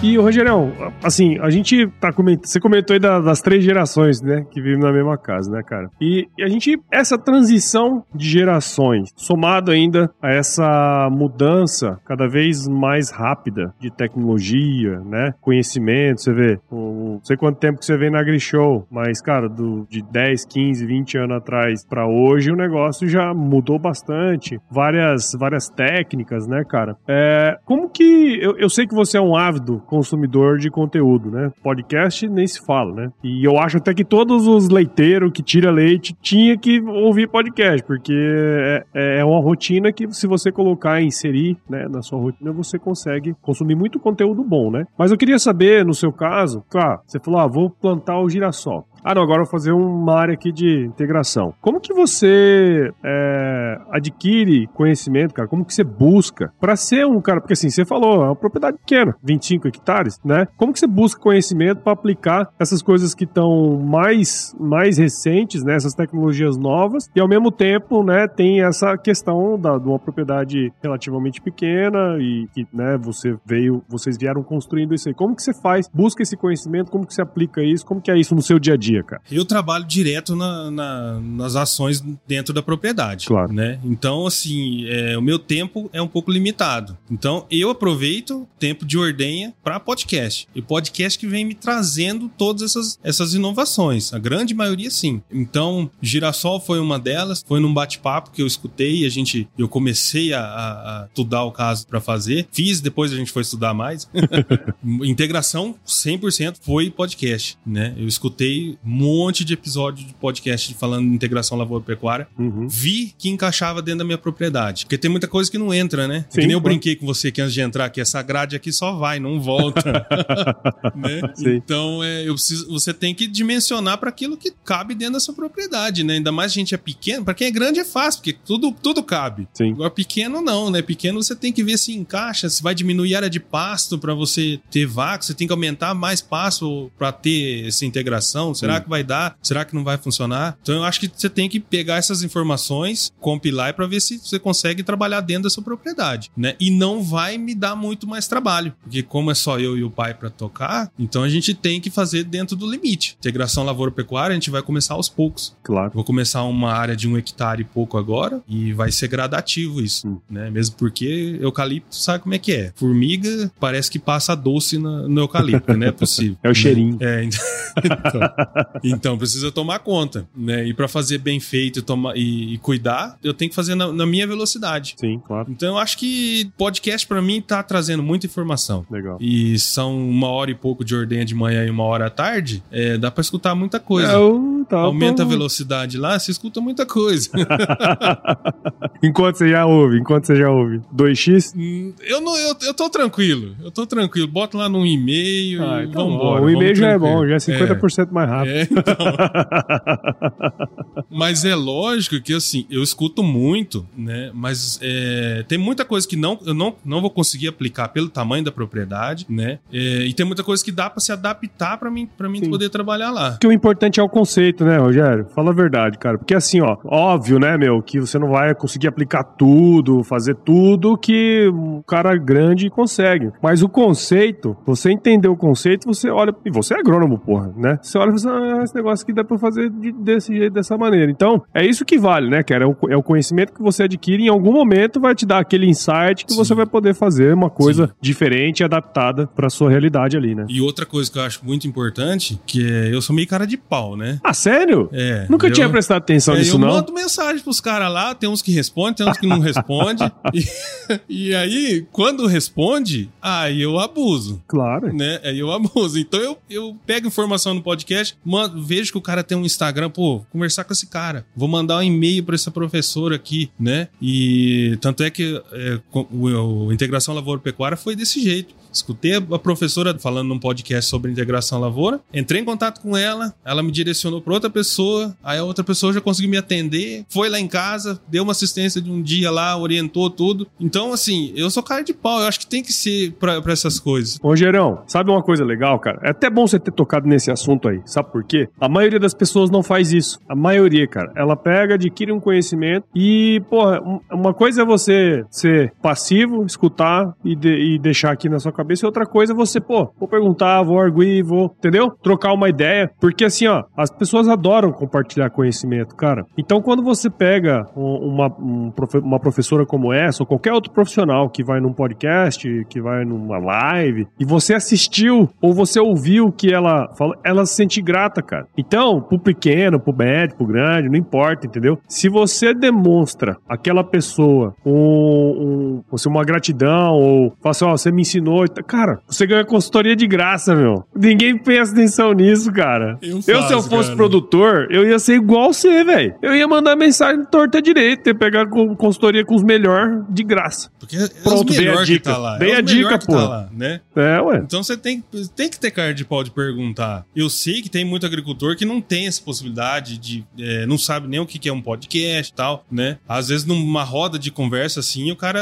E, 0.00 0.16
Rogerão, 0.16 0.72
assim, 1.02 1.38
a 1.40 1.50
gente 1.50 1.88
tá 2.00 2.12
comentando. 2.12 2.46
Você 2.46 2.60
comentou 2.60 2.94
aí 2.94 3.00
das 3.00 3.42
três 3.42 3.64
gerações, 3.64 4.22
né? 4.22 4.46
Que 4.48 4.62
vivem 4.62 4.78
na 4.78 4.92
mesma 4.92 5.18
casa, 5.18 5.50
né, 5.50 5.60
cara? 5.62 5.90
E, 6.00 6.28
a 6.40 6.48
gente. 6.48 6.78
Essa 6.90 7.18
transição 7.18 8.04
de 8.14 8.28
gerações, 8.28 9.10
somado 9.16 9.72
ainda 9.72 10.08
a 10.22 10.32
essa 10.32 11.08
mudança 11.10 11.98
cada 12.04 12.28
vez 12.28 12.68
mais 12.68 13.10
rápida 13.10 13.74
de 13.80 13.90
tecnologia, 13.90 15.00
né? 15.00 15.34
Conhecimento, 15.40 16.20
você 16.20 16.32
vê. 16.32 16.60
Não 16.70 17.20
sei 17.24 17.36
quanto 17.36 17.58
tempo 17.58 17.80
que 17.80 17.84
você 17.84 17.96
vê 17.96 18.08
na 18.08 18.20
AgriShow, 18.20 18.86
mas, 18.88 19.20
cara, 19.20 19.48
do, 19.48 19.84
de 19.90 20.00
10, 20.00 20.44
15, 20.44 20.86
20 20.86 21.18
anos 21.18 21.36
atrás 21.38 21.84
para 21.84 22.06
hoje, 22.06 22.52
o 22.52 22.56
negócio 22.56 23.08
já 23.08 23.34
mudou 23.34 23.80
bastante. 23.80 24.60
Várias, 24.70 25.32
várias 25.36 25.68
técnicas, 25.68 26.46
né, 26.46 26.62
cara? 26.68 26.96
É, 27.08 27.58
como 27.64 27.90
que. 27.90 28.38
Eu, 28.40 28.56
eu 28.58 28.70
sei 28.70 28.86
que 28.86 28.94
você 28.94 29.18
é 29.18 29.20
um 29.20 29.34
ávido 29.36 29.82
consumidor 29.88 30.58
de 30.58 30.70
conteúdo, 30.70 31.30
né? 31.30 31.50
Podcast 31.62 32.28
nem 32.28 32.46
se 32.46 32.64
fala, 32.64 32.94
né? 32.94 33.12
E 33.24 33.44
eu 33.44 33.58
acho 33.58 33.78
até 33.78 33.94
que 33.94 34.04
todos 34.04 34.46
os 34.46 34.68
leiteiros 34.68 35.32
que 35.32 35.42
tira 35.42 35.70
leite 35.70 36.14
tinha 36.20 36.56
que 36.56 36.80
ouvir 36.80 37.28
podcast, 37.28 37.82
porque 37.84 38.12
é, 38.12 38.84
é, 38.94 39.20
é 39.20 39.24
uma 39.24 39.40
rotina 39.40 39.90
que 39.92 40.12
se 40.12 40.26
você 40.26 40.52
colocar 40.52 41.00
e 41.00 41.06
inserir, 41.06 41.56
né, 41.68 41.88
na 41.88 42.02
sua 42.02 42.18
rotina, 42.18 42.52
você 42.52 42.78
consegue 42.78 43.34
consumir 43.40 43.74
muito 43.74 43.98
conteúdo 43.98 44.44
bom, 44.44 44.70
né? 44.70 44.84
Mas 44.96 45.10
eu 45.10 45.16
queria 45.16 45.38
saber, 45.38 45.84
no 45.84 45.94
seu 45.94 46.12
caso, 46.12 46.62
claro, 46.68 47.00
você 47.06 47.18
falou, 47.18 47.40
ah, 47.40 47.46
vou 47.46 47.70
plantar 47.70 48.20
o 48.20 48.28
girassol. 48.28 48.86
Ah, 49.02 49.14
não, 49.14 49.22
agora 49.22 49.38
vou 49.38 49.50
fazer 49.50 49.72
uma 49.72 50.14
área 50.14 50.34
aqui 50.34 50.52
de 50.52 50.84
integração. 50.86 51.54
Como 51.60 51.80
que 51.80 51.92
você 51.92 52.92
é, 53.04 53.78
adquire 53.90 54.66
conhecimento, 54.74 55.34
cara? 55.34 55.48
Como 55.48 55.64
que 55.64 55.74
você 55.74 55.84
busca 55.84 56.52
para 56.60 56.76
ser 56.76 57.06
um 57.06 57.20
cara? 57.20 57.40
Porque 57.40 57.52
assim, 57.52 57.70
você 57.70 57.84
falou, 57.84 58.22
é 58.22 58.26
uma 58.26 58.36
propriedade 58.36 58.78
pequena, 58.78 59.16
25 59.22 59.68
hectares, 59.68 60.20
né? 60.24 60.46
Como 60.56 60.72
que 60.72 60.78
você 60.78 60.86
busca 60.86 61.20
conhecimento 61.20 61.82
para 61.82 61.92
aplicar 61.92 62.50
essas 62.58 62.82
coisas 62.82 63.14
que 63.14 63.24
estão 63.24 63.78
mais, 63.78 64.54
mais 64.58 64.98
recentes, 64.98 65.62
né? 65.62 65.74
Essas 65.74 65.94
tecnologias 65.94 66.56
novas 66.56 67.10
e 67.14 67.20
ao 67.20 67.28
mesmo 67.28 67.50
tempo, 67.50 68.02
né? 68.02 68.26
Tem 68.26 68.62
essa 68.62 68.96
questão 68.96 69.58
da, 69.58 69.78
de 69.78 69.88
uma 69.88 69.98
propriedade 69.98 70.72
relativamente 70.82 71.40
pequena 71.40 72.18
e 72.18 72.48
que, 72.52 72.66
né? 72.72 72.98
Você 72.98 73.36
veio, 73.44 73.82
vocês 73.88 74.16
vieram 74.18 74.42
construindo 74.42 74.94
isso 74.94 75.08
aí. 75.08 75.14
Como 75.14 75.34
que 75.34 75.42
você 75.42 75.54
faz? 75.54 75.88
Busca 75.88 76.22
esse 76.22 76.36
conhecimento? 76.36 76.90
Como 76.90 77.06
que 77.06 77.14
você 77.14 77.22
aplica 77.22 77.62
isso? 77.62 77.86
Como 77.86 78.00
que 78.00 78.10
é 78.10 78.18
isso 78.18 78.34
no 78.34 78.42
seu 78.42 78.58
dia 78.58 78.74
a 78.74 78.76
dia? 78.76 78.87
Dia, 78.88 79.02
cara? 79.02 79.22
Eu 79.30 79.44
trabalho 79.44 79.84
direto 79.84 80.34
na, 80.34 80.70
na, 80.70 81.20
nas 81.20 81.56
ações 81.56 82.02
dentro 82.26 82.54
da 82.54 82.62
propriedade. 82.62 83.26
Claro. 83.26 83.52
Né? 83.52 83.78
Então, 83.84 84.26
assim, 84.26 84.86
é, 84.86 85.16
o 85.16 85.22
meu 85.22 85.38
tempo 85.38 85.90
é 85.92 86.00
um 86.00 86.08
pouco 86.08 86.30
limitado. 86.30 86.96
Então, 87.10 87.46
eu 87.50 87.70
aproveito 87.70 88.42
o 88.42 88.48
tempo 88.58 88.84
de 88.84 88.96
ordenha 88.96 89.54
para 89.62 89.78
podcast. 89.78 90.48
E 90.54 90.62
podcast 90.62 91.18
que 91.18 91.26
vem 91.26 91.44
me 91.44 91.54
trazendo 91.54 92.30
todas 92.36 92.62
essas, 92.62 92.98
essas 93.02 93.34
inovações. 93.34 94.12
A 94.12 94.18
grande 94.18 94.54
maioria, 94.54 94.90
sim. 94.90 95.22
Então, 95.30 95.90
Girassol 96.00 96.60
foi 96.60 96.80
uma 96.80 96.98
delas. 96.98 97.44
Foi 97.46 97.60
num 97.60 97.72
bate-papo 97.72 98.30
que 98.30 98.42
eu 98.42 98.46
escutei 98.46 99.02
e 99.02 99.06
a 99.06 99.08
gente, 99.08 99.48
eu 99.58 99.68
comecei 99.68 100.32
a, 100.32 100.40
a, 100.40 100.70
a 101.02 101.06
estudar 101.06 101.44
o 101.44 101.52
caso 101.52 101.86
para 101.86 102.00
fazer. 102.00 102.48
Fiz, 102.52 102.80
depois 102.80 103.12
a 103.12 103.16
gente 103.16 103.30
foi 103.30 103.42
estudar 103.42 103.74
mais. 103.74 104.08
Integração 105.04 105.74
100% 105.86 106.56
foi 106.60 106.90
podcast, 106.90 107.58
né? 107.66 107.94
Eu 107.96 108.06
escutei 108.06 108.77
monte 108.82 109.44
de 109.44 109.54
episódio 109.54 110.06
de 110.06 110.14
podcast 110.14 110.74
falando 110.74 111.08
de 111.08 111.14
integração 111.14 111.58
lavoura-pecuária. 111.58 112.28
Uhum. 112.38 112.68
Vi 112.68 113.14
que 113.18 113.28
encaixava 113.28 113.82
dentro 113.82 113.98
da 113.98 114.04
minha 114.04 114.18
propriedade. 114.18 114.84
Porque 114.84 114.98
tem 114.98 115.10
muita 115.10 115.28
coisa 115.28 115.50
que 115.50 115.58
não 115.58 115.72
entra, 115.72 116.06
né? 116.06 116.24
Sim, 116.30 116.40
que 116.40 116.46
nem 116.46 116.54
eu 116.54 116.60
brinquei 116.60 116.96
com 116.96 117.06
você 117.06 117.30
que 117.30 117.40
antes 117.40 117.54
de 117.54 117.60
entrar 117.60 117.86
aqui, 117.86 118.00
essa 118.00 118.22
grade 118.22 118.56
aqui 118.56 118.72
só 118.72 118.92
vai, 118.92 119.18
não 119.18 119.40
volta. 119.40 120.06
né? 120.94 121.20
Então, 121.54 122.02
é, 122.02 122.28
eu 122.28 122.34
preciso, 122.34 122.68
você 122.68 122.94
tem 122.94 123.14
que 123.14 123.26
dimensionar 123.26 123.98
para 123.98 124.08
aquilo 124.08 124.36
que 124.36 124.52
cabe 124.64 124.94
dentro 124.94 125.14
da 125.14 125.20
sua 125.20 125.34
propriedade, 125.34 126.04
né? 126.04 126.14
Ainda 126.14 126.32
mais 126.32 126.52
a 126.52 126.54
gente 126.54 126.74
é 126.74 126.78
pequeno. 126.78 127.24
Para 127.24 127.34
quem 127.34 127.46
é 127.46 127.50
grande 127.50 127.80
é 127.80 127.84
fácil, 127.84 128.20
porque 128.20 128.32
tudo, 128.32 128.72
tudo 128.72 129.02
cabe. 129.02 129.48
Sim. 129.52 129.72
Agora, 129.72 129.90
pequeno 129.90 130.40
não, 130.40 130.70
né? 130.70 130.82
Pequeno 130.82 131.22
você 131.22 131.34
tem 131.34 131.52
que 131.52 131.62
ver 131.62 131.78
se 131.78 131.92
encaixa, 131.92 132.48
se 132.48 132.62
vai 132.62 132.74
diminuir 132.74 133.14
a 133.14 133.18
área 133.18 133.30
de 133.30 133.40
pasto 133.40 133.98
para 133.98 134.14
você 134.14 134.60
ter 134.70 134.86
vácuo, 134.86 135.24
você 135.24 135.34
tem 135.34 135.46
que 135.46 135.52
aumentar 135.52 135.94
mais 135.94 136.20
pasto 136.20 136.90
para 136.96 137.12
ter 137.12 137.66
essa 137.66 137.84
integração. 137.84 138.54
Será 138.54 138.67
Será 138.68 138.80
que 138.80 138.88
vai 138.88 139.04
dar? 139.04 139.38
Será 139.42 139.64
que 139.64 139.74
não 139.74 139.84
vai 139.84 139.96
funcionar? 139.96 140.56
Então 140.62 140.74
eu 140.74 140.84
acho 140.84 141.00
que 141.00 141.10
você 141.14 141.28
tem 141.28 141.48
que 141.48 141.60
pegar 141.60 141.96
essas 141.96 142.22
informações, 142.22 143.12
compilar 143.20 143.74
para 143.74 143.86
ver 143.86 144.00
se 144.00 144.18
você 144.18 144.38
consegue 144.38 144.82
trabalhar 144.82 145.20
dentro 145.20 145.44
da 145.44 145.50
sua 145.50 145.62
propriedade, 145.62 146.30
né? 146.36 146.54
E 146.60 146.70
não 146.70 147.02
vai 147.02 147.38
me 147.38 147.54
dar 147.54 147.74
muito 147.74 148.06
mais 148.06 148.28
trabalho, 148.28 148.74
porque 148.82 149.02
como 149.02 149.30
é 149.30 149.34
só 149.34 149.58
eu 149.58 149.76
e 149.76 149.84
o 149.84 149.90
pai 149.90 150.14
para 150.14 150.30
tocar, 150.30 150.90
então 150.98 151.22
a 151.22 151.28
gente 151.28 151.54
tem 151.54 151.80
que 151.80 151.90
fazer 151.90 152.24
dentro 152.24 152.56
do 152.56 152.70
limite. 152.70 153.16
Integração 153.18 153.64
lavoura-pecuária, 153.64 154.32
a 154.32 154.34
gente 154.34 154.50
vai 154.50 154.62
começar 154.62 154.94
aos 154.94 155.08
poucos. 155.08 155.56
Claro. 155.62 155.90
Vou 155.94 156.04
começar 156.04 156.42
uma 156.44 156.72
área 156.72 156.96
de 156.96 157.08
um 157.08 157.16
hectare 157.16 157.62
e 157.62 157.64
pouco 157.64 157.98
agora 157.98 158.42
e 158.48 158.72
vai 158.72 158.90
ser 158.90 159.08
gradativo 159.08 159.80
isso, 159.80 160.08
hum. 160.08 160.18
né? 160.28 160.50
Mesmo 160.50 160.76
porque 160.76 161.38
eucalipto 161.40 161.94
sabe 161.94 162.22
como 162.22 162.34
é 162.34 162.38
que 162.38 162.52
é. 162.52 162.72
Formiga 162.74 163.50
parece 163.58 163.90
que 163.90 163.98
passa 163.98 164.34
doce 164.34 164.78
no, 164.78 165.08
no 165.08 165.20
eucalipto, 165.22 165.76
né? 165.76 165.88
É 165.88 165.92
possível. 165.92 166.36
É 166.48 166.50
o 166.50 166.54
cheirinho. 166.54 166.96
É, 167.00 167.24
então. 167.24 167.40
então 168.82 169.16
precisa 169.16 169.50
tomar 169.50 169.80
conta, 169.80 170.26
né? 170.36 170.66
E 170.66 170.74
para 170.74 170.88
fazer 170.88 171.18
bem 171.18 171.40
feito 171.40 171.82
tomar, 171.82 172.16
e, 172.16 172.54
e, 172.54 172.58
cuidar, 172.58 173.18
eu 173.22 173.34
tenho 173.34 173.48
que 173.48 173.54
fazer 173.54 173.74
na, 173.74 173.92
na, 173.92 174.06
minha 174.06 174.26
velocidade. 174.26 174.94
Sim, 174.98 175.20
claro. 175.26 175.46
Então 175.50 175.68
eu 175.68 175.78
acho 175.78 175.98
que 175.98 176.50
podcast 176.56 177.06
para 177.06 177.20
mim 177.20 177.40
tá 177.40 177.62
trazendo 177.62 178.02
muita 178.02 178.26
informação. 178.26 178.84
Legal. 178.90 179.18
E 179.20 179.58
são 179.58 179.98
uma 179.98 180.28
hora 180.28 180.50
e 180.50 180.54
pouco 180.54 180.84
de 180.84 180.94
ordenha 180.94 181.24
de 181.24 181.34
manhã 181.34 181.64
e 181.64 181.70
uma 181.70 181.84
hora 181.84 182.06
à 182.06 182.10
tarde, 182.10 182.62
é, 182.70 182.96
dá 182.96 183.10
para 183.10 183.20
escutar 183.20 183.54
muita 183.54 183.78
coisa. 183.80 184.12
Eu, 184.12 184.64
tá 184.68 184.78
Aumenta 184.78 185.22
a 185.22 185.26
velocidade 185.26 185.98
lá, 185.98 186.18
você 186.18 186.30
escuta 186.30 186.60
muita 186.60 186.86
coisa. 186.86 187.30
enquanto 189.02 189.36
você 189.36 189.50
já 189.50 189.66
ouve, 189.66 189.98
enquanto 189.98 190.26
você 190.26 190.36
já 190.36 190.50
ouve. 190.50 190.80
2x? 190.94 191.54
Hum, 191.56 191.92
eu, 192.00 192.20
não, 192.20 192.36
eu, 192.36 192.54
eu 192.62 192.74
tô 192.74 192.88
tranquilo, 192.90 193.54
eu 193.62 193.70
tô 193.70 193.86
tranquilo. 193.86 194.28
Bota 194.28 194.56
lá 194.56 194.68
num 194.68 194.84
e-mail 194.84 195.62
ah, 195.62 195.82
e 195.82 195.86
então 195.86 196.10
vambora. 196.10 196.42
O 196.42 196.50
e-mail 196.50 196.74
já 196.74 196.90
é 196.90 196.98
bom, 196.98 197.26
já 197.26 197.34
é 197.34 197.38
50% 197.38 198.08
é. 198.08 198.12
mais 198.12 198.28
rápido. 198.28 198.47
É, 198.48 198.62
então. 198.62 198.96
mas 201.10 201.44
é 201.44 201.54
lógico 201.54 202.20
que, 202.20 202.32
assim, 202.32 202.66
eu 202.70 202.82
escuto 202.82 203.22
muito, 203.22 203.86
né? 203.96 204.30
Mas 204.34 204.78
é, 204.82 205.44
tem 205.46 205.58
muita 205.58 205.84
coisa 205.84 206.08
que 206.08 206.16
não, 206.16 206.38
eu 206.46 206.54
não, 206.54 206.74
não 206.84 207.00
vou 207.00 207.10
conseguir 207.10 207.48
aplicar 207.48 207.88
pelo 207.88 208.08
tamanho 208.08 208.44
da 208.44 208.52
propriedade, 208.52 209.26
né? 209.28 209.58
É, 209.72 210.06
e 210.06 210.12
tem 210.12 210.24
muita 210.24 210.42
coisa 210.42 210.64
que 210.64 210.72
dá 210.72 210.88
para 210.88 211.00
se 211.00 211.12
adaptar 211.12 211.78
para 211.78 211.90
mim, 211.90 212.08
para 212.16 212.28
mim 212.28 212.48
poder 212.48 212.70
trabalhar 212.70 213.10
lá. 213.10 213.32
Porque 213.32 213.46
o 213.46 213.52
importante 213.52 214.00
é 214.00 214.02
o 214.02 214.08
conceito, 214.08 214.64
né, 214.64 214.78
Rogério? 214.78 215.26
Fala 215.34 215.50
a 215.50 215.54
verdade, 215.54 215.98
cara. 215.98 216.18
Porque 216.18 216.34
assim, 216.34 216.60
ó, 216.60 216.76
óbvio, 216.84 217.38
né, 217.38 217.56
meu, 217.56 217.82
que 217.82 218.00
você 218.00 218.18
não 218.18 218.30
vai 218.30 218.54
conseguir 218.54 218.88
aplicar 218.88 219.22
tudo, 219.22 220.02
fazer 220.02 220.34
tudo 220.36 220.96
que 220.96 221.48
um 221.48 221.82
cara 221.86 222.16
grande 222.16 222.70
consegue. 222.70 223.30
Mas 223.42 223.62
o 223.62 223.68
conceito, 223.68 224.56
você 224.64 224.90
entender 224.90 225.28
o 225.28 225.36
conceito, 225.36 225.86
você 225.86 226.10
olha. 226.10 226.34
E 226.44 226.50
você 226.50 226.74
é 226.74 226.78
agrônomo, 226.78 227.18
porra, 227.18 227.52
né? 227.56 227.78
Você 227.82 227.98
olha 227.98 228.14
e 228.14 228.20
fala, 228.20 228.37
ah, 228.38 228.62
esse 228.62 228.74
negócio 228.74 229.04
que 229.04 229.12
dá 229.12 229.24
para 229.24 229.38
fazer 229.38 229.70
de, 229.70 229.92
desse 229.92 230.36
jeito, 230.36 230.52
dessa 230.52 230.76
maneira. 230.76 231.10
Então, 231.10 231.42
é 231.54 231.64
isso 231.64 231.84
que 231.84 231.98
vale, 231.98 232.28
né, 232.28 232.42
cara? 232.42 232.64
É 232.64 232.66
o, 232.66 232.76
é 232.90 232.96
o 232.96 233.02
conhecimento 233.02 233.52
que 233.52 233.62
você 233.62 233.84
adquire 233.84 234.22
em 234.22 234.28
algum 234.28 234.52
momento 234.52 235.00
vai 235.00 235.14
te 235.14 235.26
dar 235.26 235.38
aquele 235.38 235.66
insight 235.66 236.24
que 236.24 236.32
Sim. 236.32 236.38
você 236.38 236.54
vai 236.54 236.66
poder 236.66 236.94
fazer 236.94 237.34
uma 237.34 237.50
coisa 237.50 237.86
Sim. 237.86 237.92
diferente 238.00 238.64
adaptada 238.64 239.26
para 239.26 239.50
sua 239.50 239.70
realidade 239.70 240.16
ali, 240.16 240.34
né? 240.34 240.46
E 240.48 240.60
outra 240.60 240.86
coisa 240.86 241.10
que 241.10 241.18
eu 241.18 241.22
acho 241.22 241.44
muito 241.44 241.66
importante, 241.66 242.40
que 242.46 242.66
é 242.70 242.94
eu 242.94 243.02
sou 243.02 243.14
meio 243.14 243.28
cara 243.28 243.46
de 243.46 243.56
pau, 243.56 243.96
né? 243.96 244.18
Ah, 244.22 244.34
sério? 244.34 244.88
É. 244.92 245.26
Nunca 245.28 245.48
eu, 245.48 245.52
tinha 245.52 245.68
prestado 245.68 245.98
atenção 245.98 246.34
é, 246.34 246.38
nisso, 246.38 246.54
eu 246.54 246.58
não? 246.58 246.68
Eu 246.68 246.74
mando 246.74 246.92
mensagem 246.92 247.42
pros 247.42 247.60
caras 247.60 247.92
lá, 247.92 248.14
tem 248.14 248.28
uns 248.28 248.42
que 248.42 248.52
respondem, 248.52 248.94
tem 248.94 249.08
uns 249.08 249.18
que 249.18 249.26
não 249.26 249.40
respondem. 249.40 250.10
e, 250.32 251.28
e, 251.28 251.34
aí, 251.34 251.86
quando 251.92 252.26
responde, 252.26 253.10
aí 253.20 253.62
eu 253.62 253.78
abuso. 253.78 254.42
Claro. 254.46 254.92
Né? 254.92 255.20
Aí 255.24 255.38
eu 255.38 255.52
abuso. 255.52 255.98
Então 255.98 256.20
eu, 256.20 256.38
eu 256.48 256.76
pego 256.86 257.06
informação 257.06 257.54
no 257.54 257.62
podcast, 257.62 258.16
mando, 258.28 258.62
vejo 258.62 258.92
que 258.92 258.98
o 258.98 259.02
cara 259.02 259.24
tem 259.24 259.36
um 259.36 259.44
Instagram, 259.44 259.90
pô, 259.90 260.20
conversar 260.30 260.64
com 260.64 260.72
esse 260.72 260.86
cara. 260.86 261.24
Vou 261.34 261.48
mandar 261.48 261.78
um 261.78 261.82
e-mail 261.82 262.22
para 262.22 262.34
essa 262.34 262.50
professora 262.50 263.16
aqui, 263.16 263.50
né? 263.58 263.88
E 264.00 264.76
tanto 264.80 265.02
é 265.02 265.10
que 265.10 265.42
é, 265.52 265.80
o, 265.92 266.66
o 266.66 266.72
Integração 266.72 267.14
Lavoura 267.14 267.40
Pecuária 267.40 267.76
foi 267.76 267.96
desse 267.96 268.22
jeito. 268.22 268.54
Escutei 268.72 269.14
a 269.16 269.38
professora 269.38 269.96
falando 269.98 270.28
num 270.28 270.38
podcast 270.38 270.88
sobre 270.88 271.10
integração 271.10 271.60
lavoura, 271.60 272.00
entrei 272.12 272.40
em 272.40 272.44
contato 272.44 272.80
com 272.80 272.96
ela, 272.96 273.34
ela 273.44 273.62
me 273.62 273.70
direcionou 273.70 274.20
para 274.20 274.34
outra 274.34 274.50
pessoa, 274.50 275.16
aí 275.22 275.38
a 275.38 275.44
outra 275.44 275.64
pessoa 275.64 275.92
já 275.92 276.00
conseguiu 276.00 276.30
me 276.30 276.36
atender, 276.36 277.04
foi 277.08 277.28
lá 277.28 277.38
em 277.38 277.48
casa, 277.48 278.00
deu 278.08 278.22
uma 278.22 278.32
assistência 278.32 278.80
de 278.80 278.90
um 278.90 279.02
dia 279.02 279.30
lá, 279.30 279.56
orientou 279.56 280.10
tudo. 280.10 280.46
Então, 280.60 280.92
assim, 280.92 281.32
eu 281.34 281.50
sou 281.50 281.62
cara 281.62 281.82
de 281.82 281.92
pau, 281.92 282.20
eu 282.20 282.26
acho 282.26 282.40
que 282.40 282.46
tem 282.46 282.62
que 282.62 282.72
ser 282.72 283.12
para 283.12 283.42
essas 283.52 283.78
coisas. 283.80 284.18
Ô, 284.22 284.34
Gerão, 284.36 284.82
sabe 284.86 285.10
uma 285.10 285.22
coisa 285.22 285.44
legal, 285.44 285.78
cara? 285.78 286.00
É 286.02 286.10
até 286.10 286.28
bom 286.30 286.46
você 286.46 286.58
ter 286.58 286.72
tocado 286.72 287.06
nesse 287.06 287.30
assunto 287.30 287.68
aí, 287.68 287.80
sabe 287.84 288.10
por 288.12 288.24
quê? 288.24 288.48
A 288.60 288.68
maioria 288.68 289.00
das 289.00 289.14
pessoas 289.14 289.50
não 289.50 289.62
faz 289.62 289.92
isso. 289.92 290.18
A 290.28 290.34
maioria, 290.34 290.86
cara, 290.86 291.12
ela 291.16 291.36
pega, 291.36 291.74
adquire 291.74 292.12
um 292.12 292.20
conhecimento 292.20 292.86
e, 292.94 293.42
porra, 293.48 293.80
uma 294.10 294.34
coisa 294.34 294.62
é 294.62 294.64
você 294.64 295.24
ser 295.30 295.72
passivo, 295.82 296.44
escutar 296.44 297.14
e, 297.24 297.34
de, 297.34 297.74
e 297.74 297.78
deixar 297.78 298.12
aqui 298.12 298.28
na 298.28 298.38
sua 298.38 298.52
cabeça, 298.58 298.84
e 298.84 298.86
outra 298.86 299.06
coisa 299.06 299.32
você, 299.32 299.60
pô, 299.60 299.90
vou 299.98 300.08
perguntar, 300.08 300.62
vou 300.62 300.78
arguir, 300.78 301.22
vou, 301.22 301.54
entendeu? 301.58 301.90
Trocar 302.02 302.32
uma 302.32 302.48
ideia. 302.48 302.90
Porque 303.00 303.24
assim, 303.24 303.46
ó, 303.46 303.64
as 303.76 303.90
pessoas 303.90 304.28
adoram 304.28 304.72
compartilhar 304.72 305.30
conhecimento, 305.30 305.94
cara. 305.94 306.24
Então, 306.36 306.60
quando 306.60 306.82
você 306.82 307.08
pega 307.08 307.66
uma, 307.76 308.26
um, 308.38 308.72
uma 309.02 309.20
professora 309.20 309.64
como 309.64 309.92
essa, 309.92 310.22
ou 310.22 310.26
qualquer 310.26 310.52
outro 310.52 310.72
profissional 310.72 311.28
que 311.28 311.44
vai 311.44 311.60
num 311.60 311.72
podcast, 311.72 312.66
que 312.68 312.80
vai 312.80 313.04
numa 313.04 313.38
live, 313.38 314.06
e 314.18 314.24
você 314.24 314.54
assistiu 314.54 315.28
ou 315.40 315.54
você 315.54 315.78
ouviu 315.80 316.26
o 316.26 316.32
que 316.32 316.52
ela 316.52 316.88
falou, 316.96 317.14
ela 317.24 317.46
se 317.46 317.54
sente 317.54 317.80
grata, 317.80 318.22
cara. 318.22 318.46
Então, 318.56 319.00
pro 319.00 319.18
pequeno, 319.18 319.78
pro 319.78 319.96
médio, 319.96 320.36
pro 320.36 320.46
grande, 320.46 320.88
não 320.88 320.96
importa, 320.96 321.46
entendeu? 321.46 321.78
Se 321.88 322.08
você 322.08 322.52
demonstra 322.52 323.36
aquela 323.48 323.84
pessoa 323.84 324.54
um, 324.64 325.82
um, 325.90 325.96
uma 326.06 326.24
gratidão, 326.24 326.94
ou 326.94 327.32
fala 327.40 327.50
assim, 327.50 327.64
ó, 327.64 327.72
oh, 327.72 327.78
você 327.78 327.92
me 327.92 328.02
ensinou, 328.02 328.44
cara, 328.66 329.00
você 329.06 329.26
ganha 329.26 329.44
consultoria 329.44 329.96
de 329.96 330.06
graça, 330.06 330.54
meu. 330.54 330.84
Ninguém 330.94 331.36
presta 331.36 331.74
atenção 331.74 332.12
nisso, 332.12 332.52
cara. 332.52 332.98
Eu, 333.02 333.16
faço, 333.22 333.30
eu 333.30 333.42
se 333.42 333.52
eu 333.52 333.62
fosse 333.62 333.88
cara. 333.88 333.96
produtor, 333.96 334.68
eu 334.70 334.88
ia 334.88 334.98
ser 334.98 335.14
igual 335.14 335.52
você, 335.52 335.84
velho. 335.84 336.14
Eu 336.22 336.34
ia 336.34 336.46
mandar 336.46 336.76
mensagem 336.76 337.24
torta 337.24 337.60
direita, 337.60 338.10
ia 338.10 338.14
pegar 338.14 338.46
consultoria 338.48 339.24
com 339.24 339.34
os 339.34 339.42
melhores 339.42 340.02
de 340.08 340.22
graça. 340.22 340.70
Porque 340.78 340.96
é 340.96 341.08
Pronto, 341.22 341.52
dei 341.52 341.68
a 341.68 341.84
dica. 341.84 342.10
Tá 342.10 342.16
lá. 342.16 342.38
Dei 342.38 342.52
é 342.52 342.56
a 342.56 342.60
dica, 342.60 342.98
pô. 342.98 343.12
Tá 343.12 343.28
lá, 343.28 343.48
né? 343.52 343.80
É, 343.94 344.20
ué. 344.20 344.38
Então 344.38 344.62
você 344.62 344.76
tem, 344.76 345.02
tem 345.34 345.48
que 345.48 345.58
ter 345.58 345.70
cara 345.70 345.92
de 345.92 346.04
pau 346.04 346.22
de 346.22 346.30
perguntar. 346.30 347.04
Eu 347.14 347.28
sei 347.28 347.62
que 347.62 347.68
tem 347.68 347.84
muito 347.84 348.06
agricultor 348.06 348.56
que 348.56 348.64
não 348.64 348.80
tem 348.80 349.06
essa 349.06 349.22
possibilidade 349.22 349.98
de. 349.98 350.24
É, 350.38 350.66
não 350.66 350.78
sabe 350.78 351.08
nem 351.08 351.20
o 351.20 351.26
que 351.26 351.48
é 351.48 351.52
um 351.52 351.62
podcast 351.62 352.32
e 352.32 352.34
tal, 352.34 352.64
né? 352.70 352.98
Às 353.08 353.28
vezes 353.28 353.44
numa 353.44 353.84
roda 353.84 354.18
de 354.18 354.30
conversa 354.30 354.80
assim, 354.80 355.10
o 355.10 355.16
cara 355.16 355.40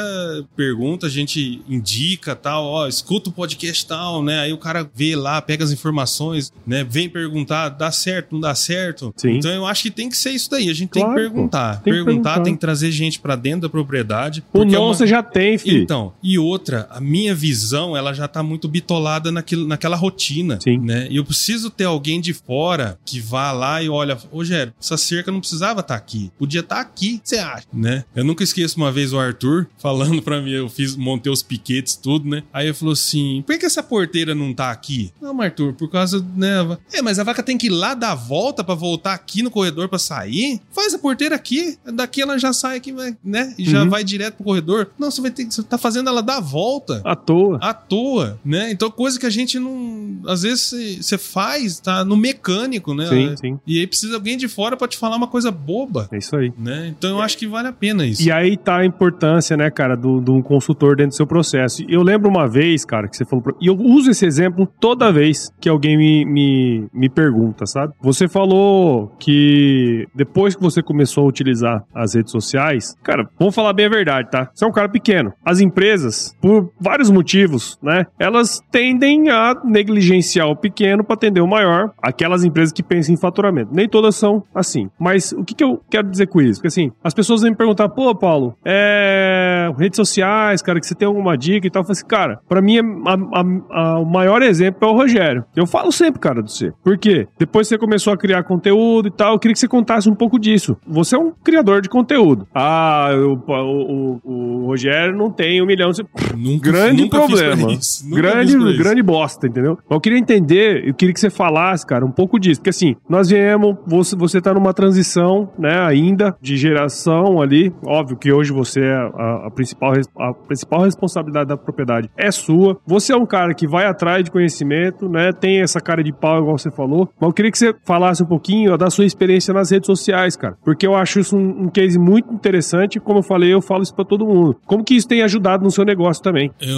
pergunta, 0.57 1.07
a 1.07 1.11
gente 1.11 1.63
indica 1.69 2.35
tal, 2.35 2.65
ó, 2.65 2.89
escuta 2.97 3.31
o 3.31 3.33
podcast 3.33 3.87
tal, 3.87 4.23
né? 4.23 4.41
Aí 4.41 4.53
o 4.53 4.59
cara 4.59 4.89
vê 4.95 5.15
lá, 5.15 5.41
pega 5.41 5.65
as 5.65 5.71
informações, 5.71 6.53
né? 6.67 6.85
Vem 6.85 7.09
perguntar, 7.09 7.69
dá 7.69 7.91
certo, 7.91 8.33
não 8.33 8.41
dá 8.41 8.55
certo. 8.55 9.13
Sim. 9.17 9.37
Então 9.37 9.51
eu 9.51 9.67
acho 9.67 9.83
que 9.85 9.91
tem 9.91 10.09
que 10.09 10.17
ser 10.17 10.31
isso 10.31 10.51
daí. 10.51 10.69
A 10.69 10.75
gente 10.75 10.91
claro, 10.91 11.09
tem 11.09 11.17
que 11.17 11.23
perguntar. 11.23 11.83
Tem 11.83 11.93
perguntar, 11.93 12.05
perguntar, 12.11 12.41
tem 12.41 12.55
que 12.55 12.61
trazer 12.61 12.91
gente 12.91 13.21
para 13.21 13.37
dentro 13.37 13.63
da 13.63 13.69
propriedade. 13.69 14.43
O 14.53 14.65
não 14.65 14.75
é 14.75 14.79
uma... 14.79 14.95
você 14.95 15.07
já 15.07 15.23
tem, 15.23 15.59
filho. 15.59 15.83
Então, 15.83 16.13
e 16.23 16.39
outra, 16.39 16.89
a 16.91 17.01
minha 17.01 17.35
visão, 17.35 17.97
ela 17.97 18.13
já 18.13 18.27
tá 18.27 18.43
muito 18.43 18.69
bitolada 18.69 19.31
naquilo, 19.31 19.67
naquela 19.67 19.97
rotina, 19.97 20.59
Sim. 20.63 20.79
né? 20.79 21.07
E 21.11 21.17
eu 21.17 21.25
preciso 21.25 21.71
ter 21.71 21.85
alguém 21.85 22.21
de 22.21 22.33
fora 22.33 22.99
que 23.05 23.21
vá 23.21 23.53
lá 23.53 23.83
e 23.83 23.89
olha, 23.89 24.19
ô 24.31 24.45
Gero, 24.45 24.73
essa 24.81 24.97
cerca 24.97 25.31
não 25.31 25.41
precisava 25.41 25.81
estar 25.81 25.95
tá 25.95 25.99
aqui. 25.99 26.31
Podia 26.39 26.61
estar 26.61 26.77
tá 26.77 26.81
aqui, 26.81 27.21
você 27.23 27.39
acha, 27.39 27.67
né? 27.73 28.05
Eu 28.15 28.25
nunca 28.25 28.43
esqueço 28.43 28.77
uma 28.77 28.91
vez 28.91 29.13
o 29.13 29.19
Arthur 29.19 29.67
falando 29.79 30.23
para 30.23 30.41
mim, 30.41 30.51
eu 30.51 30.69
fiz, 30.69 30.97
montei 30.97 31.33
os 31.33 31.43
piquetes, 31.43 31.97
tudo, 31.97 32.29
né? 32.29 32.43
Aí 32.53 32.67
ele 32.67 32.75
falou 32.87 32.93
assim: 32.93 33.43
por 33.47 33.59
que 33.59 33.67
essa 33.67 33.83
porteira 33.83 34.35
não 34.35 34.55
tá 34.55 34.71
aqui? 34.71 35.13
Não, 35.21 35.41
Arthur, 35.41 35.73
por 35.73 35.91
causa, 35.91 36.25
né? 36.37 36.79
É, 36.93 37.03
mas 37.03 37.19
a 37.19 37.25
vaca 37.25 37.43
tem 37.43 37.59
que 37.59 37.67
ir 37.67 37.71
lá 37.71 37.95
dar 37.95 38.13
a 38.13 38.15
volta 38.15 38.63
para 38.63 38.75
voltar 38.75 39.15
aqui 39.15 39.43
no 39.43 39.51
corredor 39.51 39.89
para 39.89 39.99
sair? 39.99 40.61
Faz 40.71 40.95
a 40.95 40.99
porteira 40.99 41.35
aqui. 41.35 41.77
Daqui 41.85 42.23
ela 42.23 42.39
já 42.39 42.53
sai 42.53 42.77
aqui, 42.77 42.95
né? 43.25 43.55
E 43.59 43.65
já 43.65 43.83
uhum. 43.83 43.91
vai 43.91 44.05
direto 44.05 44.37
pro 44.37 44.45
corredor. 44.45 44.89
Não, 44.99 45.11
você 45.11 45.21
vai 45.21 45.31
ter 45.31 45.45
que. 45.45 45.55
Você 45.55 45.63
tá 45.63 45.79
fazendo 45.79 46.09
ela 46.09 46.23
dar 46.23 46.37
a 46.37 46.41
volta. 46.41 47.03
À 47.05 47.17
toa. 47.17 47.59
À 47.61 47.75
toa, 47.75 48.39
né? 48.45 48.71
Então, 48.71 48.91
coisa 48.91 49.19
que 49.19 49.27
a 49.27 49.31
gente 49.31 49.59
não. 49.59 50.21
Às 50.27 50.43
vezes 50.43 51.05
você 51.05 51.19
faz, 51.19 51.81
tá 51.81 52.05
no 52.05 52.17
mecânico, 52.17 52.95
né? 52.95 53.09
Sim, 53.09 53.37
sim. 53.37 53.61
E 53.67 53.81
aí 53.81 53.87
precisa 53.87 54.15
alguém 54.15 54.37
de 54.37 54.49
fora 54.49 54.77
para 54.77 54.89
te 54.89 54.97
falar 54.97 55.17
uma 55.17 55.29
coisa 55.29 55.51
boba. 55.51 56.09
É 56.13 56.19
isso 56.19 56.37
aí. 56.37 56.53
Né? 56.59 56.95
Então 56.97 57.11
eu 57.11 57.23
acho 57.23 57.37
que 57.37 57.47
vale 57.47 57.69
a 57.69 57.73
pena 57.73 58.07
isso. 58.07 58.23
E 58.23 58.31
aí 58.31 58.57
tá 58.57 58.79
a 58.79 58.85
importância, 58.85 59.57
né, 59.57 59.71
cara, 59.71 59.97
do, 59.97 60.21
do 60.21 60.35
um 60.35 60.43
consultor 60.43 60.97
dentro 60.97 61.11
do 61.11 61.17
seu 61.17 61.27
processo. 61.27 61.85
Eu 61.89 62.03
lembro 62.03 62.29
uma 62.29 62.47
vez, 62.47 62.76
cara, 62.85 63.09
que 63.09 63.17
você 63.17 63.25
falou. 63.25 63.45
E 63.61 63.67
eu 63.67 63.77
uso 63.77 64.11
esse 64.11 64.27
exemplo 64.27 64.69
toda 64.81 65.13
vez 65.13 65.51
que 65.61 65.69
alguém 65.69 65.97
me, 65.97 66.25
me, 66.25 66.89
me 66.93 67.09
pergunta, 67.09 67.67
sabe? 67.67 67.93
Você 68.01 68.29
falou 68.29 69.15
que 69.19 70.07
depois 70.15 70.55
que 70.55 70.63
você 70.63 70.83
começou 70.83 71.25
a 71.25 71.29
utilizar 71.29 71.85
as 71.95 72.15
redes 72.15 72.33
sociais, 72.33 72.97
cara, 73.03 73.29
vamos 73.39 73.55
falar 73.55 73.73
bem 73.73 73.87
a 73.87 73.91
verdade, 73.91 74.31
tá? 74.31 74.51
Você 74.55 74.65
é 74.65 74.69
um 74.69 74.73
cara 74.73 74.89
pequeno. 74.89 75.33
As 75.45 75.61
empresas, 75.61 76.35
por 76.41 76.73
vários 76.81 77.11
motivos, 77.11 77.79
né, 77.83 78.07
elas 78.19 78.61
tendem 78.71 79.31
a 79.31 79.55
negligenciar 79.65 80.49
o 80.49 80.57
pequeno 80.57 81.05
para 81.05 81.15
atender 81.15 81.41
o 81.41 81.47
maior. 81.47 81.93
Aquelas 82.03 82.45
empresas 82.45 82.73
que 82.73 82.83
pensam 82.83 83.15
em 83.15 83.19
faturamento. 83.19 83.71
Nem 83.73 83.89
todas 83.89 84.17
são 84.17 84.43
assim. 84.55 84.89
Mas 84.99 85.33
o 85.33 85.45
que, 85.45 85.55
que 85.55 85.65
eu 85.65 85.81
quero 85.91 86.09
dizer 86.09 86.27
com 86.27 86.41
isso? 86.41 86.61
Porque 86.61 86.69
assim, 86.69 86.93
as 87.03 87.15
pessoas 87.15 87.43
vêm 87.43 87.51
me 87.51 87.57
perguntar, 87.57 87.89
pô, 87.89 88.15
Paulo, 88.15 88.57
é. 88.65 89.71
redes 89.79 89.97
sociais, 89.97 90.63
cara, 90.63 90.81
que 90.81 90.87
você 90.87 90.95
tem 90.95 91.07
alguma 91.07 91.37
dica 91.37 91.67
e 91.67 91.71
tal. 91.71 91.83
Eu 91.83 91.87
falei 91.87 91.99
assim, 91.99 92.07
cara, 92.07 92.41
pra 92.49 92.61
mim 92.61 92.66
a, 92.79 92.83
a, 93.13 93.81
a, 93.81 93.99
o 93.99 94.05
maior 94.05 94.43
exemplo 94.43 94.89
é 94.89 94.91
o 94.91 94.95
Rogério. 94.95 95.45
Eu 95.55 95.67
falo 95.67 95.93
sempre, 95.93 96.21
cara, 96.21 96.43
do 96.43 96.51
você. 96.51 96.73
Por 96.83 96.99
quê? 96.99 97.27
Depois 97.39 97.69
que 97.69 97.75
você 97.75 97.79
começou 97.79 98.13
a 98.13 98.17
criar 98.17 98.43
conteúdo 98.43 99.09
e 99.09 99.11
tal, 99.11 99.35
eu 99.35 99.39
queria 99.39 99.55
que 99.55 99.61
você 99.61 99.69
contasse 99.69 100.09
um 100.09 100.15
pouco 100.15 100.39
disso. 100.39 100.77
Você 100.87 101.15
é 101.15 101.19
um 101.19 101.31
criador 101.31 101.81
de 101.81 101.89
conteúdo. 101.89 102.47
Ah, 102.55 103.09
eu, 103.13 103.41
o, 103.47 104.21
o, 104.25 104.63
o 104.63 104.67
Rogério 104.67 105.17
não 105.17 105.31
tem 105.31 105.63
um 105.63 105.67
milhão 105.67 105.91
de. 105.91 106.05
Nunca, 106.37 106.71
grande 106.71 107.03
nunca 107.03 107.19
problema. 107.19 107.69
Grande, 108.11 108.77
grande 108.77 109.03
bosta, 109.03 109.47
entendeu? 109.47 109.79
Eu 109.89 110.01
queria 110.01 110.19
entender, 110.19 110.87
eu 110.87 110.95
queria 110.95 111.15
que 111.15 111.21
você 111.21 111.31
falasse, 111.31 111.87
cara, 111.87 112.05
um 112.05 112.11
pouco 112.11 112.39
disso. 112.39 112.61
Porque 112.61 112.71
assim, 112.71 112.97
nós 113.09 113.29
viemos, 113.29 113.77
você, 113.87 114.17
você 114.17 114.41
tá 114.41 114.53
numa 114.53 114.73
transição, 114.73 115.51
né, 115.59 115.79
ainda, 115.81 116.37
de 116.41 116.57
geração 116.57 117.41
ali. 117.41 117.73
Óbvio 117.85 118.17
que 118.17 118.33
hoje 118.33 118.53
você 118.53 118.81
é 118.81 118.95
a, 118.95 119.47
a 119.47 119.51
principal, 119.51 119.93
a 120.19 120.33
principal 120.33 120.83
responsabilidade 120.83 121.49
da 121.49 121.57
propriedade 121.57 122.11
é 122.17 122.31
sua. 122.31 122.56
Você 122.87 123.13
é 123.13 123.17
um 123.17 123.27
cara 123.27 123.55
que 123.55 123.67
vai 123.67 123.87
atrás 123.87 124.25
de 124.25 124.31
conhecimento, 124.31 125.09
né? 125.09 125.33
Tem 125.33 125.61
essa 125.61 125.81
cara 125.81 126.03
de 126.03 126.13
pau, 126.13 126.41
igual 126.41 126.59
você 126.59 126.71
falou. 126.71 127.09
Mas 127.21 127.29
eu 127.29 127.33
queria 127.33 127.51
que 127.51 127.59
você 127.59 127.75
falasse 127.85 128.23
um 128.23 128.27
pouquinho 128.27 128.77
da 128.77 128.91
sua 128.91 129.05
experiência 129.05 129.53
nas 129.53 129.71
redes 129.71 129.87
sociais, 129.87 130.37
cara. 130.37 130.57
Porque 130.65 130.87
eu 130.87 130.95
acho 130.95 131.21
isso 131.21 131.37
um, 131.37 131.65
um 131.65 131.69
case 131.69 131.99
muito 131.99 132.33
interessante. 132.33 133.01
Como 133.01 133.19
eu 133.19 133.23
falei, 133.23 133.53
eu 133.53 133.63
falo 133.63 133.83
isso 133.83 133.95
pra 133.95 134.05
todo 134.05 134.27
mundo. 134.27 134.57
Como 134.67 134.85
que 134.85 134.95
isso 134.95 135.09
tem 135.09 135.23
ajudado 135.23 135.65
no 135.65 135.71
seu 135.71 135.85
negócio 135.85 136.23
também? 136.23 136.51
Eu, 136.61 136.77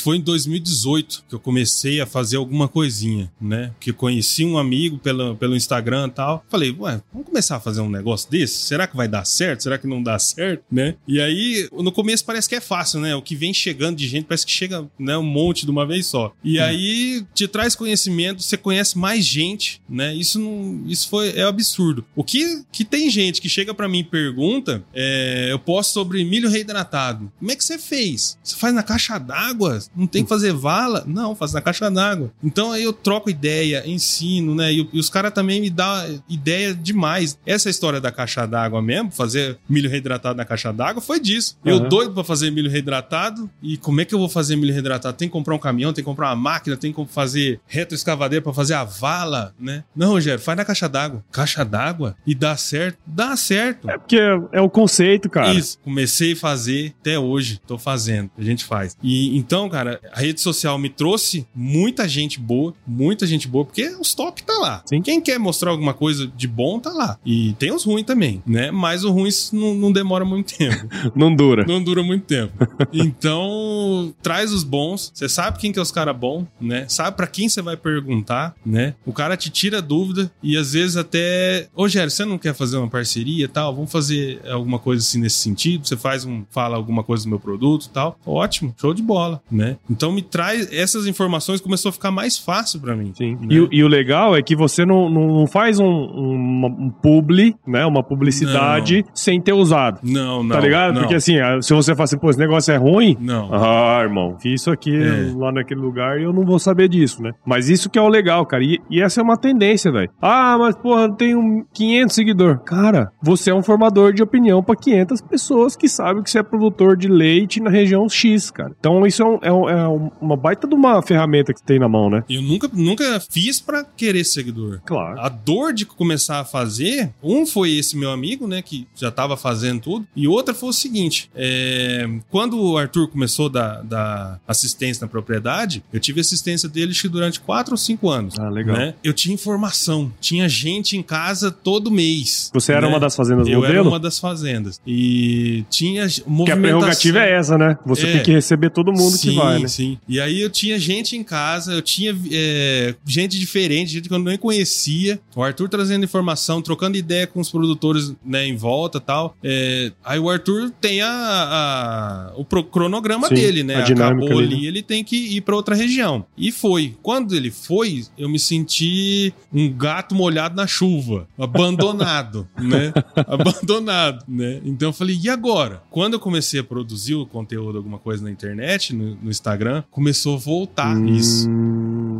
foi 0.00 0.16
em 0.16 0.20
2018 0.20 1.24
que 1.28 1.34
eu 1.34 1.40
comecei 1.40 2.00
a 2.00 2.06
fazer 2.06 2.36
alguma 2.36 2.68
coisinha, 2.68 3.30
né? 3.40 3.72
Que 3.80 3.92
conheci 3.92 4.44
um 4.44 4.58
amigo 4.58 4.98
pelo, 4.98 5.36
pelo 5.36 5.56
Instagram 5.56 6.08
e 6.08 6.10
tal. 6.10 6.44
Falei, 6.48 6.74
ué, 6.78 7.00
vamos 7.12 7.28
começar 7.28 7.56
a 7.56 7.60
fazer 7.60 7.80
um 7.80 7.90
negócio 7.90 8.30
desse? 8.30 8.58
Será 8.58 8.86
que 8.86 8.96
vai 8.96 9.08
dar 9.08 9.24
certo? 9.24 9.62
Será 9.62 9.78
que 9.78 9.86
não 9.86 10.02
dá 10.02 10.18
certo, 10.18 10.64
né? 10.70 10.94
E 11.06 11.20
aí, 11.20 11.68
no 11.72 11.92
começo 11.92 12.24
parece 12.24 12.48
que 12.48 12.54
é 12.54 12.60
fácil, 12.60 13.00
né? 13.00 13.14
O 13.14 13.22
que 13.22 13.34
vem 13.34 13.52
chegando 13.52 13.96
de 13.96 14.06
gente 14.06 14.24
parece 14.24 14.46
que 14.46 14.52
chega 14.52 14.86
né, 14.98 15.16
um 15.16 15.22
monte 15.22 15.64
de 15.64 15.70
uma 15.70 15.86
vez 15.86 16.06
só. 16.06 16.32
E 16.44 16.58
hum. 16.58 16.62
aí 16.62 17.26
te 17.34 17.48
traz 17.48 17.74
conhecimento, 17.74 18.42
você 18.42 18.56
conhece 18.56 18.98
mais 18.98 19.24
gente, 19.24 19.80
né? 19.88 20.14
Isso 20.14 20.38
não, 20.38 20.82
isso 20.86 21.08
foi 21.08 21.30
é 21.30 21.42
absurdo. 21.42 22.04
O 22.14 22.24
que 22.24 22.62
que 22.70 22.84
tem 22.84 23.10
gente 23.10 23.40
que 23.40 23.48
chega 23.48 23.74
para 23.74 23.88
mim 23.88 24.00
e 24.00 24.04
pergunta, 24.04 24.82
é, 24.94 25.48
eu 25.50 25.58
posto 25.58 25.92
sobre 25.92 26.24
milho 26.24 26.48
reidratado. 26.48 27.30
Como 27.38 27.50
é 27.50 27.56
que 27.56 27.64
você 27.64 27.78
fez? 27.78 28.38
Você 28.42 28.56
faz 28.56 28.74
na 28.74 28.82
caixa 28.82 29.18
d'água? 29.18 29.78
Não 29.94 30.06
tem 30.06 30.22
que 30.22 30.28
fazer 30.28 30.52
vala? 30.52 31.04
Não, 31.06 31.34
faz 31.34 31.52
na 31.52 31.60
caixa 31.60 31.90
d'água. 31.90 32.32
Então 32.42 32.72
aí 32.72 32.82
eu 32.82 32.92
troco 32.92 33.30
ideia, 33.30 33.82
ensino, 33.86 34.54
né? 34.54 34.72
E, 34.72 34.88
e 34.92 34.98
os 34.98 35.10
caras 35.10 35.32
também 35.32 35.60
me 35.60 35.70
dão 35.70 36.20
ideia 36.28 36.74
demais. 36.74 37.38
Essa 37.44 37.70
história 37.70 38.00
da 38.00 38.10
caixa 38.10 38.46
d'água 38.46 38.80
mesmo, 38.80 39.10
fazer 39.10 39.58
milho 39.68 39.90
reidratado 39.90 40.36
na 40.36 40.44
caixa 40.44 40.72
d'água, 40.72 41.02
foi 41.02 41.20
disso. 41.20 41.56
Uhum. 41.64 41.72
Eu 41.72 41.80
doido 41.80 42.12
para 42.12 42.24
fazer 42.24 42.50
milho 42.50 42.70
reidratado 42.70 43.50
e 43.62 43.76
como 43.76 44.00
é 44.00 44.04
que 44.04 44.14
eu 44.14 44.18
vou 44.18 44.28
fazer 44.28 44.56
milho 44.56 44.71
reidratado? 44.72 45.16
Tem 45.16 45.28
que 45.28 45.32
comprar 45.32 45.54
um 45.54 45.58
caminhão, 45.58 45.92
tem 45.92 46.02
que 46.02 46.10
comprar 46.10 46.28
uma 46.28 46.36
máquina, 46.36 46.76
tem 46.76 46.92
que 46.92 47.06
fazer 47.06 47.60
reto 47.66 47.94
escavadeira 47.94 48.42
para 48.42 48.52
fazer 48.52 48.74
a 48.74 48.84
vala, 48.84 49.54
né? 49.58 49.84
Não, 49.94 50.10
Rogério, 50.10 50.40
faz 50.40 50.56
na 50.56 50.64
caixa 50.64 50.88
d'água. 50.88 51.24
Caixa 51.30 51.64
d'água 51.64 52.16
e 52.26 52.34
dá 52.34 52.56
certo? 52.56 52.98
Dá 53.06 53.36
certo. 53.36 53.88
É 53.90 53.98
porque 53.98 54.18
é 54.52 54.60
o 54.60 54.68
conceito, 54.68 55.28
cara. 55.28 55.52
Isso. 55.52 55.78
Comecei 55.82 56.32
a 56.32 56.36
fazer 56.36 56.94
até 57.00 57.18
hoje, 57.18 57.60
tô 57.66 57.78
fazendo. 57.78 58.30
A 58.36 58.42
gente 58.42 58.64
faz. 58.64 58.96
E 59.02 59.36
então, 59.36 59.68
cara, 59.68 60.00
a 60.12 60.20
rede 60.20 60.40
social 60.40 60.78
me 60.78 60.88
trouxe 60.88 61.46
muita 61.54 62.08
gente 62.08 62.38
boa, 62.40 62.74
muita 62.86 63.26
gente 63.26 63.48
boa, 63.48 63.64
porque 63.64 63.86
os 64.00 64.14
top 64.14 64.42
tá 64.42 64.54
lá. 64.54 64.82
Sim. 64.86 65.02
Quem 65.02 65.20
quer 65.20 65.38
mostrar 65.38 65.70
alguma 65.70 65.94
coisa 65.94 66.26
de 66.26 66.46
bom 66.46 66.78
tá 66.78 66.90
lá. 66.90 67.18
E 67.24 67.54
tem 67.58 67.72
os 67.72 67.84
ruins 67.84 68.04
também, 68.04 68.42
né? 68.46 68.70
Mas 68.70 69.04
o 69.04 69.10
ruim 69.10 69.30
não, 69.52 69.74
não 69.74 69.92
demora 69.92 70.24
muito 70.24 70.56
tempo. 70.56 70.88
não 71.14 71.34
dura. 71.34 71.64
Não 71.66 71.82
dura 71.82 72.02
muito 72.02 72.24
tempo. 72.24 72.52
então, 72.92 74.14
traz 74.22 74.52
os 74.52 74.61
bons. 74.62 75.10
Você 75.14 75.28
sabe 75.28 75.58
quem 75.58 75.72
que 75.72 75.78
é 75.78 75.82
os 75.82 75.90
caras 75.90 76.16
bons, 76.16 76.46
né? 76.60 76.86
Sabe 76.88 77.16
para 77.16 77.26
quem 77.26 77.48
você 77.48 77.62
vai 77.62 77.76
perguntar, 77.76 78.54
né? 78.64 78.94
O 79.06 79.12
cara 79.12 79.36
te 79.36 79.50
tira 79.50 79.80
dúvida 79.80 80.30
e 80.42 80.56
às 80.56 80.72
vezes 80.72 80.96
até, 80.96 81.68
ô 81.74 81.88
Gério, 81.88 82.10
você 82.10 82.24
não 82.24 82.38
quer 82.38 82.54
fazer 82.54 82.76
uma 82.76 82.88
parceria 82.88 83.48
tal? 83.48 83.74
Vamos 83.74 83.90
fazer 83.90 84.40
alguma 84.48 84.78
coisa 84.78 85.02
assim 85.02 85.20
nesse 85.20 85.36
sentido? 85.36 85.86
Você 85.86 85.96
faz 85.96 86.24
um, 86.24 86.44
fala 86.50 86.76
alguma 86.76 87.02
coisa 87.02 87.24
do 87.24 87.30
meu 87.30 87.40
produto 87.40 87.88
tal? 87.92 88.18
Ótimo, 88.26 88.74
show 88.80 88.94
de 88.94 89.02
bola, 89.02 89.40
né? 89.50 89.76
Então 89.90 90.12
me 90.12 90.22
traz 90.22 90.72
essas 90.72 91.06
informações 91.06 91.60
começou 91.60 91.90
a 91.90 91.92
ficar 91.92 92.10
mais 92.10 92.36
fácil 92.38 92.80
para 92.80 92.94
mim. 92.94 93.12
Sim. 93.14 93.36
Né? 93.40 93.48
E, 93.50 93.78
e, 93.78 93.84
o 93.84 93.88
legal 93.88 94.36
é 94.36 94.42
que 94.42 94.54
você 94.54 94.84
não, 94.84 95.08
não 95.08 95.46
faz 95.46 95.78
um, 95.78 95.86
um, 95.86 96.66
um 96.66 96.90
publi, 96.90 97.56
né? 97.66 97.84
Uma 97.86 98.02
publicidade 98.02 99.02
não. 99.02 99.10
sem 99.14 99.40
ter 99.40 99.52
usado. 99.52 100.00
Não, 100.02 100.42
não. 100.42 100.56
Tá 100.56 100.60
ligado? 100.60 100.94
Não. 100.94 101.00
Porque 101.02 101.14
assim, 101.14 101.34
se 101.60 101.72
você 101.72 101.94
fala 101.94 102.04
assim, 102.04 102.18
pô, 102.18 102.30
esse 102.30 102.38
negócio 102.38 102.72
é 102.72 102.76
ruim. 102.76 103.16
Não. 103.20 103.50
Ah, 103.52 104.00
irmão, 104.02 104.36
isso 104.52 104.70
aqui 104.70 104.94
é. 104.94 105.32
lá 105.36 105.52
naquele 105.52 105.80
lugar 105.80 106.20
e 106.20 106.24
eu 106.24 106.32
não 106.32 106.44
vou 106.44 106.58
saber 106.58 106.88
disso, 106.88 107.22
né? 107.22 107.32
Mas 107.44 107.68
isso 107.68 107.90
que 107.90 107.98
é 107.98 108.02
o 108.02 108.08
legal, 108.08 108.44
cara. 108.46 108.62
E, 108.64 108.80
e 108.90 109.00
essa 109.00 109.20
é 109.20 109.24
uma 109.24 109.36
tendência, 109.36 109.90
velho. 109.90 110.10
Ah, 110.20 110.56
mas 110.58 110.76
porra, 110.76 111.02
eu 111.02 111.12
tenho 111.12 111.66
500 111.72 112.14
seguidores. 112.14 112.60
Cara, 112.64 113.12
você 113.22 113.50
é 113.50 113.54
um 113.54 113.62
formador 113.62 114.12
de 114.12 114.22
opinião 114.22 114.62
para 114.62 114.76
500 114.76 115.20
pessoas 115.22 115.76
que 115.76 115.88
sabem 115.88 116.22
que 116.22 116.30
você 116.30 116.38
é 116.38 116.42
produtor 116.42 116.96
de 116.96 117.08
leite 117.08 117.60
na 117.60 117.70
região 117.70 118.08
X, 118.08 118.50
cara. 118.50 118.72
Então 118.78 119.06
isso 119.06 119.22
é, 119.22 119.26
um, 119.26 119.38
é, 119.42 119.52
um, 119.52 119.68
é 119.68 120.10
uma 120.20 120.36
baita 120.36 120.66
de 120.66 120.74
uma 120.74 121.02
ferramenta 121.02 121.52
que 121.52 121.62
tem 121.62 121.78
na 121.78 121.88
mão, 121.88 122.10
né? 122.10 122.24
Eu 122.28 122.42
nunca, 122.42 122.68
nunca 122.72 123.20
fiz 123.20 123.60
para 123.60 123.84
querer 123.84 124.24
seguidor. 124.24 124.80
Claro. 124.84 125.20
A 125.20 125.28
dor 125.28 125.72
de 125.72 125.86
começar 125.86 126.40
a 126.40 126.44
fazer, 126.44 127.10
um 127.22 127.46
foi 127.46 127.72
esse 127.72 127.96
meu 127.96 128.10
amigo, 128.10 128.46
né, 128.46 128.62
que 128.62 128.86
já 128.94 129.10
tava 129.10 129.36
fazendo 129.36 129.80
tudo, 129.80 130.06
e 130.14 130.26
outra 130.26 130.54
foi 130.54 130.68
o 130.68 130.72
seguinte, 130.72 131.30
é, 131.34 132.08
quando 132.30 132.60
o 132.60 132.76
Arthur 132.76 133.08
começou 133.08 133.48
da, 133.48 133.82
da 133.82 134.40
assistência 134.46 135.04
na 135.04 135.08
propriedade, 135.08 135.82
eu 135.92 136.00
tive 136.00 136.20
assistência 136.20 136.68
dele 136.68 136.92
durante 137.10 137.40
quatro 137.40 137.72
ou 137.74 137.78
cinco 137.78 138.08
anos. 138.10 138.38
Ah, 138.38 138.48
legal. 138.48 138.76
Né? 138.76 138.94
Eu 139.02 139.12
tinha 139.12 139.34
informação, 139.34 140.12
tinha 140.20 140.48
gente 140.48 140.96
em 140.96 141.02
casa 141.02 141.50
todo 141.50 141.90
mês. 141.90 142.50
Você 142.54 142.72
era 142.72 142.82
né? 142.82 142.88
uma 142.88 143.00
das 143.00 143.14
fazendas 143.16 143.46
Eu 143.48 143.56
modelo? 143.60 143.72
era 143.74 143.82
uma 143.82 143.98
das 143.98 144.18
fazendas. 144.18 144.80
E 144.86 145.64
tinha 145.70 146.02
movimentação. 146.26 146.44
Que 146.44 146.52
a 146.52 146.56
prerrogativa 146.56 147.18
é 147.20 147.32
essa, 147.34 147.58
né? 147.58 147.78
Você 147.86 148.06
É. 148.06 148.12
tem 148.12 148.22
que 148.22 148.32
receber 148.32 148.70
todo 148.70 148.92
mundo 148.92 149.16
sim, 149.16 149.30
que 149.30 149.36
vai, 149.36 149.58
né? 149.60 149.68
Sim, 149.68 149.98
E 150.08 150.20
aí 150.20 150.40
eu 150.40 150.50
tinha 150.50 150.78
gente 150.78 151.16
em 151.16 151.22
casa, 151.24 151.72
eu 151.72 151.82
tinha 151.82 152.16
é, 152.30 152.94
gente 153.06 153.38
diferente, 153.38 153.92
gente 153.92 154.08
que 154.08 154.14
eu 154.14 154.18
nem 154.18 154.36
conhecia. 154.38 155.20
O 155.34 155.42
Arthur 155.42 155.68
trazendo 155.68 156.04
informação, 156.04 156.60
trocando 156.62 156.96
ideia 156.96 157.26
com 157.26 157.40
os 157.40 157.50
produtores 157.50 158.12
né, 158.24 158.46
em 158.46 158.56
volta 158.56 158.98
e 158.98 159.00
tal. 159.00 159.36
É, 159.42 159.92
aí 160.04 160.18
o 160.18 160.28
Arthur 160.30 160.70
tem 160.80 161.00
a, 161.02 161.08
a- 161.08 162.32
o 162.36 162.44
cronograma 162.44 163.28
Sim, 163.28 163.34
dele, 163.34 163.62
né? 163.62 163.76
a 163.76 163.80
dinâmica 163.82 164.16
Acabou 164.24 164.31
ali, 164.38 164.54
ali, 164.54 164.66
ele 164.66 164.82
tem 164.82 165.02
que 165.04 165.16
ir 165.16 165.40
para 165.40 165.56
outra 165.56 165.74
região. 165.74 166.24
E 166.36 166.50
foi. 166.50 166.96
Quando 167.02 167.34
ele 167.34 167.50
foi, 167.50 168.04
eu 168.16 168.28
me 168.28 168.38
senti 168.38 169.32
um 169.52 169.70
gato 169.72 170.14
molhado 170.14 170.56
na 170.56 170.66
chuva, 170.66 171.28
abandonado, 171.38 172.48
né? 172.60 172.92
Abandonado, 173.16 174.24
né? 174.28 174.60
Então 174.64 174.90
eu 174.90 174.92
falei, 174.92 175.18
e 175.22 175.28
agora? 175.28 175.82
Quando 175.90 176.14
eu 176.14 176.20
comecei 176.20 176.60
a 176.60 176.64
produzir 176.64 177.14
o 177.14 177.26
conteúdo, 177.26 177.78
alguma 177.78 177.98
coisa 177.98 178.22
na 178.22 178.30
internet, 178.30 178.94
no, 178.94 179.16
no 179.16 179.30
Instagram, 179.30 179.82
começou 179.90 180.36
a 180.36 180.38
voltar 180.38 180.96
isso. 181.08 181.48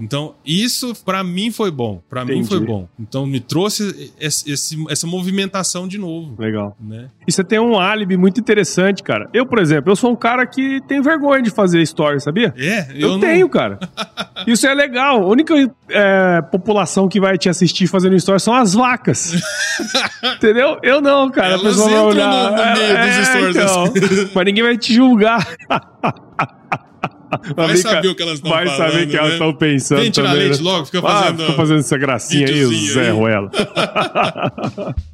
Então, 0.03 0.35
isso 0.45 0.93
pra 1.05 1.23
mim 1.23 1.51
foi 1.51 1.71
bom. 1.71 2.03
Pra 2.11 2.25
mim 2.25 2.43
foi 2.45 2.61
bom. 2.61 2.89
Então, 2.99 3.25
me 3.25 3.39
trouxe 3.41 4.13
esse- 4.21 4.51
esse- 4.51 4.85
essa 4.91 5.07
movimentação 5.07 5.87
de 5.87 5.97
novo. 5.99 6.35
legal. 6.43 6.77
Né? 6.81 7.09
E 7.27 7.31
você 7.33 7.45
tem 7.45 7.59
um 7.61 7.79
álibi 7.79 8.17
muito 8.17 8.41
interessante, 8.41 9.03
cara. 9.03 9.29
Eu, 9.33 9.47
por 9.47 9.59
exemplo, 9.61 9.93
eu 9.93 9.97
sou 9.97 10.11
um 10.11 10.17
cara 10.17 10.45
que 10.47 10.81
tem 10.89 11.01
vergonha 11.01 11.41
de 11.43 11.51
fazer 11.51 11.81
story, 11.83 12.21
sabia? 12.21 12.53
É, 12.57 12.89
Eu, 12.91 13.01
eu, 13.01 13.09
não- 13.13 13.21
tenho, 13.21 13.49
cara. 13.49 13.79
Isso 14.47 14.67
é 14.67 14.75
legal. 14.75 15.23
A 15.23 15.27
única 15.27 15.55
é, 15.89 16.43
população 16.43 17.09
que 17.09 17.21
vai 17.21 17.39
te 17.39 17.49
assistir 17.49 17.87
fazendo 17.87 18.17
story 18.17 18.41
são 18.41 18.55
as 18.55 18.75
vacas. 18.75 19.35
Entendeu? 20.37 20.79
Eu 20.83 21.01
não, 21.01 21.31
cara. 21.31 21.55
Elas 21.55 21.61
a 21.61 21.69
pessoa 21.69 21.89
vai 21.91 22.01
olhar. 22.01 22.51
no- 22.51 22.57
no 22.57 22.57
meio 22.57 23.19
dos 23.19 23.27
stories, 23.29 23.57
então. 23.57 24.31
Mas 24.35 24.45
ninguém 24.47 24.63
vai 24.65 24.77
te 24.77 24.95
julgar. 24.95 25.47
Vai 27.57 27.77
saber 27.77 28.09
o 28.09 28.15
que 28.15 28.23
elas 28.23 28.35
estão 28.35 28.51
Vai 28.51 28.67
falando, 28.67 28.91
saber 28.93 29.05
o 29.05 29.07
que 29.07 29.13
né? 29.15 29.19
elas 29.19 29.33
estão 29.33 29.53
pensando. 29.55 30.01
Vem 30.01 30.11
tirar 30.11 30.31
também, 30.31 30.49
leite 30.49 30.63
né? 30.63 30.71
logo, 30.71 30.85
fica 30.87 30.99
Ah, 30.99 31.03
fazendo. 31.03 31.41
fica 31.43 31.53
fazendo 31.53 31.79
essa 31.81 31.99
gracinha 31.99 32.47
aí, 32.47 32.65
Zé. 32.91 33.11
Ruela. 33.11 33.51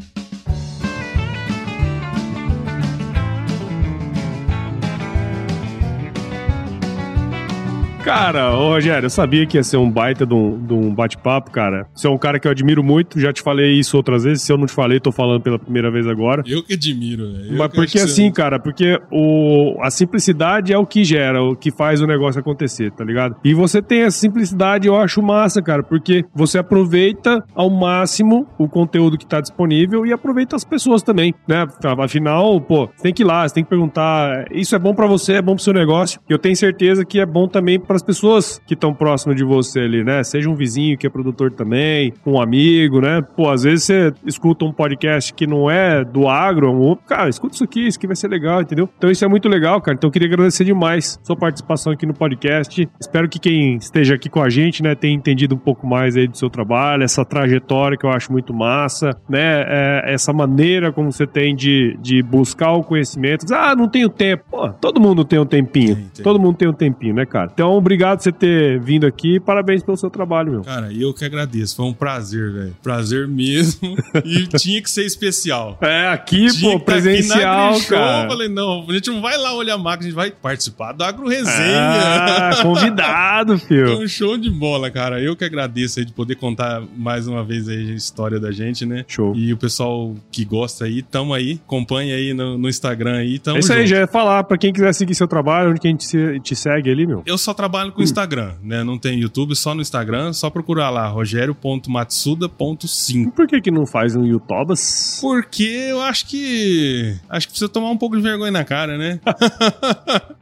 Cara, 8.09 8.56
ô 8.56 8.70
Rogério, 8.70 9.04
eu 9.04 9.11
sabia 9.11 9.44
que 9.44 9.59
ia 9.59 9.62
ser 9.62 9.76
um 9.76 9.90
baita 9.90 10.24
de 10.24 10.32
um, 10.32 10.66
um 10.70 10.94
bate-papo, 10.94 11.50
cara. 11.50 11.86
Você 11.94 12.06
é 12.06 12.11
um 12.11 12.16
cara 12.16 12.40
que 12.40 12.48
eu 12.48 12.50
admiro 12.50 12.82
muito, 12.82 13.20
já 13.20 13.34
te 13.34 13.42
falei 13.42 13.78
isso 13.78 13.98
outras 13.98 14.24
vezes. 14.24 14.42
Se 14.42 14.50
eu 14.50 14.56
não 14.56 14.64
te 14.64 14.72
falei, 14.72 14.98
tô 14.98 15.12
falando 15.12 15.42
pela 15.42 15.59
primeira 15.59 15.90
vez 15.90 16.06
agora. 16.06 16.42
Eu 16.46 16.62
que 16.62 16.72
admiro, 16.72 17.28
né? 17.28 17.48
Eu 17.50 17.59
Mas 17.59 17.68
que 17.68 17.76
porque 17.76 17.98
assim, 17.98 18.32
cara, 18.32 18.59
porque 18.59 18.98
o, 19.12 19.76
a 19.82 19.90
simplicidade 19.90 20.72
é 20.72 20.78
o 20.78 20.86
que 20.86 21.04
gera, 21.04 21.42
o 21.42 21.54
que 21.54 21.70
faz 21.70 22.00
o 22.00 22.06
negócio 22.06 22.40
acontecer, 22.40 22.90
tá 22.92 23.04
ligado? 23.04 23.36
E 23.44 23.52
você 23.52 23.82
tem 23.82 24.00
essa 24.00 24.18
simplicidade, 24.18 24.88
eu 24.88 24.96
acho 24.96 25.20
massa, 25.20 25.61
cara, 25.61 25.82
porque 25.82 26.24
você 26.34 26.56
aproveita 26.56 27.44
ao 27.54 27.68
máximo 27.68 28.48
o 28.56 28.66
conteúdo 28.66 29.18
que 29.18 29.26
tá 29.26 29.38
disponível 29.38 30.06
e 30.06 30.14
aproveita 30.14 30.56
as 30.56 30.64
pessoas 30.64 31.02
também, 31.02 31.34
né? 31.46 31.66
Afinal, 31.98 32.59
pô, 32.59 32.88
você 32.96 33.02
tem 33.02 33.12
que 33.12 33.22
ir 33.22 33.26
lá, 33.26 33.46
você 33.46 33.54
tem 33.54 33.64
que 33.64 33.70
perguntar, 33.70 34.46
isso 34.50 34.74
é 34.74 34.78
bom 34.78 34.94
pra 34.94 35.06
você, 35.06 35.34
é 35.34 35.42
bom 35.42 35.54
pro 35.54 35.62
seu 35.62 35.74
negócio. 35.74 36.18
E 36.26 36.32
eu 36.32 36.38
tenho 36.38 36.56
certeza 36.56 37.04
que 37.04 37.20
é 37.20 37.26
bom 37.26 37.46
também 37.46 37.78
para 37.78 37.97
as 37.99 38.03
pessoas 38.03 38.61
que 38.66 38.74
estão 38.74 38.94
próximas 38.94 39.36
de 39.36 39.44
você 39.44 39.80
ali, 39.80 40.05
né? 40.05 40.22
Seja 40.22 40.49
um 40.49 40.55
vizinho 40.55 40.96
que 40.96 41.07
é 41.07 41.11
produtor 41.11 41.51
também, 41.51 42.12
um 42.24 42.40
amigo, 42.40 43.01
né? 43.01 43.20
Pô, 43.36 43.51
às 43.51 43.64
vezes 43.64 43.84
você 43.84 44.12
escuta 44.24 44.64
um 44.64 44.72
podcast 44.72 45.34
que 45.34 45.46
não 45.46 45.70
é 45.70 46.05
do 46.05 46.28
agro, 46.28 46.70
um 46.70 46.78
outro, 46.78 47.05
cara, 47.07 47.28
escuta 47.28 47.55
isso 47.55 47.64
aqui, 47.64 47.86
isso 47.86 47.99
aqui 47.99 48.07
vai 48.07 48.16
ser 48.16 48.28
legal, 48.28 48.62
entendeu? 48.62 48.88
Então 48.96 49.11
isso 49.11 49.24
é 49.24 49.28
muito 49.28 49.49
legal, 49.49 49.80
cara. 49.80 49.96
Então 49.96 50.09
eu 50.09 50.12
queria 50.12 50.28
agradecer 50.28 50.64
demais 50.64 51.18
sua 51.22 51.36
participação 51.36 51.92
aqui 51.92 52.07
no 52.07 52.14
podcast. 52.14 52.88
Espero 53.01 53.28
que 53.28 53.38
quem 53.38 53.76
esteja 53.76 54.14
aqui 54.14 54.28
com 54.28 54.40
a 54.40 54.49
gente, 54.49 54.82
né, 54.82 54.94
tenha 54.94 55.14
entendido 55.14 55.55
um 55.55 55.59
pouco 55.59 55.86
mais 55.86 56.16
aí 56.16 56.28
do 56.28 56.36
seu 56.36 56.49
trabalho, 56.49 57.03
essa 57.03 57.24
trajetória 57.24 57.99
que 57.99 58.07
eu 58.07 58.11
acho 58.11 58.30
muito 58.30 58.55
massa, 58.55 59.11
né? 59.28 59.64
É, 59.66 60.14
essa 60.14 60.32
maneira 60.32 60.92
como 60.92 61.11
você 61.11 61.26
tem 61.26 61.55
de, 61.55 61.99
de 62.01 62.22
buscar 62.22 62.72
o 62.72 62.84
conhecimento. 62.84 63.44
Ah, 63.53 63.74
não 63.74 63.88
tenho 63.88 64.09
tempo. 64.09 64.44
Pô, 64.51 64.68
todo 64.68 65.01
mundo 65.01 65.24
tem 65.24 65.38
um 65.38 65.46
tempinho. 65.46 65.96
Tem, 65.96 66.05
tem. 66.14 66.24
Todo 66.24 66.38
mundo 66.38 66.57
tem 66.57 66.68
um 66.68 66.72
tempinho, 66.72 67.14
né, 67.14 67.26
cara? 67.26 67.51
Então, 67.53 67.70
obrigado 67.89 68.18
por 68.18 68.24
você 68.24 68.32
ter 68.32 68.78
vindo 68.80 69.07
aqui. 69.07 69.41
Parabéns 69.41 69.82
pelo 69.82 69.97
seu 69.97 70.11
trabalho, 70.11 70.53
meu. 70.53 70.61
Cara, 70.62 70.93
eu 70.93 71.12
que 71.14 71.24
agradeço. 71.24 71.74
Foi 71.76 71.86
um 71.86 71.93
prazer, 71.95 72.53
velho. 72.53 72.76
Prazer 72.82 73.26
mesmo. 73.26 73.97
e 74.24 74.47
tinha 74.59 74.82
que 74.82 74.91
ser 74.91 75.05
especial. 75.07 75.78
É, 75.80 76.09
aqui, 76.09 76.47
Tinha 76.49 76.61
pô, 76.72 76.78
tá 76.84 76.93
aqui 76.93 77.03
presencial, 77.03 77.74
Eu 77.74 77.84
cara. 77.84 78.28
falei, 78.28 78.49
não, 78.49 78.84
a 78.89 78.93
gente 78.93 79.11
não 79.11 79.20
vai 79.22 79.36
lá 79.39 79.55
olhar 79.55 79.74
a 79.74 79.78
máquina, 79.78 80.01
a 80.01 80.11
gente 80.11 80.14
vai 80.14 80.30
participar 80.30 80.93
do 80.93 81.03
Agro 81.03 81.26
Resenha. 81.28 81.78
Ah, 81.78 82.51
convidado, 82.62 83.59
Foi 83.59 83.68
filho. 83.68 83.99
um 84.01 84.07
show 84.09 84.36
de 84.36 84.51
bola, 84.51 84.91
cara. 84.91 85.20
Eu 85.20 85.34
que 85.34 85.45
agradeço 85.45 85.99
aí 85.99 86.05
de 86.05 86.12
poder 86.12 86.34
contar 86.34 86.82
mais 86.97 87.26
uma 87.26 87.43
vez 87.45 87.68
aí 87.68 87.91
a 87.93 87.95
história 87.95 88.39
da 88.39 88.51
gente, 88.53 88.84
né? 88.84 89.05
Show. 89.09 89.34
E 89.34 89.53
o 89.53 89.57
pessoal 89.57 90.14
que 90.30 90.45
gosta 90.45 90.84
aí, 90.84 91.03
tamo 91.03 91.32
aí. 91.32 91.59
Acompanha 91.66 92.14
aí 92.14 92.34
no, 92.34 92.59
no 92.59 92.68
Instagram 92.68 93.16
aí, 93.18 93.39
tamo 93.39 93.57
É 93.57 93.61
isso 93.61 93.72
aí, 93.72 93.78
junto. 93.80 93.91
já 93.91 93.97
ia 94.01 94.07
falar 94.07 94.45
pra 94.45 94.59
quem 94.59 94.72
quiser 94.72 94.93
seguir 94.93 95.14
seu 95.14 95.26
trabalho, 95.28 95.70
onde 95.70 95.80
que 95.80 95.86
a 95.89 95.91
gente 95.91 96.05
se- 96.05 96.41
te 96.41 96.55
segue 96.57 96.91
ali, 96.91 97.07
meu. 97.07 97.22
Eu 97.26 97.39
só 97.39 97.55
trabalho 97.55 97.68
com 97.95 98.03
Instagram, 98.03 98.55
né? 98.62 98.83
Não 98.83 98.97
tem 98.99 99.21
YouTube, 99.21 99.55
só 99.55 99.75
no 99.75 99.83
Instagram. 99.83 100.33
Só 100.33 100.49
procurar 100.51 100.91
lá, 100.91 101.07
rogério.matsuda.5. 101.07 103.31
Por 103.33 103.47
que 103.47 103.61
que 103.61 103.71
não 103.71 103.87
faz 103.87 104.16
um 104.16 104.25
YouTubas? 104.25 105.19
Porque 105.21 105.87
eu 105.91 106.01
acho 106.03 106.27
que. 106.27 107.14
Acho 107.29 107.47
que 107.47 107.53
precisa 107.53 107.69
tomar 107.69 107.91
um 107.91 107.97
pouco 107.97 108.16
de 108.16 108.23
vergonha 108.23 108.51
na 108.51 108.64
cara, 108.64 108.99
né? 108.99 109.21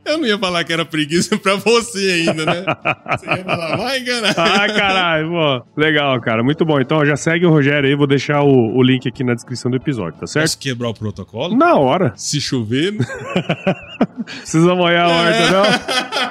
eu 0.04 0.18
não 0.18 0.26
ia 0.26 0.38
falar 0.38 0.64
que 0.64 0.72
era 0.72 0.84
preguiça 0.84 1.36
pra 1.36 1.56
você 1.56 2.24
ainda, 2.26 2.46
né? 2.46 2.64
Você 3.16 3.26
ia 3.26 3.44
falar, 3.44 3.76
vai 3.76 4.00
enganar. 4.00 4.34
Ah, 4.36 4.66
caralho, 4.66 5.30
pô. 5.30 5.62
Legal, 5.80 6.20
cara. 6.20 6.42
Muito 6.42 6.64
bom. 6.64 6.80
Então, 6.80 7.04
já 7.04 7.14
segue 7.16 7.46
o 7.46 7.50
Rogério 7.50 7.88
aí. 7.88 7.96
Vou 7.96 8.06
deixar 8.06 8.42
o, 8.42 8.76
o 8.76 8.82
link 8.82 9.08
aqui 9.08 9.24
na 9.24 9.34
descrição 9.34 9.70
do 9.70 9.76
episódio, 9.76 10.20
tá 10.20 10.26
certo? 10.26 10.44
Posso 10.44 10.58
quebrar 10.58 10.90
o 10.90 10.94
protocolo? 10.94 11.56
Na 11.56 11.76
hora. 11.76 12.12
Se 12.16 12.40
chover. 12.40 12.94
Precisa 14.24 14.74
molhar 14.74 15.06
a 15.06 15.08
horta, 15.08 15.50
não? 15.50 15.64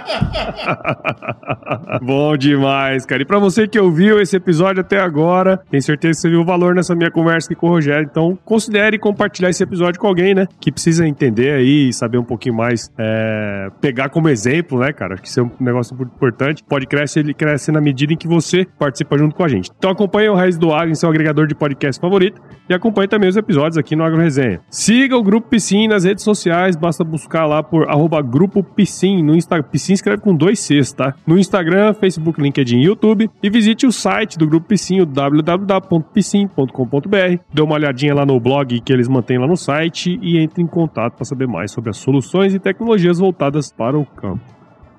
Bom 2.02 2.38
demais, 2.38 3.06
cara. 3.06 3.22
E 3.22 3.26
pra 3.26 3.40
você 3.40 3.68
que 3.68 3.80
ouviu 3.80 4.22
esse 4.22 4.36
episódio 4.36 4.82
até 4.82 5.00
agora, 5.00 5.58
tenho 5.70 5.82
certeza 5.82 6.18
que 6.18 6.22
você 6.22 6.30
viu 6.30 6.42
o 6.42 6.46
valor 6.46 6.76
nessa 6.76 6.96
minha 6.96 7.12
conversa 7.12 7.48
aqui 7.48 7.56
com 7.60 7.68
o 7.68 7.70
Rogério. 7.70 8.08
Então, 8.10 8.38
considere 8.46 8.98
compartilhar 8.98 9.50
esse 9.50 9.64
episódio 9.64 10.00
com 10.00 10.08
alguém, 10.08 10.34
né? 10.34 10.48
Que 10.60 10.72
precisa 10.72 11.08
entender 11.08 11.52
aí, 11.52 11.92
saber 11.94 12.18
um 12.18 12.24
pouquinho 12.24 12.56
mais, 12.56 12.92
é, 12.98 13.70
pegar 13.82 14.10
como 14.10 14.30
exemplo, 14.30 14.80
né, 14.80 14.94
cara? 14.94 15.14
Acho 15.14 15.24
que 15.24 15.28
isso 15.28 15.40
é 15.40 15.44
um 15.44 15.52
negócio 15.60 15.96
muito 15.96 16.14
importante. 16.14 16.64
O 16.64 16.66
podcast, 16.66 17.20
ele 17.20 17.34
cresce 17.34 17.72
na 17.72 17.82
medida 17.82 18.14
em 18.14 18.18
que 18.18 18.28
você 18.28 18.66
participa 18.78 19.18
junto 19.18 19.36
com 19.36 19.44
a 19.44 19.48
gente. 19.48 19.72
Então, 19.78 19.92
acompanhe 19.92 20.30
o 20.30 20.36
Raiz 20.36 20.58
do 20.58 20.74
Agro 20.74 20.92
em 20.92 20.96
seu 20.96 21.10
agregador 21.10 21.48
de 21.48 21.56
podcast 21.56 22.00
favorito 22.00 22.42
e 22.70 22.74
acompanhe 22.74 23.08
também 23.08 23.30
os 23.30 23.38
episódios 23.38 23.78
aqui 23.78 23.96
no 23.96 24.04
Agro 24.04 24.20
Resenha. 24.20 24.62
Siga 24.70 25.18
o 25.18 25.24
Grupo 25.24 25.50
Piscin 25.50 25.88
nas 25.88 26.04
redes 26.04 26.24
sociais, 26.24 26.76
basta 26.76 27.04
buscar 27.04 27.46
lá 27.46 27.62
por 27.64 27.90
arroba 27.90 28.22
Grupo 28.22 28.64
Piscin 28.64 29.24
no 29.24 29.36
Instagram. 29.36 29.68
Piscin 29.70 29.96
escreve 30.06 30.22
com 30.22 30.36
dois 30.36 30.60
Cs, 30.60 30.94
tá? 30.94 31.16
No 31.26 31.40
Instagram, 31.40 31.96
Facebook, 31.96 32.40
LinkedIn 32.40 32.78
e 32.80 32.86
YouTube. 32.86 33.28
E 33.42 33.50
visite 33.50 33.88
o 33.88 33.92
site 33.92 34.38
do 34.38 34.48
Grupo 34.48 34.68
Piscin, 34.68 35.02
o 35.02 35.06
www.piscin.com.br. 35.06 37.40
Dê 37.52 37.62
uma 37.62 37.74
olhadinha 37.74 38.14
lá 38.14 38.24
no 38.26 38.40
blog 38.40 38.80
que 38.82 38.94
eles 38.94 39.08
mantêm 39.08 39.40
lá 39.40 39.48
no 39.48 39.58
site 39.58 40.20
e 40.22 40.38
entre 40.38 40.62
em 40.62 40.68
contato 40.68 41.16
para 41.16 41.26
saber 41.26 41.48
mais 41.48 41.72
sobre 41.72 41.90
as 41.90 41.98
soluções 41.98 42.54
e 42.54 42.60
tecnologias 42.60 43.18
voltadas 43.18 43.72
para 43.72 43.98
o 43.98 44.06
campo. 44.06 44.44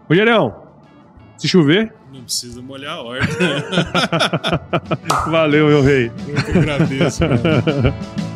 Rogerião, 0.09 0.55
se 1.37 1.47
chover, 1.49 1.93
Não 2.13 2.23
precisa 2.23 2.61
molhar 2.63 2.97
a 2.97 3.03
horta. 3.03 3.27
valeu, 5.31 5.69
meu 5.69 5.83
rei. 5.83 6.11
Eu 6.29 6.45
que 6.45 6.59
agradeço, 6.59 7.21
cara. 7.21 7.95